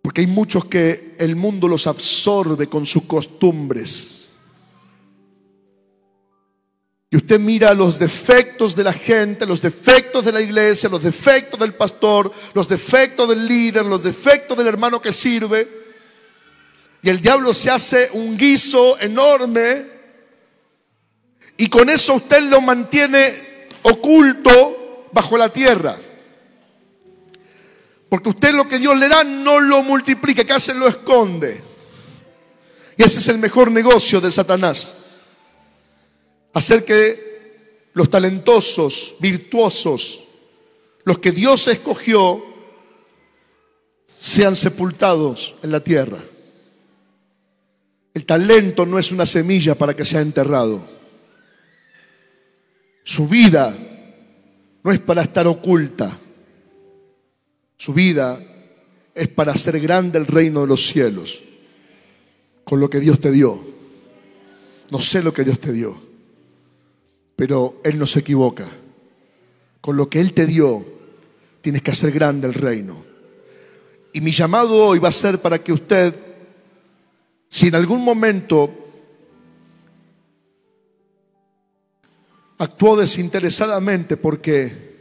Porque 0.00 0.22
hay 0.22 0.26
muchos 0.26 0.64
que 0.64 1.14
el 1.18 1.36
mundo 1.36 1.68
los 1.68 1.86
absorbe 1.86 2.68
con 2.68 2.86
sus 2.86 3.02
costumbres. 3.02 4.15
Y 7.16 7.18
usted 7.18 7.40
mira 7.40 7.72
los 7.72 7.98
defectos 7.98 8.76
de 8.76 8.84
la 8.84 8.92
gente, 8.92 9.46
los 9.46 9.62
defectos 9.62 10.22
de 10.22 10.32
la 10.32 10.40
iglesia, 10.42 10.90
los 10.90 11.02
defectos 11.02 11.58
del 11.58 11.72
pastor, 11.72 12.30
los 12.52 12.68
defectos 12.68 13.26
del 13.30 13.48
líder, 13.48 13.86
los 13.86 14.02
defectos 14.02 14.54
del 14.58 14.66
hermano 14.66 15.00
que 15.00 15.14
sirve 15.14 15.66
y 17.00 17.08
el 17.08 17.22
diablo 17.22 17.54
se 17.54 17.70
hace 17.70 18.10
un 18.12 18.36
guiso 18.36 19.00
enorme 19.00 19.86
y 21.56 21.70
con 21.70 21.88
eso 21.88 22.16
usted 22.16 22.42
lo 22.50 22.60
mantiene 22.60 23.68
oculto 23.80 25.08
bajo 25.10 25.38
la 25.38 25.48
tierra. 25.48 25.96
Porque 28.10 28.28
usted 28.28 28.52
lo 28.52 28.68
que 28.68 28.78
Dios 28.78 28.94
le 28.94 29.08
da 29.08 29.24
no 29.24 29.58
lo 29.58 29.82
multiplica, 29.82 30.44
que 30.44 30.52
hace 30.52 30.74
lo 30.74 30.86
esconde. 30.86 31.62
Y 32.98 33.02
ese 33.04 33.20
es 33.20 33.28
el 33.28 33.38
mejor 33.38 33.70
negocio 33.70 34.20
de 34.20 34.30
Satanás. 34.30 35.05
Hacer 36.56 36.86
que 36.86 37.90
los 37.92 38.08
talentosos, 38.08 39.16
virtuosos, 39.20 40.24
los 41.04 41.18
que 41.18 41.30
Dios 41.30 41.68
escogió, 41.68 42.42
sean 44.06 44.56
sepultados 44.56 45.54
en 45.62 45.70
la 45.70 45.84
tierra. 45.84 46.24
El 48.14 48.24
talento 48.24 48.86
no 48.86 48.98
es 48.98 49.12
una 49.12 49.26
semilla 49.26 49.74
para 49.74 49.94
que 49.94 50.06
sea 50.06 50.22
enterrado. 50.22 50.82
Su 53.04 53.28
vida 53.28 53.76
no 54.82 54.90
es 54.90 54.98
para 55.00 55.20
estar 55.20 55.46
oculta. 55.46 56.18
Su 57.76 57.92
vida 57.92 58.40
es 59.14 59.28
para 59.28 59.52
hacer 59.52 59.78
grande 59.78 60.18
el 60.18 60.26
reino 60.26 60.62
de 60.62 60.68
los 60.68 60.86
cielos 60.86 61.42
con 62.64 62.80
lo 62.80 62.88
que 62.88 63.00
Dios 63.00 63.20
te 63.20 63.30
dio. 63.30 63.60
No 64.90 65.00
sé 65.00 65.22
lo 65.22 65.34
que 65.34 65.44
Dios 65.44 65.60
te 65.60 65.72
dio, 65.72 66.05
pero 67.36 67.80
Él 67.84 67.98
no 67.98 68.06
se 68.06 68.20
equivoca. 68.20 68.66
Con 69.80 69.96
lo 69.96 70.08
que 70.08 70.20
Él 70.20 70.32
te 70.32 70.46
dio, 70.46 70.84
tienes 71.60 71.82
que 71.82 71.90
hacer 71.90 72.10
grande 72.10 72.48
el 72.48 72.54
reino. 72.54 73.04
Y 74.12 74.20
mi 74.20 74.30
llamado 74.30 74.86
hoy 74.86 74.98
va 74.98 75.10
a 75.10 75.12
ser 75.12 75.40
para 75.40 75.58
que 75.58 75.72
usted 75.72 76.14
si 77.48 77.68
en 77.68 77.74
algún 77.74 78.02
momento 78.02 78.70
actuó 82.58 82.96
desinteresadamente 82.96 84.16
porque, 84.16 84.96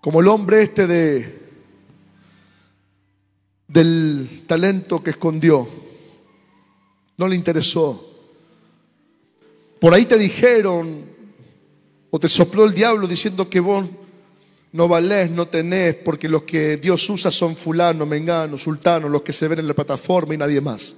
como 0.00 0.20
el 0.20 0.28
hombre 0.28 0.62
este 0.62 0.86
de, 0.86 1.38
del 3.66 4.44
talento 4.46 5.02
que 5.02 5.10
escondió, 5.10 5.68
no 7.16 7.28
le 7.28 7.36
interesó. 7.36 8.07
Por 9.80 9.94
ahí 9.94 10.06
te 10.06 10.18
dijeron 10.18 11.04
o 12.10 12.18
te 12.18 12.28
sopló 12.28 12.64
el 12.64 12.74
diablo 12.74 13.06
diciendo 13.06 13.48
que 13.48 13.60
vos 13.60 13.86
no 14.72 14.88
valés, 14.88 15.30
no 15.30 15.48
tenés, 15.48 15.94
porque 15.94 16.28
los 16.28 16.42
que 16.42 16.76
Dios 16.76 17.08
usa 17.08 17.30
son 17.30 17.56
fulano, 17.56 18.04
mengano, 18.06 18.58
sultano, 18.58 19.08
los 19.08 19.22
que 19.22 19.32
se 19.32 19.48
ven 19.48 19.60
en 19.60 19.68
la 19.68 19.74
plataforma 19.74 20.34
y 20.34 20.38
nadie 20.38 20.60
más. 20.60 20.94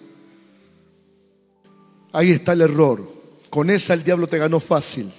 Ahí 2.12 2.30
está 2.30 2.52
el 2.52 2.62
error. 2.62 3.06
Con 3.48 3.70
esa 3.70 3.94
el 3.94 4.02
diablo 4.02 4.26
te 4.26 4.38
ganó 4.38 4.60
fácil. 4.60 5.12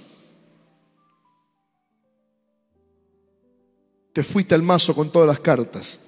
Te 4.14 4.24
fuiste 4.24 4.56
al 4.56 4.64
mazo 4.64 4.94
con 4.94 5.10
todas 5.10 5.28
las 5.28 5.40
cartas. 5.40 6.00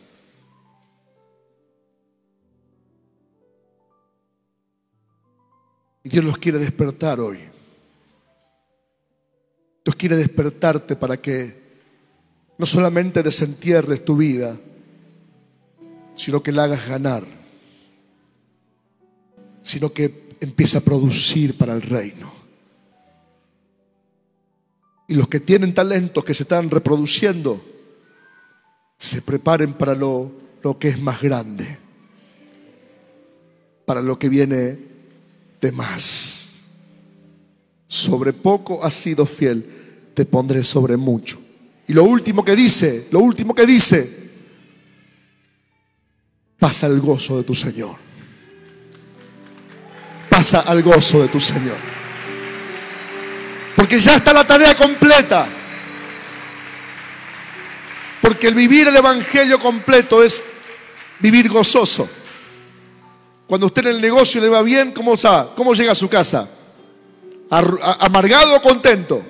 Y 6.03 6.09
Dios 6.09 6.25
los 6.25 6.37
quiere 6.37 6.59
despertar 6.59 7.19
hoy. 7.21 7.39
Dios 9.85 9.95
quiere 9.95 10.17
despertarte 10.17 10.95
para 10.95 11.17
que 11.17 11.63
no 12.57 12.65
solamente 12.65 13.23
desentierres 13.23 14.03
tu 14.03 14.17
vida, 14.17 14.57
sino 16.15 16.43
que 16.43 16.51
la 16.51 16.65
hagas 16.65 16.87
ganar, 16.87 17.23
sino 19.61 19.91
que 19.91 20.29
empieza 20.39 20.79
a 20.79 20.81
producir 20.81 21.57
para 21.57 21.73
el 21.73 21.81
reino. 21.81 22.33
Y 25.07 25.15
los 25.15 25.27
que 25.27 25.39
tienen 25.39 25.73
talentos 25.73 26.23
que 26.23 26.33
se 26.33 26.43
están 26.43 26.69
reproduciendo, 26.69 27.61
se 28.97 29.21
preparen 29.21 29.73
para 29.73 29.95
lo, 29.95 30.31
lo 30.61 30.79
que 30.79 30.89
es 30.89 31.01
más 31.01 31.21
grande, 31.21 31.77
para 33.85 34.01
lo 34.01 34.17
que 34.17 34.29
viene 34.29 34.92
de 35.63 35.71
más. 35.71 36.59
Sobre 37.87 38.33
poco 38.33 38.83
has 38.83 38.93
sido 38.93 39.25
fiel, 39.25 40.11
te 40.13 40.25
pondré 40.25 40.63
sobre 40.63 40.95
mucho. 40.97 41.39
Y 41.87 41.93
lo 41.93 42.03
último 42.03 42.45
que 42.45 42.55
dice, 42.55 43.07
lo 43.11 43.19
último 43.19 43.55
que 43.55 43.65
dice, 43.65 44.31
pasa 46.59 46.87
el 46.87 47.01
gozo 47.01 47.37
de 47.37 47.43
tu 47.43 47.55
Señor 47.55 48.03
pasa 50.33 50.61
al 50.61 50.81
gozo 50.81 51.21
de 51.21 51.27
tu 51.27 51.39
Señor. 51.39 51.77
Porque 53.75 53.99
ya 53.99 54.15
está 54.15 54.33
la 54.33 54.45
tarea 54.45 54.75
completa. 54.75 55.47
Porque 58.19 58.47
el 58.47 58.55
vivir 58.55 58.87
el 58.87 58.95
Evangelio 58.97 59.59
completo 59.59 60.23
es 60.23 60.43
vivir 61.19 61.49
gozoso. 61.49 62.09
Cuando 63.47 63.67
usted 63.67 63.85
en 63.87 63.95
el 63.95 64.01
negocio 64.01 64.41
le 64.41 64.49
va 64.49 64.61
bien, 64.61 64.91
¿cómo? 64.91 65.15
¿Cómo 65.55 65.73
llega 65.73 65.91
a 65.91 65.95
su 65.95 66.09
casa? 66.09 66.49
¿Amargado 67.49 68.55
o 68.55 68.61
contento? 68.61 69.21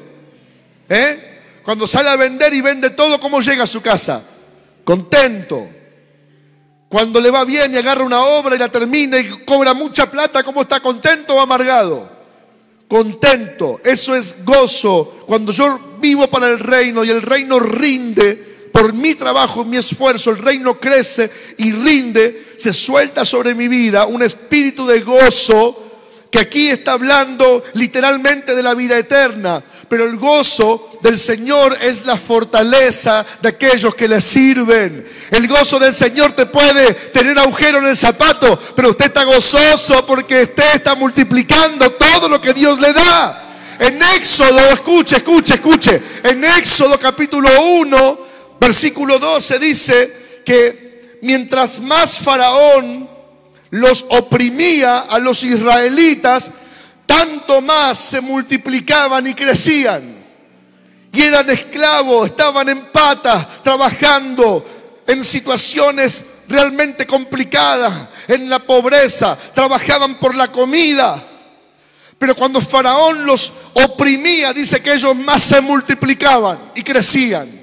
¿Eh? 0.88 1.30
Cuando 1.64 1.88
sale 1.88 2.09
a 2.09 2.16
vender 2.16 2.53
y 2.53 2.61
vende 2.61 2.91
todo, 2.91 3.20
¿cómo 3.20 3.41
llega 3.41 3.64
a 3.64 3.68
su 3.68 3.82
casa? 3.82 4.24
Contento. 4.84 5.68
Cuando 6.89 7.20
le 7.20 7.32
va 7.32 7.43
bien 7.43 7.74
y 7.74 7.78
agarra 7.78 8.03
una 8.03 8.24
obra 8.24 8.55
y 8.55 8.59
la 8.59 8.70
termina 8.70 9.18
y 9.18 9.43
cobra 9.43 9.74
mucha 9.74 10.09
plata, 10.11 10.43
¿cómo 10.43 10.61
está 10.61 10.80
contento 10.80 11.36
o 11.36 11.39
amargado? 11.41 12.11
Contento, 12.88 13.80
eso 13.84 14.16
es 14.16 14.45
gozo. 14.45 15.24
Cuando 15.26 15.51
yo 15.51 15.97
vivo 15.99 16.28
para 16.28 16.47
el 16.47 16.59
reino 16.59 17.03
y 17.03 17.09
el 17.09 17.22
reino 17.22 17.59
rinde 17.59 18.53
por 18.74 18.91
mi 18.91 19.15
trabajo, 19.15 19.63
mi 19.63 19.78
esfuerzo, 19.78 20.32
el 20.32 20.39
reino 20.39 20.78
crece 20.78 21.32
y 21.57 21.71
rinde, 21.71 22.55
se 22.57 22.74
suelta 22.74 23.24
sobre 23.24 23.55
mi 23.55 23.69
vida 23.69 24.05
un 24.05 24.21
espíritu 24.21 24.86
de 24.86 24.99
gozo 24.99 25.80
que 26.30 26.39
aquí 26.39 26.67
está 26.67 26.93
hablando 26.93 27.63
literalmente 27.74 28.53
de 28.53 28.63
la 28.63 28.74
vida 28.74 28.97
eterna 28.97 29.63
pero 29.93 30.05
el 30.05 30.17
gozo 30.17 30.97
del 31.03 31.19
Señor 31.19 31.78
es 31.80 32.03
la 32.03 32.17
fortaleza 32.17 33.24
de 33.39 33.49
aquellos 33.49 33.93
que 33.93 34.07
le 34.07 34.21
sirven. 34.21 35.05
El 35.30 35.47
gozo 35.47 35.78
del 35.78 35.93
Señor 35.93 36.32
te 36.32 36.47
puede 36.47 36.95
tener 37.11 37.38
agujero 37.38 37.78
en 37.78 37.86
el 37.86 37.95
zapato, 37.95 38.57
pero 38.76 38.89
usted 38.89 39.05
está 39.05 39.24
gozoso 39.24 40.03
porque 40.07 40.41
usted 40.41 40.78
está 40.78 40.95
multiplicando 40.95 41.91
todo 41.91 42.28
lo 42.28 42.41
que 42.41 42.55
Dios 42.55 42.80
le 42.80 42.91
da. 42.91 43.43
En 43.78 44.01
Éxodo, 44.01 44.57
escuche, 44.69 45.17
escuche, 45.17 45.53
escuche. 45.53 46.01
En 46.24 46.43
Éxodo 46.43 46.99
capítulo 46.99 47.49
1, 47.61 48.17
versículo 48.60 49.20
12 49.20 49.60
dice 49.60 50.41
que 50.45 51.20
mientras 51.22 51.80
más 51.80 52.20
Faraón 52.20 53.10
los 53.70 54.06
oprimía 54.10 54.99
a 54.99 55.18
los 55.20 55.43
israelitas, 55.43 56.51
tanto 57.06 57.62
más 57.62 57.97
se 57.97 58.22
multiplicaban 58.22 59.26
y 59.28 59.34
crecían. 59.34 60.24
Y 61.12 61.22
eran 61.22 61.49
esclavos, 61.49 62.30
estaban 62.30 62.70
en 62.70 62.91
patas, 62.91 63.64
trabajando 63.64 64.66
en 65.08 65.24
situaciones 65.24 66.24
realmente 66.47 67.06
complicadas, 67.08 68.10
en 68.28 68.49
la 68.49 68.60
pobreza, 68.60 69.38
trabajaban 69.54 70.16
por 70.16 70.36
la 70.36 70.51
comida. 70.51 71.24
Pero 72.18 72.36
cuando 72.36 72.62
Faraón 72.62 73.26
los 73.26 73.51
oprimía, 73.74 74.54
dice 74.54 74.82
que 74.82 74.93
ellos 74.93 75.16
más 75.16 75.43
se 75.43 75.62
multiplicaban 75.62 76.72
y 76.76 76.84
crecían. 76.84 77.62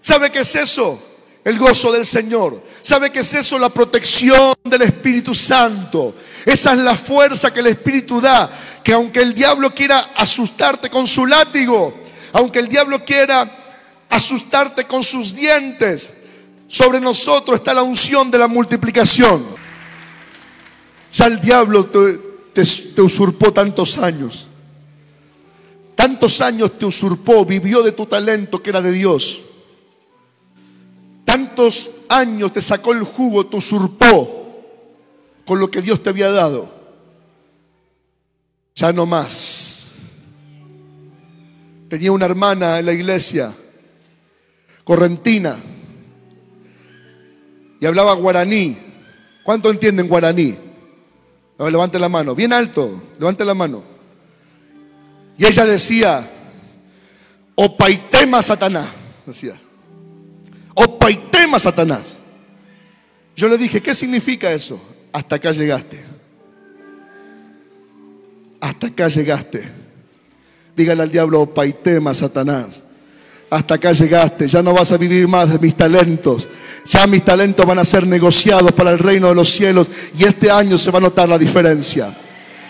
¿Sabe 0.00 0.30
qué 0.30 0.40
es 0.40 0.54
eso? 0.54 1.02
El 1.44 1.58
gozo 1.58 1.92
del 1.92 2.04
Señor. 2.04 2.62
¿Sabe 2.82 3.10
qué 3.10 3.20
es 3.20 3.34
eso? 3.34 3.58
La 3.58 3.68
protección 3.68 4.54
del 4.64 4.82
Espíritu 4.82 5.34
Santo. 5.34 6.14
Esa 6.44 6.72
es 6.72 6.78
la 6.78 6.94
fuerza 6.94 7.52
que 7.52 7.60
el 7.60 7.68
Espíritu 7.68 8.20
da. 8.20 8.50
Que 8.82 8.92
aunque 8.92 9.20
el 9.20 9.34
diablo 9.34 9.74
quiera 9.74 10.10
asustarte 10.16 10.90
con 10.90 11.06
su 11.06 11.26
látigo, 11.26 11.94
aunque 12.32 12.58
el 12.58 12.68
diablo 12.68 13.04
quiera 13.04 13.50
asustarte 14.10 14.84
con 14.84 15.02
sus 15.02 15.34
dientes, 15.34 16.12
sobre 16.66 17.00
nosotros 17.00 17.58
está 17.58 17.72
la 17.74 17.82
unción 17.82 18.30
de 18.30 18.38
la 18.38 18.48
multiplicación. 18.48 19.44
Ya 21.12 21.24
el 21.24 21.40
diablo 21.40 21.86
te, 21.86 22.18
te, 22.52 23.00
usurpó 23.00 23.52
tantos 23.52 23.96
años. 23.98 24.48
Tantos 25.94 26.40
años 26.40 26.78
te 26.78 26.84
usurpó, 26.84 27.44
vivió 27.44 27.82
de 27.82 27.92
tu 27.92 28.06
talento 28.06 28.62
que 28.62 28.70
era 28.70 28.82
de 28.82 28.92
Dios. 28.92 29.40
Tantos 31.28 31.90
años 32.08 32.54
te 32.54 32.62
sacó 32.62 32.94
el 32.94 33.02
jugo, 33.02 33.44
te 33.44 33.58
usurpó 33.58 34.64
con 35.44 35.60
lo 35.60 35.70
que 35.70 35.82
Dios 35.82 36.02
te 36.02 36.08
había 36.08 36.30
dado. 36.30 36.72
Ya 38.74 38.94
no 38.94 39.04
más. 39.04 39.90
Tenía 41.90 42.12
una 42.12 42.24
hermana 42.24 42.78
en 42.78 42.86
la 42.86 42.94
iglesia, 42.94 43.52
correntina, 44.84 45.58
y 47.78 47.84
hablaba 47.84 48.14
guaraní. 48.14 48.78
¿Cuánto 49.44 49.70
entienden 49.70 50.08
guaraní? 50.08 50.56
levante 51.58 51.98
la 51.98 52.08
mano, 52.08 52.34
bien 52.34 52.54
alto, 52.54 53.02
levante 53.18 53.44
la 53.44 53.52
mano. 53.52 53.82
Y 55.36 55.44
ella 55.44 55.66
decía, 55.66 56.26
opaitema 57.54 58.42
Satanás, 58.42 58.88
decía, 59.26 59.60
opaitema 60.84 61.58
Satanás. 61.58 62.18
Yo 63.36 63.48
le 63.48 63.58
dije, 63.58 63.80
¿qué 63.80 63.94
significa 63.94 64.50
eso? 64.50 64.80
Hasta 65.12 65.36
acá 65.36 65.52
llegaste. 65.52 66.00
Hasta 68.60 68.86
acá 68.88 69.08
llegaste. 69.08 69.68
Dígale 70.76 71.02
al 71.02 71.10
diablo, 71.10 71.42
opaitema 71.42 72.12
Satanás 72.14 72.82
hasta 73.50 73.74
acá 73.74 73.92
llegaste, 73.92 74.46
ya 74.46 74.62
no 74.62 74.74
vas 74.74 74.92
a 74.92 74.96
vivir 74.96 75.26
más 75.26 75.50
de 75.50 75.58
mis 75.58 75.74
talentos, 75.74 76.48
ya 76.84 77.06
mis 77.06 77.24
talentos 77.24 77.64
van 77.64 77.78
a 77.78 77.84
ser 77.84 78.06
negociados 78.06 78.72
para 78.72 78.90
el 78.90 78.98
reino 78.98 79.28
de 79.28 79.34
los 79.34 79.48
cielos 79.48 79.88
y 80.18 80.24
este 80.24 80.50
año 80.50 80.76
se 80.76 80.90
va 80.90 80.98
a 80.98 81.02
notar 81.02 81.28
la 81.28 81.38
diferencia. 81.38 82.14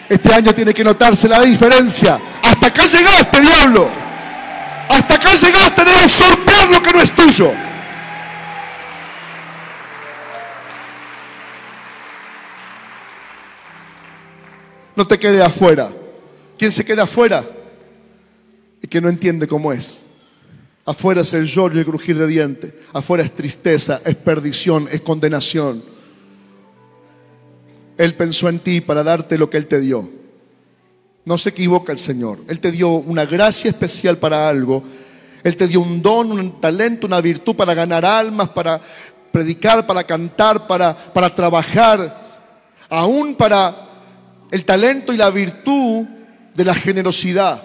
Este 0.08 0.32
año 0.32 0.54
tiene 0.54 0.72
que 0.72 0.82
notarse 0.82 1.28
la 1.28 1.42
diferencia. 1.42 2.18
Hasta 2.42 2.68
acá 2.68 2.86
llegaste, 2.86 3.40
diablo. 3.40 3.88
Hasta 4.88 5.14
acá 5.14 5.34
llegaste 5.34 5.84
de 5.84 6.06
usurpar 6.06 6.70
lo 6.70 6.82
que 6.82 6.92
no 6.92 7.02
es 7.02 7.12
tuyo. 7.12 7.52
No 14.98 15.06
te 15.06 15.16
quede 15.16 15.40
afuera. 15.40 15.92
¿Quién 16.58 16.72
se 16.72 16.84
queda 16.84 17.04
afuera? 17.04 17.48
Y 18.82 18.88
que 18.88 19.00
no 19.00 19.08
entiende 19.08 19.46
cómo 19.46 19.72
es. 19.72 20.02
Afuera 20.84 21.20
es 21.20 21.32
el 21.34 21.46
lloro 21.46 21.76
y 21.76 21.78
el 21.78 21.84
crujir 21.84 22.18
de 22.18 22.26
dientes. 22.26 22.74
Afuera 22.92 23.22
es 23.22 23.32
tristeza, 23.32 24.00
es 24.04 24.16
perdición, 24.16 24.88
es 24.90 25.00
condenación. 25.02 25.84
Él 27.96 28.16
pensó 28.16 28.48
en 28.48 28.58
ti 28.58 28.80
para 28.80 29.04
darte 29.04 29.38
lo 29.38 29.48
que 29.48 29.58
Él 29.58 29.68
te 29.68 29.78
dio. 29.78 30.10
No 31.24 31.38
se 31.38 31.50
equivoca 31.50 31.92
el 31.92 32.00
Señor. 32.00 32.40
Él 32.48 32.58
te 32.58 32.72
dio 32.72 32.88
una 32.88 33.24
gracia 33.24 33.70
especial 33.70 34.18
para 34.18 34.48
algo. 34.48 34.82
Él 35.44 35.56
te 35.56 35.68
dio 35.68 35.80
un 35.80 36.02
don, 36.02 36.32
un 36.32 36.60
talento, 36.60 37.06
una 37.06 37.20
virtud 37.20 37.54
para 37.54 37.72
ganar 37.72 38.04
almas, 38.04 38.48
para 38.48 38.80
predicar, 39.30 39.86
para 39.86 40.02
cantar, 40.02 40.66
para, 40.66 40.96
para 40.96 41.32
trabajar. 41.32 42.48
Aún 42.88 43.36
para 43.36 43.87
el 44.50 44.64
talento 44.64 45.12
y 45.12 45.16
la 45.16 45.30
virtud 45.30 46.06
de 46.54 46.64
la 46.64 46.74
generosidad. 46.74 47.62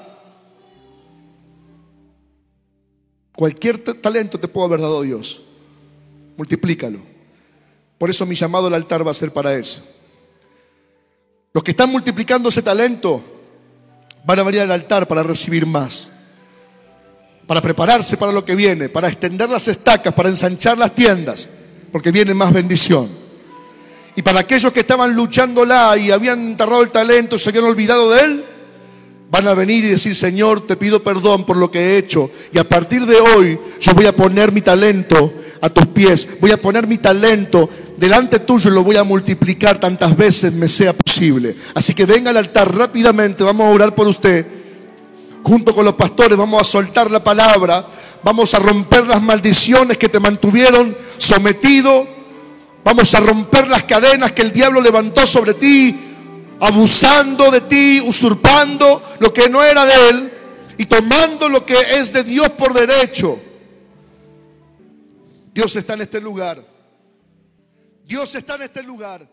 Cualquier 3.35 3.79
talento 3.79 4.39
te 4.39 4.47
puede 4.47 4.67
haber 4.67 4.81
dado 4.81 5.01
Dios. 5.01 5.41
Multiplícalo. 6.37 6.99
Por 7.97 8.09
eso 8.09 8.25
mi 8.25 8.35
llamado 8.35 8.67
al 8.67 8.73
altar 8.73 9.05
va 9.05 9.11
a 9.11 9.15
ser 9.15 9.31
para 9.31 9.55
eso. 9.55 9.81
Los 11.53 11.63
que 11.63 11.71
están 11.71 11.91
multiplicando 11.91 12.49
ese 12.49 12.61
talento 12.61 13.23
van 14.25 14.39
a 14.39 14.43
venir 14.43 14.61
al 14.61 14.71
altar 14.71 15.07
para 15.07 15.23
recibir 15.23 15.65
más. 15.65 16.09
Para 17.47 17.61
prepararse 17.61 18.17
para 18.17 18.31
lo 18.31 18.45
que 18.45 18.55
viene, 18.55 18.89
para 18.89 19.07
extender 19.07 19.49
las 19.49 19.67
estacas, 19.67 20.13
para 20.13 20.29
ensanchar 20.29 20.77
las 20.77 20.95
tiendas, 20.95 21.49
porque 21.91 22.11
viene 22.11 22.33
más 22.33 22.53
bendición. 22.53 23.22
Y 24.15 24.21
para 24.21 24.41
aquellos 24.41 24.71
que 24.71 24.81
estaban 24.81 25.15
luchándola 25.15 25.97
y 25.97 26.11
habían 26.11 26.39
enterrado 26.39 26.83
el 26.83 26.91
talento, 26.91 27.39
se 27.39 27.49
habían 27.49 27.65
olvidado 27.65 28.11
de 28.11 28.21
él, 28.21 28.45
van 29.31 29.47
a 29.47 29.55
venir 29.55 29.83
y 29.83 29.89
decir, 29.89 30.13
Señor, 30.13 30.67
te 30.67 30.75
pido 30.75 31.01
perdón 31.01 31.43
por 31.45 31.57
lo 31.57 31.71
que 31.71 31.79
he 31.79 31.97
hecho. 31.97 32.29
Y 32.51 32.59
a 32.59 32.63
partir 32.63 33.05
de 33.07 33.19
hoy 33.19 33.59
yo 33.79 33.93
voy 33.93 34.05
a 34.05 34.15
poner 34.15 34.51
mi 34.51 34.61
talento 34.61 35.33
a 35.59 35.69
tus 35.69 35.87
pies. 35.87 36.29
Voy 36.39 36.51
a 36.51 36.61
poner 36.61 36.85
mi 36.85 36.99
talento 36.99 37.67
delante 37.97 38.39
tuyo 38.39 38.69
y 38.69 38.73
lo 38.73 38.83
voy 38.83 38.97
a 38.97 39.03
multiplicar 39.03 39.79
tantas 39.79 40.15
veces 40.15 40.53
me 40.53 40.67
sea 40.67 40.93
posible. 40.93 41.55
Así 41.73 41.95
que 41.95 42.05
venga 42.05 42.29
al 42.29 42.37
altar 42.37 42.75
rápidamente, 42.75 43.43
vamos 43.43 43.65
a 43.65 43.69
orar 43.71 43.95
por 43.95 44.07
usted. 44.07 44.45
Junto 45.41 45.73
con 45.73 45.83
los 45.83 45.95
pastores 45.95 46.37
vamos 46.37 46.61
a 46.61 46.63
soltar 46.63 47.09
la 47.09 47.23
palabra. 47.23 47.87
Vamos 48.23 48.53
a 48.53 48.59
romper 48.59 49.07
las 49.07 49.21
maldiciones 49.21 49.97
que 49.97 50.09
te 50.09 50.19
mantuvieron 50.19 50.95
sometido. 51.17 52.07
Vamos 52.83 53.13
a 53.15 53.19
romper 53.19 53.67
las 53.67 53.83
cadenas 53.83 54.31
que 54.33 54.41
el 54.41 54.51
diablo 54.51 54.81
levantó 54.81 55.25
sobre 55.25 55.53
ti 55.53 56.13
abusando 56.63 57.51
de 57.51 57.59
ti, 57.61 57.99
usurpando 57.99 59.03
lo 59.19 59.33
que 59.33 59.49
no 59.49 59.61
era 59.61 59.85
de 59.85 60.09
Él 60.09 60.31
y 60.77 60.85
tomando 60.85 61.49
lo 61.49 61.65
que 61.65 61.75
es 61.95 62.13
de 62.13 62.23
Dios 62.23 62.49
por 62.51 62.73
derecho. 62.73 63.37
Dios 65.53 65.75
está 65.75 65.95
en 65.95 66.01
este 66.01 66.21
lugar. 66.21 66.65
Dios 68.05 68.33
está 68.35 68.55
en 68.55 68.63
este 68.63 68.81
lugar. 68.81 69.27